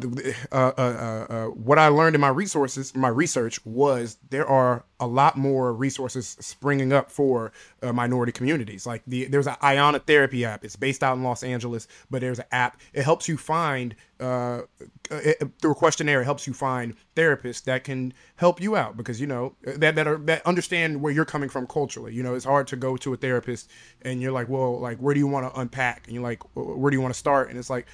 uh, 0.53 0.73
uh, 0.79 0.81
uh, 0.81 1.45
what 1.47 1.79
I 1.79 1.89
learned 1.89 2.15
in 2.15 2.21
my 2.21 2.29
resources, 2.29 2.95
my 2.95 3.09
research 3.09 3.65
was 3.67 4.17
there 4.31 4.47
are 4.47 4.85
a 5.01 5.07
lot 5.07 5.37
more 5.37 5.73
resources 5.73 6.37
springing 6.41 6.93
up 6.93 7.11
for 7.11 7.51
uh, 7.83 7.93
minority 7.93 8.31
communities. 8.31 8.87
Like 8.87 9.03
the 9.07 9.25
there's 9.25 9.49
an 9.49 9.57
Ayana 9.61 10.01
Therapy 10.07 10.45
app. 10.45 10.65
It's 10.65 10.77
based 10.77 11.03
out 11.03 11.17
in 11.17 11.25
Los 11.25 11.43
Angeles, 11.43 11.89
but 12.11 12.21
there's 12.21 12.39
an 12.39 12.45
app. 12.53 12.81
It 12.93 13.03
helps 13.03 13.29
you 13.29 13.37
find 13.37 13.97
uh, 14.21 14.63
it, 15.11 15.43
through 15.61 15.73
a 15.73 15.75
questionnaire. 15.75 16.21
It 16.21 16.27
helps 16.27 16.47
you 16.47 16.53
find 16.53 16.95
therapists 17.17 17.65
that 17.65 17.83
can 17.83 18.15
help 18.37 18.61
you 18.61 18.77
out 18.77 18.97
because 18.97 19.21
you 19.21 19.27
know 19.27 19.57
that 19.63 19.97
that 19.97 20.07
are 20.07 20.19
that 20.19 20.47
understand 20.47 21.03
where 21.03 21.13
you're 21.13 21.25
coming 21.25 21.49
from 21.49 21.67
culturally. 21.67 22.15
You 22.15 22.23
know, 22.23 22.35
it's 22.35 22.45
hard 22.45 22.69
to 22.69 22.77
go 22.77 22.97
to 22.99 23.15
a 23.15 23.17
therapist 23.17 23.69
and 24.03 24.23
you're 24.23 24.33
like, 24.33 24.49
well, 24.49 24.79
like 24.79 24.99
where 24.99 25.13
do 25.13 25.19
you 25.19 25.27
want 25.27 25.53
to 25.53 25.61
unpack? 25.61 26.07
And 26.07 26.15
you're 26.15 26.23
like, 26.23 26.43
where 26.55 26.91
do 26.91 26.97
you 26.97 27.01
want 27.01 27.13
to 27.13 27.19
start? 27.19 27.51
And 27.51 27.59
it's 27.59 27.71
like 27.71 27.87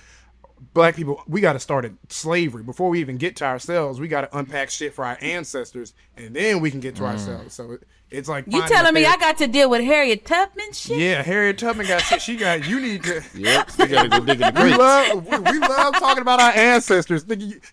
black 0.73 0.97
people 0.97 1.23
we 1.27 1.41
got 1.41 1.53
to 1.53 1.59
start 1.59 1.85
at 1.85 1.93
slavery 2.09 2.63
before 2.63 2.89
we 2.89 3.01
even 3.01 3.17
get 3.17 3.37
to 3.37 3.45
ourselves 3.45 4.01
we 4.01 4.09
got 4.09 4.23
to 4.23 4.39
unpack 4.39 4.71
shit 4.71 4.95
for 4.95 5.05
our 5.05 5.19
ancestors 5.21 5.93
and 6.17 6.35
then 6.35 6.61
we 6.61 6.71
can 6.71 6.81
get 6.81 6.95
to 6.97 7.03
mm. 7.03 7.07
ourselves 7.07 7.55
so 7.55 7.73
it, 7.73 7.83
it's 8.09 8.29
like 8.29 8.45
You 8.47 8.67
telling 8.69 8.95
me 8.95 9.05
I 9.05 9.17
got 9.17 9.37
to 9.39 9.47
deal 9.47 9.69
with 9.69 9.83
Harriet 9.83 10.25
Tubman 10.25 10.73
shit? 10.73 10.99
yeah 10.99 11.23
harriet 11.23 11.59
tubman 11.59 11.87
got 11.87 12.01
shit 12.03 12.23
she 12.23 12.37
got 12.37 12.67
you 12.67 12.81
need 12.81 13.03
to 13.05 13.23
Yep, 13.35 13.71
we 13.79 13.87
gotta 13.87 14.09
go 14.09 14.21
dig 14.21 14.41
in 14.41 14.55
the 14.55 14.61
we 14.65 14.75
love 14.75 15.27
we, 15.27 15.39
we 15.53 15.59
love 15.59 15.95
talking 15.95 16.23
about 16.23 16.41
our 16.41 16.53
ancestors 16.53 17.25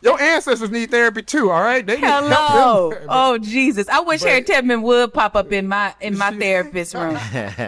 your 0.02 0.22
ancestors 0.22 0.70
need 0.70 0.92
therapy 0.92 1.22
too 1.22 1.52
all 1.52 1.62
right 1.62 1.86
they 1.86 1.96
need 1.96 2.04
help 2.04 2.26
Hello. 2.26 2.90
them. 2.92 3.08
Oh 3.10 3.38
Jesus. 3.38 3.88
I 3.90 4.00
wish 4.02 4.22
Harriet 4.22 4.48
Tubman 4.48 4.82
would 4.82 5.14
pop 5.14 5.36
up 5.36 5.52
in 5.52 5.68
my 5.68 5.94
in 6.02 6.18
my 6.18 6.32
therapist 6.38 6.94
room 6.94 7.18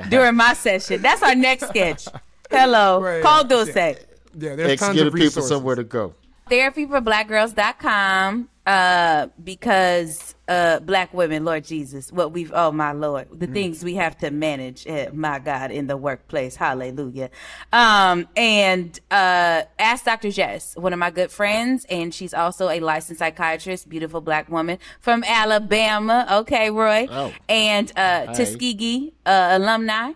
during 0.09 0.35
my 0.35 0.53
session. 0.53 1.01
That's 1.01 1.21
our 1.21 1.35
next 1.35 1.67
sketch. 1.67 2.07
Hello. 2.49 3.01
Right, 3.01 3.21
Call 3.23 3.41
yeah. 3.43 3.47
Dulce. 3.47 3.75
yeah 3.75 3.93
there's 4.35 4.71
X, 4.71 4.81
tons 4.81 4.95
give 4.95 5.07
of 5.07 5.13
the 5.13 5.17
people 5.17 5.25
resources 5.27 5.49
somewhere 5.49 5.75
to 5.75 5.83
go. 5.83 6.15
Therapyforblackgirls.com. 6.49 8.49
Uh, 8.67 9.27
because 9.43 10.33
uh, 10.47 10.79
black 10.79 11.13
women, 11.13 11.45
Lord 11.45 11.63
Jesus, 11.63 12.11
what 12.11 12.31
we've 12.31 12.51
oh 12.51 12.71
my 12.71 12.93
Lord, 12.93 13.27
the 13.31 13.45
things 13.45 13.83
we 13.83 13.93
have 13.93 14.17
to 14.17 14.31
manage, 14.31 14.87
eh, 14.87 15.09
my 15.13 15.37
God, 15.37 15.69
in 15.69 15.85
the 15.85 15.95
workplace, 15.95 16.55
Hallelujah. 16.55 17.29
Um, 17.71 18.27
and 18.35 18.99
uh, 19.11 19.61
ask 19.77 20.05
Dr. 20.05 20.31
Jess, 20.31 20.75
one 20.77 20.93
of 20.93 20.99
my 20.99 21.11
good 21.11 21.29
friends, 21.29 21.85
and 21.91 22.11
she's 22.11 22.33
also 22.33 22.69
a 22.69 22.79
licensed 22.79 23.19
psychiatrist, 23.19 23.87
beautiful 23.87 24.19
black 24.19 24.49
woman 24.49 24.79
from 24.99 25.23
Alabama. 25.23 26.25
Okay, 26.31 26.71
Roy, 26.71 27.05
Oh. 27.11 27.31
and 27.47 27.91
uh, 27.95 28.25
Hi. 28.25 28.33
Tuskegee 28.33 29.13
uh, 29.27 29.49
alumni 29.51 30.13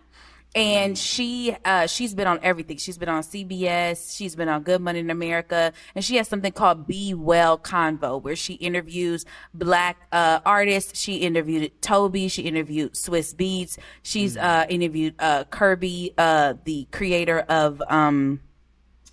and 0.56 0.98
she 0.98 1.56
uh 1.64 1.86
she's 1.86 2.16
been 2.16 2.28
on 2.28 2.40
everything. 2.42 2.78
She's 2.78 2.98
been 2.98 3.10
on 3.10 3.22
cbs 3.22 4.16
she's 4.16 4.36
been 4.36 4.50
on 4.50 4.64
good 4.64 4.82
morning 4.82 5.10
america. 5.10 5.74
And 5.94 6.04
she 6.04 6.16
has 6.16 6.28
something 6.28 6.52
called 6.52 6.88
be 6.88 7.14
well 7.14 7.58
convo 7.58 8.22
where 8.22 8.36
she 8.36 8.54
interviews 8.56 9.26
black 9.54 10.08
uh 10.12 10.40
artists. 10.46 11.00
She 11.00 11.18
interviewed 11.18 11.80
toby. 11.82 12.28
She 12.28 12.44
interviewed 12.44 12.94
Swizz 12.94 13.36
Beatz. 13.36 13.78
She's 14.02 14.38
uh 14.38 14.66
interviewed 14.70 15.14
uh 15.20 15.44
Kerby 15.46 16.14
uh 16.18 16.56
the 16.64 16.88
creator 16.92 17.42
of 17.42 17.82
um 17.88 18.42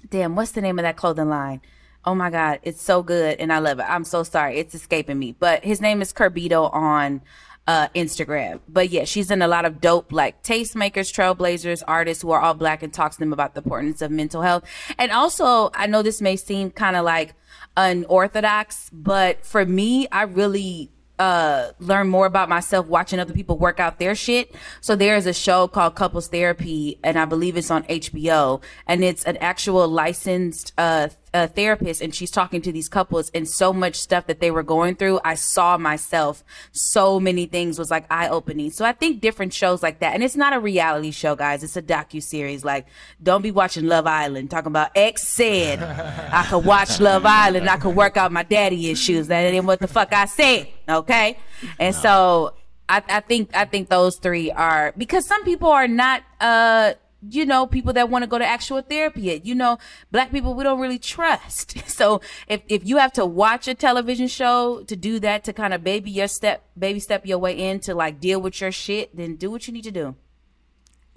damn 0.09 0.37
what's 0.37 0.53
the 0.53 0.62
name 0.62 0.78
of 0.78 0.84
that 0.84 0.97
clothing 0.97 1.28
line? 1.28 1.61
Oh 2.07 2.14
my 2.14 2.30
god 2.30 2.61
it's 2.62 2.80
so 2.80 3.03
good 3.03 3.39
and 3.39 3.53
i 3.53 3.59
love 3.59 3.78
it. 3.78 3.87
I'm 3.87 4.05
so 4.05 4.22
sorry. 4.22 4.57
It's 4.57 4.74
escaping 4.74 5.18
me. 5.18 5.32
But 5.39 5.64
his 5.64 5.82
name 5.82 6.01
is 6.01 6.14
Kerbito 6.14 6.72
on 6.72 7.20
uh 7.66 7.88
instagram 7.94 8.60
but 8.68 8.90
yeah 8.90 9.04
she's 9.04 9.30
in 9.30 9.42
a 9.42 9.48
lot 9.48 9.64
of 9.64 9.80
dope 9.80 10.12
like 10.12 10.42
tastemakers 10.42 11.12
trailblazers 11.12 11.82
artists 11.88 12.22
who 12.22 12.30
are 12.30 12.40
all 12.40 12.54
black 12.54 12.82
and 12.82 12.92
talks 12.92 13.16
to 13.16 13.20
them 13.20 13.32
about 13.32 13.54
the 13.54 13.60
importance 13.60 14.00
of 14.02 14.10
mental 14.10 14.42
health 14.42 14.64
and 14.98 15.10
also 15.10 15.70
i 15.74 15.86
know 15.86 16.02
this 16.02 16.20
may 16.20 16.36
seem 16.36 16.70
kind 16.70 16.96
of 16.96 17.04
like 17.04 17.34
unorthodox 17.76 18.88
but 18.92 19.44
for 19.44 19.64
me 19.64 20.06
i 20.12 20.22
really 20.22 20.90
uh 21.18 21.70
learn 21.78 22.08
more 22.08 22.26
about 22.26 22.48
myself 22.48 22.86
watching 22.86 23.18
other 23.18 23.32
people 23.32 23.56
work 23.56 23.80
out 23.80 23.98
their 23.98 24.14
shit. 24.14 24.54
So 24.80 24.96
there's 24.96 25.26
a 25.26 25.32
show 25.32 25.68
called 25.68 25.94
Couples 25.94 26.28
Therapy 26.28 26.98
and 27.02 27.18
I 27.18 27.24
believe 27.24 27.56
it's 27.56 27.70
on 27.70 27.84
HBO 27.84 28.62
and 28.86 29.02
it's 29.02 29.24
an 29.24 29.36
actual 29.38 29.88
licensed 29.88 30.72
uh, 30.76 31.08
uh 31.37 31.47
therapist 31.49 32.01
and 32.01 32.14
she's 32.14 32.30
talking 32.30 32.62
to 32.62 32.72
these 32.72 32.89
couples 32.89 33.30
and 33.34 33.47
so 33.47 33.72
much 33.72 33.97
stuff 33.97 34.26
that 34.26 34.41
they 34.41 34.51
were 34.51 34.62
going 34.62 34.97
through 34.97 35.20
I 35.22 35.34
saw 35.34 35.76
myself 35.76 36.43
so 36.72 37.20
many 37.20 37.45
things 37.47 37.78
was 37.78 37.91
like 37.91 38.07
eye 38.11 38.28
opening. 38.28 38.70
So 38.70 38.84
I 38.84 38.93
think 38.93 39.20
different 39.20 39.53
shows 39.53 39.82
like 39.82 39.99
that 40.01 40.14
and 40.14 40.24
it's 40.24 40.37
not 40.37 40.55
a 40.55 40.61
reality 40.61 41.11
show 41.11 41.37
guys, 41.37 41.62
it's 41.62 41.76
a 41.76 41.82
docu 41.82 42.22
series 42.22 42.64
like 42.64 42.87
don't 43.22 43.43
be 43.43 43.51
watching 43.51 43.87
Love 43.87 44.07
Island 44.07 44.51
talking 44.51 44.68
about 44.68 44.91
X 44.97 45.28
said 45.28 45.82
I 45.82 46.47
could 46.49 46.64
watch 46.64 47.01
Love 47.01 47.26
Island, 47.26 47.68
I 47.68 47.76
could 47.76 47.95
work 47.95 48.16
out 48.16 48.32
my 48.32 48.43
daddy 48.43 48.91
issues. 48.91 49.26
That 49.28 49.43
ain't 49.43 49.64
what 49.66 49.80
the 49.80 49.89
fuck 49.89 50.12
I 50.14 50.24
said. 50.24 50.68
Okay. 50.89 51.39
And 51.78 51.95
so 51.95 52.55
I, 52.89 53.03
I 53.09 53.20
think 53.20 53.55
I 53.55 53.64
think 53.66 53.89
those 53.89 54.16
three 54.16 54.51
are 54.51 54.95
because 54.97 55.26
some 55.26 55.45
people 55.45 55.68
are 55.68 55.89
not 55.89 56.22
uh 56.41 56.95
you 57.30 57.46
know 57.46 57.66
people 57.66 57.92
that 57.92 58.08
want 58.10 58.22
to 58.22 58.26
go 58.26 58.38
to 58.38 58.46
actual 58.46 58.80
therapy 58.80 59.40
you 59.44 59.54
know 59.54 59.78
black 60.10 60.30
people 60.30 60.54
we 60.54 60.64
don't 60.64 60.80
really 60.80 60.98
trust 60.98 61.76
so 61.88 62.20
if 62.48 62.62
if 62.68 62.86
you 62.86 62.98
have 62.98 63.12
to 63.12 63.24
watch 63.24 63.68
a 63.68 63.74
television 63.74 64.28
show 64.28 64.82
to 64.84 64.96
do 64.96 65.18
that 65.18 65.44
to 65.44 65.52
kind 65.52 65.74
of 65.74 65.82
baby 65.82 66.10
your 66.10 66.28
step 66.28 66.64
baby 66.78 67.00
step 67.00 67.26
your 67.26 67.38
way 67.38 67.56
in 67.56 67.80
to 67.80 67.94
like 67.94 68.20
deal 68.20 68.40
with 68.40 68.60
your 68.60 68.72
shit 68.72 69.14
then 69.16 69.36
do 69.36 69.50
what 69.50 69.66
you 69.66 69.72
need 69.72 69.84
to 69.84 69.90
do 69.90 70.14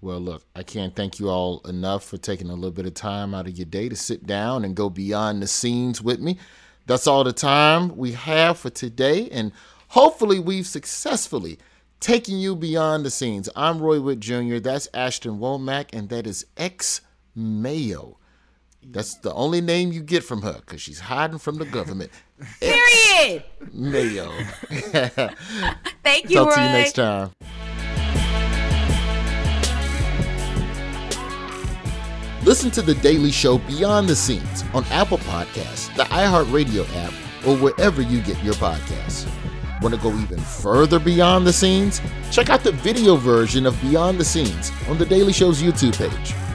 Well, 0.01 0.21
look, 0.21 0.43
I 0.55 0.63
can't 0.63 0.95
thank 0.95 1.19
you 1.19 1.27
all 1.29 1.59
enough 1.67 2.05
for 2.05 2.17
taking 2.17 2.49
a 2.49 2.55
little 2.55 2.71
bit 2.71 2.85
of 2.85 2.93
time 2.93 3.33
out 3.35 3.47
of 3.47 3.57
your 3.57 3.65
day 3.65 3.89
to 3.89 3.95
sit 3.97 4.25
down 4.25 4.63
and 4.63 4.73
go 4.73 4.89
beyond 4.89 5.41
the 5.41 5.47
scenes 5.47 6.01
with 6.01 6.21
me. 6.21 6.37
That's 6.85 7.05
all 7.05 7.25
the 7.25 7.33
time 7.33 7.97
we 7.97 8.13
have 8.13 8.57
for 8.57 8.69
today, 8.69 9.27
and 9.29 9.51
hopefully, 9.89 10.39
we've 10.39 10.65
successfully 10.65 11.59
taken 11.99 12.37
you 12.37 12.55
beyond 12.55 13.05
the 13.05 13.09
scenes. 13.09 13.49
I'm 13.55 13.79
Roy 13.79 13.99
Wood 13.99 14.21
Jr., 14.21 14.57
that's 14.57 14.87
Ashton 14.93 15.39
Womack, 15.39 15.89
and 15.93 16.09
that 16.09 16.25
is 16.25 16.45
X 16.57 17.01
Mayo. 17.35 18.17
That's 18.81 19.15
the 19.15 19.33
only 19.33 19.61
name 19.61 19.91
you 19.91 20.01
get 20.01 20.23
from 20.23 20.41
her 20.41 20.53
because 20.53 20.81
she's 20.81 21.01
hiding 21.01 21.37
from 21.37 21.57
the 21.57 21.65
government. 21.65 22.11
period 22.61 23.43
Mayo. 23.73 24.31
thank 26.03 26.29
you 26.29 26.37
Talk 26.37 26.49
Roy. 26.49 26.55
to 26.55 26.61
you 26.61 26.69
next 26.69 26.93
time. 26.93 27.31
Listen 32.45 32.71
to 32.71 32.81
The 32.81 32.95
Daily 32.95 33.31
Show 33.31 33.57
Beyond 33.59 34.07
the 34.07 34.15
Scenes 34.15 34.63
on 34.73 34.85
Apple 34.85 35.17
Podcasts, 35.19 35.93
the 35.97 36.03
iHeartRadio 36.03 36.87
app, 36.95 37.13
or 37.45 37.57
wherever 37.57 38.01
you 38.01 38.21
get 38.21 38.41
your 38.43 38.53
podcasts. 38.55 39.29
Want 39.81 39.95
to 39.95 40.01
go 40.01 40.13
even 40.17 40.39
further 40.39 40.99
beyond 40.99 41.47
the 41.47 41.53
scenes? 41.53 42.01
Check 42.31 42.49
out 42.49 42.63
the 42.63 42.73
video 42.73 43.15
version 43.15 43.65
of 43.65 43.79
Beyond 43.81 44.19
the 44.19 44.25
Scenes 44.25 44.71
on 44.89 44.97
The 44.97 45.05
Daily 45.05 45.31
Show's 45.31 45.61
YouTube 45.61 45.97
page. 45.97 46.48